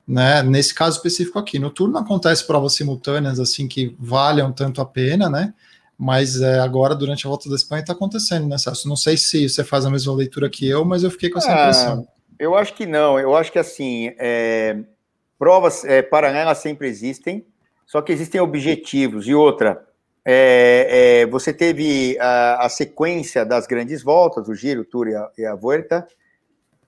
Né? 0.08 0.44
Nesse 0.44 0.76
caso 0.76 0.98
específico 0.98 1.40
aqui, 1.40 1.58
no 1.58 1.70
turno 1.70 1.98
acontece 1.98 2.46
provas 2.46 2.74
simultâneas 2.74 3.40
assim 3.40 3.68
que 3.68 3.96
valham 3.98 4.52
tanto 4.52 4.82
a 4.82 4.86
pena, 4.86 5.30
né? 5.30 5.54
Mas 6.02 6.40
é, 6.40 6.60
agora, 6.60 6.96
durante 6.96 7.28
a 7.28 7.30
volta 7.30 7.50
da 7.50 7.56
Espanha, 7.56 7.82
está 7.82 7.92
acontecendo, 7.92 8.48
né, 8.48 8.58
Celso? 8.58 8.88
Não 8.88 8.96
sei 8.96 9.18
se 9.18 9.50
você 9.50 9.66
faz 9.66 9.86
a 9.86 9.90
mesma 9.90 10.16
leitura 10.16 10.50
que 10.50 10.66
eu, 10.66 10.86
mas 10.86 11.04
eu 11.04 11.12
fiquei 11.12 11.30
com 11.30 11.40
essa 11.40 11.52
ah, 11.52 11.60
impressão. 11.60 12.08
Eu 12.40 12.56
acho 12.56 12.74
que 12.74 12.86
não. 12.86 13.20
Eu 13.20 13.36
acho 13.36 13.52
que 13.52 13.60
assim, 13.60 14.14
é, 14.18 14.78
Provas 15.38 15.84
é, 15.84 16.02
paralelas 16.02 16.60
sempre 16.60 16.88
existem, 16.88 17.46
só 17.86 18.02
que 18.02 18.14
existem 18.14 18.40
objetivos. 18.40 19.28
E 19.28 19.36
outra, 19.36 19.86
é, 20.24 21.24
é, 21.24 21.26
você 21.26 21.52
teve 21.52 22.18
a, 22.18 22.66
a, 22.66 22.70
sequência 22.70 23.46
das 23.46 23.68
grandes 23.68 24.02
voltas, 24.02 24.48
o 24.48 24.56
Giro, 24.56 24.82
o 24.82 24.86
Tour 24.86 25.10
e 25.10 25.16
a, 25.16 25.30
e 25.38 25.46
a 25.46 25.54
Vuelta, 25.54 26.08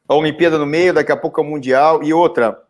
a 0.08 0.16
Olimpíada 0.16 0.58
no 0.58 0.66
meio, 0.66 0.94
daqui 0.94 1.12
a 1.12 1.18
pouco 1.18 1.42
o 1.42 1.44
Mundial, 1.44 2.02
e 2.02 2.14
outra, 2.14 2.62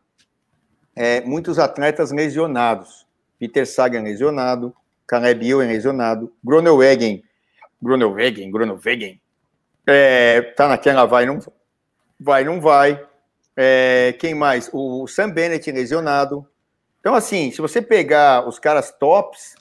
é, 0.95 1.21
muitos 1.21 1.59
atletas 1.59 2.11
lesionados. 2.11 3.05
Peter 3.37 3.67
Sagan 3.67 4.01
lesionado, 4.01 4.73
Caleb 5.11 5.45
Ewan 5.45 5.67
lesionado, 5.67 6.33
Groenewegen, 6.41 7.21
Groenewegen, 7.83 8.49
Groenewegen, 8.49 9.19
é, 9.85 10.41
tá 10.41 10.69
naquela 10.69 11.05
vai, 11.05 11.25
não 11.25 11.37
vai, 12.17 12.45
não 12.45 12.61
vai. 12.61 13.05
É, 13.57 14.15
quem 14.17 14.33
mais? 14.33 14.69
O 14.71 15.05
Sam 15.07 15.29
Bennett 15.31 15.69
lesionado. 15.69 16.47
Então, 17.01 17.13
assim, 17.13 17.51
se 17.51 17.59
você 17.59 17.81
pegar 17.81 18.47
os 18.47 18.57
caras 18.57 18.89
tops, 18.97 19.55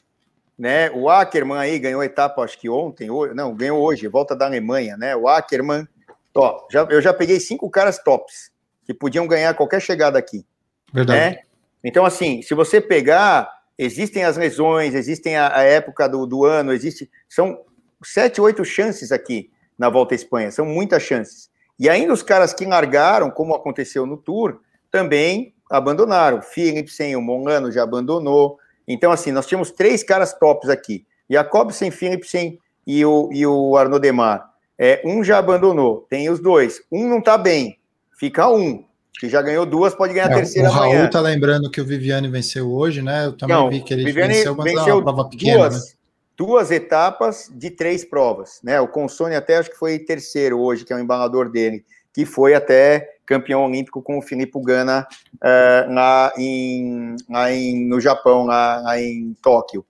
né? 0.57 0.89
O 0.93 1.09
Ackerman 1.09 1.59
aí 1.59 1.81
ganhou 1.81 2.01
a 2.01 2.07
etapa, 2.07 2.43
acho 2.43 2.57
que 2.57 2.69
ontem, 2.69 3.11
hoje, 3.11 3.35
não, 3.35 3.53
ganhou 3.53 3.83
hoje, 3.83 4.07
volta 4.07 4.37
da 4.37 4.47
Alemanha, 4.47 4.97
né? 4.97 5.17
O 5.17 5.27
Ackerman. 5.27 5.89
Ó, 6.33 6.69
já, 6.71 6.83
eu 6.85 7.03
já 7.03 7.13
peguei 7.13 7.41
cinco 7.41 7.69
caras 7.69 7.99
tops 7.99 8.53
que 8.85 8.95
podiam 8.95 9.27
ganhar 9.27 9.55
qualquer 9.55 9.81
chegada 9.81 10.17
aqui. 10.17 10.47
Verdade. 10.93 11.19
Né? 11.19 11.43
Então, 11.83 12.05
assim, 12.05 12.41
se 12.41 12.55
você 12.55 12.81
pegar, 12.81 13.60
existem 13.81 14.25
as 14.25 14.37
lesões, 14.37 14.95
existem 14.95 15.37
a, 15.37 15.57
a 15.57 15.63
época 15.63 16.07
do, 16.07 16.27
do 16.27 16.45
ano, 16.45 16.73
existe. 16.73 17.11
São 17.27 17.59
sete, 18.05 18.41
oito 18.41 18.63
chances 18.65 19.11
aqui 19.11 19.51
na 19.79 19.89
volta 19.89 20.15
à 20.15 20.17
Espanha, 20.17 20.51
são 20.51 20.67
muitas 20.67 21.03
chances. 21.03 21.51
E 21.79 21.89
ainda 21.89 22.13
os 22.13 22.23
caras 22.23 22.53
que 22.53 22.67
largaram, 22.67 23.31
como 23.31 23.55
aconteceu 23.55 24.05
no 24.05 24.19
Tour, 24.19 24.61
também 24.91 25.55
abandonaram. 25.71 26.43
Philipsen, 26.43 27.17
o 27.17 27.23
Molano 27.23 27.73
já 27.73 27.83
abandonou. 27.83 28.59
Então, 28.87 29.11
assim, 29.11 29.33
nós 29.33 29.47
tínhamos 29.47 29.71
três 29.71 30.03
caras 30.03 30.35
tops 30.35 30.69
aqui. 30.69 31.07
Jacobsen, 31.31 31.91
Philipsen 31.91 32.59
e 32.87 33.03
o, 33.05 33.31
e 33.33 33.47
o 33.47 33.77
Arnaud 33.79 34.03
Demar. 34.03 34.51
É, 34.79 35.01
um 35.05 35.25
já 35.25 35.39
abandonou, 35.39 36.07
tem 36.11 36.29
os 36.29 36.41
dois. 36.41 36.83
Um 36.93 37.09
não 37.09 37.23
tá 37.23 37.39
bem, 37.39 37.79
fica 38.19 38.49
um. 38.51 38.85
Que 39.21 39.29
já 39.29 39.43
ganhou 39.43 39.67
duas, 39.67 39.95
pode 39.95 40.15
ganhar 40.15 40.31
é, 40.31 40.33
a 40.33 40.37
terceira 40.37 40.71
o 40.71 40.73
Raul 40.73 40.93
amanhã. 40.93 41.11
tá 41.11 41.21
lembrando 41.21 41.71
que 41.71 41.79
o 41.79 41.85
Viviane 41.85 42.27
venceu 42.27 42.73
hoje, 42.73 43.03
né? 43.03 43.27
Eu 43.27 43.37
também 43.37 43.55
não, 43.55 43.69
vi 43.69 43.83
que 43.83 43.93
ele 43.93 44.03
Viviane 44.03 44.33
venceu, 44.33 44.57
mas 44.57 44.73
venceu 44.73 44.95
uma 44.95 45.03
prova 45.03 45.29
pequena, 45.29 45.59
duas, 45.59 45.75
né? 45.75 45.93
duas 46.35 46.71
etapas 46.71 47.53
de 47.55 47.69
três 47.69 48.03
provas, 48.03 48.61
né? 48.65 48.81
O 48.81 48.89
Consone 48.89 49.35
até 49.35 49.59
acho 49.59 49.69
que 49.69 49.77
foi 49.77 49.99
terceiro 49.99 50.59
hoje, 50.59 50.87
que 50.87 50.93
é 50.95 50.97
o 50.97 50.99
embalador 50.99 51.51
dele, 51.51 51.85
que 52.15 52.25
foi 52.25 52.55
até 52.55 53.11
campeão 53.27 53.67
olímpico 53.67 54.01
com 54.01 54.17
o 54.17 54.23
Filipe 54.23 54.59
Gana 54.63 55.07
uh, 55.35 55.93
lá, 55.93 56.33
em, 56.39 57.15
lá 57.29 57.53
em, 57.53 57.87
no 57.87 58.01
Japão, 58.01 58.47
lá, 58.47 58.81
lá 58.81 58.99
em 58.99 59.37
Tóquio. 59.43 59.85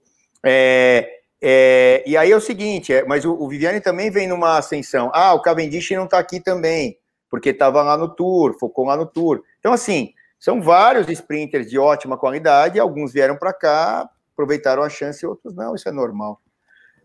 É, 0.44 1.08
é, 1.40 2.02
e 2.04 2.16
aí 2.16 2.32
é 2.32 2.36
o 2.36 2.40
seguinte, 2.40 2.92
é, 2.92 3.04
mas 3.04 3.24
o, 3.24 3.32
o, 3.32 3.48
Viviane 3.48 3.80
também 3.80 4.10
vem 4.10 4.26
numa 4.26 4.58
ascensão. 4.58 5.08
Ah, 5.14 5.32
o 5.34 5.40
Cavendish 5.40 5.92
não 5.92 6.04
está 6.04 6.18
aqui 6.18 6.40
também, 6.40 6.98
porque 7.30 7.50
estava 7.50 7.82
lá 7.82 7.96
no 7.96 8.08
Tour, 8.08 8.58
focou 8.58 8.84
lá 8.84 8.96
no 8.96 9.06
Tour. 9.06 9.42
Então, 9.60 9.72
assim, 9.72 10.12
são 10.38 10.60
vários 10.60 11.08
sprinters 11.08 11.70
de 11.70 11.78
ótima 11.78 12.18
qualidade, 12.18 12.80
alguns 12.80 13.12
vieram 13.12 13.36
para 13.36 13.52
cá 13.52 14.10
aproveitaram 14.40 14.82
a 14.82 14.88
chance 14.88 15.24
outros 15.26 15.54
não, 15.54 15.74
isso 15.74 15.88
é 15.88 15.92
normal. 15.92 16.40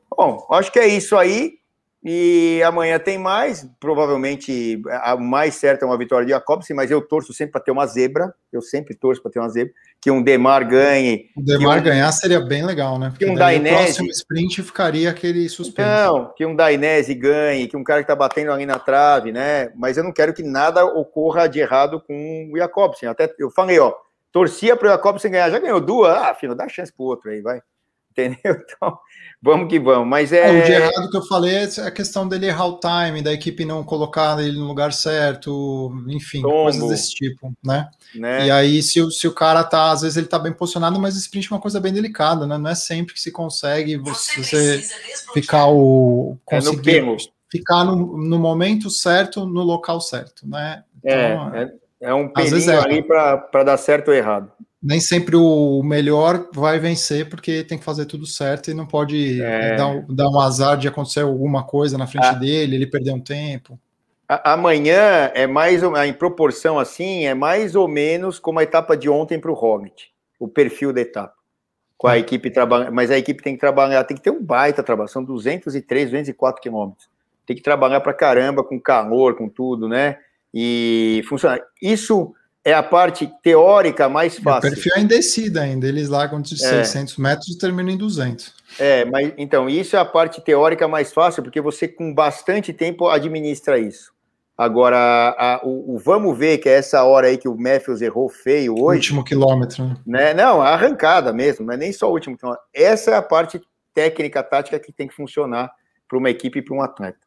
Bom, 0.10 0.48
acho 0.52 0.72
que 0.72 0.80
é 0.80 0.88
isso 0.88 1.18
aí. 1.18 1.60
E 2.08 2.62
amanhã 2.62 3.00
tem 3.00 3.18
mais, 3.18 3.68
provavelmente 3.80 4.80
a 5.02 5.18
mais 5.18 5.56
certa 5.56 5.86
é 5.86 5.88
uma 5.88 5.98
vitória 5.98 6.24
de 6.24 6.34
Jacobsen, 6.34 6.76
mas 6.76 6.92
eu 6.92 7.02
torço 7.02 7.34
sempre 7.34 7.54
para 7.54 7.62
ter 7.62 7.72
uma 7.72 7.88
zebra. 7.88 8.32
Eu 8.54 8.62
sempre 8.62 8.96
torço 8.96 9.24
para 9.24 9.32
ter 9.32 9.40
uma 9.40 9.50
zebra. 9.50 9.74
Que 10.00 10.12
um 10.12 10.22
Demar 10.22 10.64
ganhe. 10.66 11.32
O 11.36 11.42
Demar 11.42 11.80
um, 11.80 11.84
ganhar 11.84 12.12
seria 12.12 12.40
bem 12.40 12.64
legal, 12.64 13.00
né? 13.00 13.10
Porque 13.10 13.26
que 13.26 13.32
um 13.32 13.34
Dainese. 13.34 13.74
O 13.74 13.78
próximo 13.80 14.10
sprint 14.12 14.62
ficaria 14.62 15.10
aquele 15.10 15.50
suspense. 15.50 15.90
Não, 15.90 16.32
que 16.38 16.46
um 16.46 16.56
Dainese 16.56 17.16
ganhe, 17.16 17.68
que 17.68 17.76
um 17.76 17.84
cara 17.84 18.02
que 18.02 18.04
está 18.04 18.16
batendo 18.16 18.52
ali 18.52 18.68
na 18.68 18.78
trave, 18.78 19.32
né? 19.32 19.72
Mas 19.76 19.98
eu 19.98 20.04
não 20.04 20.14
quero 20.14 20.32
que 20.32 20.44
nada 20.44 20.86
ocorra 20.86 21.50
de 21.50 21.60
errado 21.60 22.00
com 22.00 22.52
o 22.54 22.58
Jacobsen. 22.60 23.10
Até 23.10 23.34
eu 23.40 23.50
falei, 23.50 23.80
ó, 23.80 23.92
torcia 24.32 24.76
para 24.76 24.90
o 24.90 24.92
Jacobsen 24.92 25.32
ganhar, 25.32 25.50
já 25.50 25.58
ganhou 25.58 25.82
duas, 25.82 26.16
ah, 26.16 26.36
filho, 26.36 26.54
dá 26.54 26.70
chance 26.70 26.94
para 26.94 27.04
o 27.04 27.08
outro 27.08 27.32
aí, 27.32 27.42
vai. 27.42 27.62
Entendeu? 28.16 28.56
Então, 28.76 28.98
vamos 29.42 29.70
que 29.70 29.80
vamos. 29.80 30.08
Mas 30.08 30.32
é. 30.32 30.48
é 30.48 30.62
o 30.62 30.66
de 30.66 30.72
errado 30.72 31.10
que 31.10 31.18
eu 31.18 31.26
falei 31.26 31.56
é 31.56 31.82
a 31.82 31.92
questão 31.92 32.28
dele 32.28 32.48
errar 32.48 32.66
o 32.66 32.80
time, 32.80 33.22
da 33.22 33.32
equipe 33.32 33.66
não 33.66 33.84
colocar 33.84 34.40
ele 34.40 34.58
no 34.58 34.66
lugar 34.66 34.92
certo, 34.92 35.94
enfim, 36.08 36.42
Tombo. 36.42 36.64
coisas 36.64 36.90
desse 36.90 37.14
tipo, 37.14 37.54
né? 37.64 37.90
né? 38.16 38.48
E 38.48 38.52
aí, 38.52 38.82
se 38.82 39.02
o, 39.02 39.12
se 39.12 39.28
o 39.28 39.34
cara 39.34 39.64
tá, 39.64 39.92
às 39.92 40.02
vezes 40.02 40.18
ele 40.18 40.28
tá 40.28 40.40
bem 40.40 40.54
posicionado, 40.54 41.00
mas 41.00 41.16
sprint 41.16 41.52
é 41.52 41.56
uma 41.56 41.62
coisa 41.62 41.80
bem 41.80 41.94
delicada, 41.94 42.48
né? 42.48 42.58
Não 42.58 42.70
é 42.70 42.76
sempre 42.76 43.14
que 43.14 43.20
se 43.20 43.32
consegue 43.32 43.98
você, 43.98 44.44
você 44.44 44.82
ficar 45.34 45.68
o. 45.68 46.38
conseguir 46.44 47.00
é 47.00 47.18
ficar 47.52 47.84
no, 47.84 48.18
no 48.18 48.40
momento 48.40 48.90
certo, 48.90 49.46
no 49.46 49.62
local 49.62 50.02
certo, 50.02 50.48
né? 50.48 50.84
Então, 50.98 51.56
é, 51.56 51.64
é, 52.02 52.10
é 52.10 52.14
um 52.14 52.28
pelinho 52.28 52.72
é. 52.72 52.78
ali 52.78 53.04
para 53.04 53.64
dar 53.64 53.78
certo 53.78 54.10
ou 54.10 54.14
errado 54.14 54.52
nem 54.86 55.00
sempre 55.00 55.36
o 55.36 55.82
melhor 55.82 56.48
vai 56.54 56.78
vencer, 56.78 57.28
porque 57.28 57.64
tem 57.64 57.76
que 57.76 57.84
fazer 57.84 58.06
tudo 58.06 58.28
certo 58.28 58.70
e 58.70 58.74
não 58.76 58.86
pode 58.86 59.42
é... 59.42 59.76
dar, 59.76 60.06
dar, 60.08 60.30
um 60.30 60.40
azar 60.40 60.78
de 60.78 60.88
acontecer 60.88 61.22
alguma 61.22 61.64
coisa 61.64 61.98
na 61.98 62.06
frente 62.06 62.28
ah. 62.28 62.34
dele, 62.34 62.76
ele 62.76 62.86
perder 62.86 63.12
um 63.12 63.20
tempo. 63.20 63.80
Amanhã 64.28 65.32
é 65.34 65.48
mais 65.48 65.82
em 65.82 66.14
proporção 66.14 66.78
assim, 66.78 67.26
é 67.26 67.34
mais 67.34 67.76
ou 67.76 67.88
menos 67.88 68.38
como 68.38 68.60
a 68.60 68.64
etapa 68.64 68.96
de 68.96 69.10
ontem 69.10 69.40
para 69.40 69.52
o 69.52 69.56
Hobbit, 69.56 70.14
o 70.40 70.48
perfil 70.48 70.94
da 70.94 71.02
etapa. 71.02 71.34
Com 71.98 72.08
a 72.08 72.18
é. 72.18 72.20
equipe 72.20 72.52
trabalhando, 72.52 72.94
mas 72.94 73.10
a 73.10 73.18
equipe 73.18 73.42
tem 73.42 73.56
que 73.56 73.60
trabalhar, 73.60 74.04
tem 74.04 74.18
que 74.18 74.22
ter 74.24 74.32
um 74.32 74.44
baita 74.44 74.84
trabalho, 74.84 75.10
são 75.10 75.24
203, 75.24 76.12
204 76.12 76.62
quilômetros. 76.62 77.10
Tem 77.44 77.56
que 77.56 77.64
trabalhar 77.64 78.02
para 78.02 78.14
caramba, 78.14 78.64
com 78.64 78.80
calor, 78.80 79.36
com 79.36 79.50
tudo, 79.50 79.88
né? 79.88 80.18
E 80.54 81.24
funciona. 81.28 81.60
Isso 81.82 82.34
é 82.66 82.74
a 82.74 82.82
parte 82.82 83.32
teórica 83.44 84.10
mais 84.10 84.40
fácil. 84.40 84.70
O 84.70 84.74
perfil 84.74 84.94
é 84.96 85.00
indecida 85.02 85.62
ainda, 85.62 85.88
eles 85.88 86.10
largam 86.10 86.42
de 86.42 86.56
é. 86.56 86.58
600 86.58 87.16
metros 87.18 87.50
e 87.50 87.58
terminam 87.60 87.92
em 87.92 87.98
200. 87.98 88.52
É, 88.80 89.06
mas 89.06 89.32
então, 89.38 89.70
isso 89.70 89.96
é 89.96 90.00
a 90.00 90.06
parte 90.06 90.42
teórica 90.42 90.88
mais 90.88 91.14
fácil, 91.14 91.44
porque 91.44 91.62
você 91.62 91.88
com 91.88 92.12
bastante 92.12 92.74
tempo 92.74 93.08
administra 93.08 93.78
isso. 93.78 94.12
Agora, 94.58 94.98
a, 95.38 95.62
o, 95.64 95.96
o, 95.96 96.00
vamos 96.00 96.36
ver, 96.36 96.58
que 96.58 96.68
é 96.68 96.74
essa 96.74 97.04
hora 97.04 97.28
aí 97.28 97.38
que 97.38 97.48
o 97.48 97.58
Matthews 97.58 98.02
errou 98.02 98.30
feio 98.30 98.74
hoje. 98.74 99.00
Último 99.00 99.24
quilômetro. 99.24 99.86
Né? 99.86 99.98
né? 100.08 100.34
Não, 100.34 100.62
a 100.62 100.70
arrancada 100.70 101.32
mesmo, 101.32 101.66
não 101.66 101.74
é 101.74 101.78
nem 101.78 101.94
só 101.94 102.10
o 102.10 102.14
último 102.14 102.38
quilômetro. 102.38 102.66
Essa 102.74 103.12
é 103.12 103.16
a 103.16 103.22
parte 103.22 103.62
técnica, 103.94 104.42
tática 104.42 104.80
que 104.80 104.92
tem 104.92 105.08
que 105.08 105.14
funcionar 105.14 105.72
para 106.08 106.18
uma 106.18 106.30
equipe 106.30 106.60
e 106.60 106.62
para 106.62 106.76
um 106.76 106.82
atleta. 106.82 107.25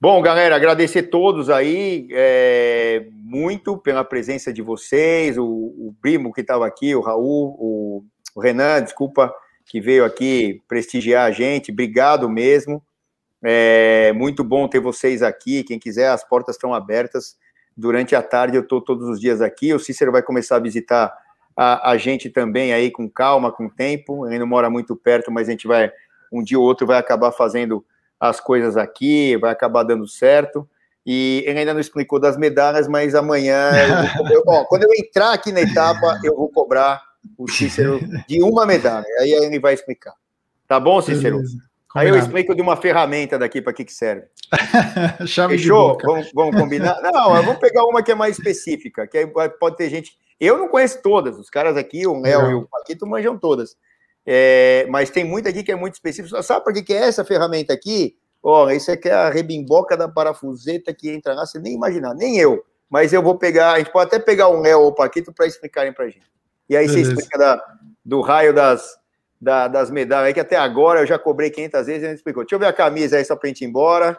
Bom, 0.00 0.22
galera, 0.22 0.54
agradecer 0.54 1.04
todos 1.04 1.50
aí 1.50 2.06
é, 2.12 3.06
muito 3.10 3.76
pela 3.78 4.04
presença 4.04 4.52
de 4.52 4.62
vocês, 4.62 5.36
o, 5.36 5.44
o 5.44 5.94
primo 6.00 6.32
que 6.32 6.42
estava 6.42 6.66
aqui, 6.66 6.94
o 6.94 7.00
Raul, 7.00 7.56
o, 7.58 8.04
o, 8.34 8.40
Renan, 8.40 8.82
desculpa, 8.82 9.34
que 9.66 9.80
veio 9.80 10.04
aqui 10.04 10.62
prestigiar 10.68 11.26
a 11.26 11.32
gente, 11.32 11.72
obrigado 11.72 12.28
mesmo. 12.28 12.80
É 13.42 14.12
muito 14.12 14.44
bom 14.44 14.68
ter 14.68 14.78
vocês 14.78 15.22
aqui. 15.22 15.64
Quem 15.64 15.78
quiser, 15.78 16.10
as 16.10 16.22
portas 16.22 16.56
estão 16.56 16.74
abertas. 16.74 17.36
Durante 17.76 18.14
a 18.14 18.22
tarde 18.22 18.56
eu 18.56 18.62
estou 18.62 18.80
todos 18.80 19.08
os 19.08 19.20
dias 19.20 19.40
aqui. 19.40 19.72
O 19.72 19.78
Cícero 19.78 20.12
vai 20.12 20.22
começar 20.22 20.56
a 20.56 20.60
visitar 20.60 21.12
a, 21.56 21.90
a 21.90 21.96
gente 21.96 22.30
também 22.30 22.72
aí 22.72 22.90
com 22.90 23.08
calma, 23.08 23.50
com 23.50 23.68
tempo. 23.68 24.26
Ele 24.26 24.38
não 24.38 24.46
mora 24.46 24.68
muito 24.70 24.94
perto, 24.94 25.30
mas 25.30 25.48
a 25.48 25.50
gente 25.50 25.66
vai, 25.66 25.90
um 26.32 26.42
dia 26.42 26.58
ou 26.58 26.64
outro, 26.64 26.86
vai 26.86 26.98
acabar 26.98 27.32
fazendo 27.32 27.84
as 28.20 28.40
coisas 28.40 28.76
aqui, 28.76 29.36
vai 29.36 29.52
acabar 29.52 29.82
dando 29.82 30.06
certo. 30.06 30.68
E 31.06 31.42
ele 31.46 31.60
ainda 31.60 31.72
não 31.72 31.80
explicou 31.80 32.20
das 32.20 32.36
medalhas, 32.36 32.86
mas 32.86 33.14
amanhã, 33.14 33.70
eu, 34.20 34.26
eu, 34.28 34.42
ó, 34.46 34.64
quando 34.64 34.84
eu 34.84 34.90
entrar 34.92 35.32
aqui 35.32 35.52
na 35.52 35.60
etapa, 35.60 36.20
eu 36.22 36.36
vou 36.36 36.50
cobrar 36.50 37.02
o 37.36 37.48
Cícero 37.50 38.00
de 38.28 38.42
uma 38.42 38.66
medalha. 38.66 39.06
Aí 39.20 39.32
ele 39.32 39.58
vai 39.58 39.74
explicar. 39.74 40.12
Tá 40.66 40.78
bom, 40.78 41.00
Cícero? 41.00 41.40
Aí 41.94 42.08
eu 42.08 42.16
explico 42.16 42.54
de 42.54 42.60
uma 42.60 42.76
ferramenta 42.76 43.38
daqui 43.38 43.62
para 43.62 43.72
que, 43.72 43.84
que 43.84 43.92
serve. 43.92 44.26
Fechou? 45.48 45.96
Vamos, 46.02 46.30
vamos, 46.34 46.56
combinar? 46.56 47.00
Não, 47.02 47.30
vamos 47.30 47.58
pegar 47.58 47.84
uma 47.84 48.02
que 48.02 48.12
é 48.12 48.14
mais 48.14 48.36
específica, 48.36 49.06
que 49.06 49.26
pode 49.58 49.76
ter 49.76 49.88
gente. 49.88 50.12
Eu 50.38 50.56
não 50.56 50.68
conheço 50.68 51.02
todas, 51.02 51.36
os 51.36 51.50
caras 51.50 51.76
aqui, 51.76 52.06
o 52.06 52.20
Léo 52.20 52.50
e 52.50 52.54
o 52.54 52.68
Paquito 52.68 53.04
manjam 53.04 53.36
todas. 53.36 53.76
É, 54.30 54.86
mas 54.90 55.08
tem 55.08 55.24
muita 55.24 55.48
aqui 55.48 55.62
que 55.62 55.72
é 55.72 55.74
muito 55.74 55.94
específico. 55.94 56.42
Sabe 56.42 56.62
para 56.62 56.74
que, 56.74 56.82
que 56.82 56.92
é 56.92 57.08
essa 57.08 57.24
ferramenta 57.24 57.72
aqui? 57.72 58.14
Ó, 58.42 58.68
isso 58.68 58.92
aqui 58.92 59.08
é 59.08 59.14
a 59.14 59.30
rebimboca 59.30 59.96
da 59.96 60.06
parafuseta 60.06 60.92
que 60.92 61.08
entra 61.08 61.32
lá, 61.32 61.46
você 61.46 61.58
nem 61.58 61.72
imaginar, 61.72 62.14
nem 62.14 62.38
eu. 62.38 62.62
Mas 62.90 63.14
eu 63.14 63.22
vou 63.22 63.38
pegar, 63.38 63.72
a 63.72 63.78
gente 63.78 63.90
pode 63.90 64.08
até 64.08 64.18
pegar 64.18 64.48
o 64.48 64.60
Léo 64.60 64.80
ou 64.80 64.88
o 64.88 64.94
Paquito 64.94 65.32
para 65.32 65.46
explicarem 65.46 65.94
para 65.94 66.08
gente. 66.08 66.30
E 66.68 66.76
aí 66.76 66.86
Beleza. 66.86 67.06
você 67.06 67.14
explica 67.14 67.38
da, 67.38 67.74
do 68.04 68.20
raio 68.20 68.52
das, 68.52 68.98
da, 69.40 69.66
das 69.66 69.90
medalhas, 69.90 70.26
aí 70.26 70.34
que 70.34 70.40
até 70.40 70.56
agora 70.56 71.00
eu 71.00 71.06
já 71.06 71.18
cobrei 71.18 71.48
500 71.48 71.86
vezes 71.86 72.02
e 72.02 72.06
gente 72.06 72.16
explicou. 72.16 72.42
Deixa 72.42 72.54
eu 72.54 72.58
ver 72.58 72.66
a 72.66 72.72
camisa 72.74 73.16
aí 73.16 73.24
só 73.24 73.34
para 73.34 73.46
a 73.46 73.48
gente 73.48 73.64
ir 73.64 73.68
embora. 73.68 74.14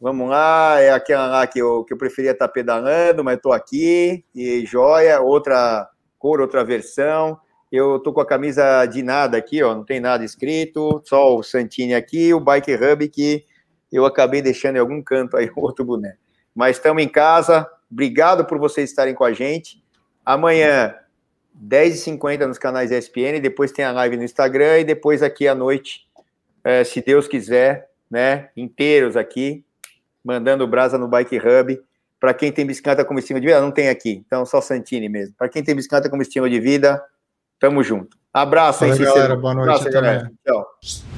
Vamos 0.00 0.30
lá, 0.30 0.80
é 0.80 0.90
aquela 0.90 1.26
lá 1.26 1.46
que 1.46 1.58
eu, 1.58 1.84
que 1.84 1.92
eu 1.92 1.98
preferia 1.98 2.30
estar 2.30 2.48
tá 2.48 2.52
pedalando, 2.52 3.22
mas 3.22 3.36
estou 3.36 3.52
aqui. 3.52 4.24
E 4.34 4.64
joia, 4.64 5.20
outra 5.20 5.86
cor, 6.18 6.40
outra 6.40 6.64
versão. 6.64 7.38
Eu 7.70 7.98
tô 7.98 8.12
com 8.12 8.20
a 8.20 8.26
camisa 8.26 8.86
de 8.86 9.02
nada 9.02 9.36
aqui, 9.36 9.62
ó, 9.62 9.74
não 9.74 9.84
tem 9.84 10.00
nada 10.00 10.24
escrito, 10.24 11.02
só 11.04 11.36
o 11.36 11.42
Santini 11.42 11.94
aqui, 11.94 12.32
o 12.32 12.40
Bike 12.40 12.74
Hub 12.74 13.08
que 13.08 13.44
eu 13.92 14.06
acabei 14.06 14.40
deixando 14.40 14.76
em 14.76 14.80
algum 14.80 15.02
canto 15.02 15.36
aí 15.36 15.50
outro 15.56 15.84
boneco. 15.84 16.18
Mas 16.54 16.76
estamos 16.76 17.02
em 17.02 17.08
casa, 17.08 17.68
obrigado 17.90 18.44
por 18.44 18.58
vocês 18.58 18.88
estarem 18.88 19.14
com 19.14 19.24
a 19.24 19.32
gente. 19.32 19.82
Amanhã, 20.24 20.94
10h50 21.62 22.46
nos 22.46 22.58
canais 22.58 22.90
ESPN, 22.90 23.40
depois 23.40 23.72
tem 23.72 23.84
a 23.84 23.92
live 23.92 24.16
no 24.16 24.24
Instagram 24.24 24.80
e 24.80 24.84
depois 24.84 25.22
aqui 25.22 25.48
à 25.48 25.54
noite, 25.54 26.06
é, 26.64 26.84
se 26.84 27.00
Deus 27.00 27.26
quiser, 27.26 27.90
né, 28.10 28.50
inteiros 28.56 29.16
aqui, 29.16 29.64
mandando 30.24 30.66
brasa 30.66 30.98
no 30.98 31.08
Bike 31.08 31.38
Hub. 31.38 31.80
Para 32.20 32.34
quem 32.34 32.50
tem 32.50 32.66
bicicleta 32.66 33.04
como 33.04 33.20
estilo 33.20 33.40
de 33.40 33.46
vida, 33.46 33.60
não 33.60 33.70
tem 33.70 33.88
aqui, 33.88 34.22
então 34.26 34.44
só 34.44 34.60
Santini 34.60 35.08
mesmo. 35.08 35.34
Para 35.36 35.48
quem 35.48 35.62
tem 35.62 35.74
bicicleta 35.74 36.10
como 36.10 36.22
estilo 36.22 36.50
de 36.50 36.58
vida, 36.58 37.00
Tamo 37.58 37.82
junto. 37.82 38.16
Abraço, 38.32 38.84
hein, 38.84 38.96
Galera, 38.96 39.36
boa 39.36 39.54
noite. 39.54 39.70
Abraço, 39.70 39.90
galera. 39.90 40.30
Tchau. 40.46 41.17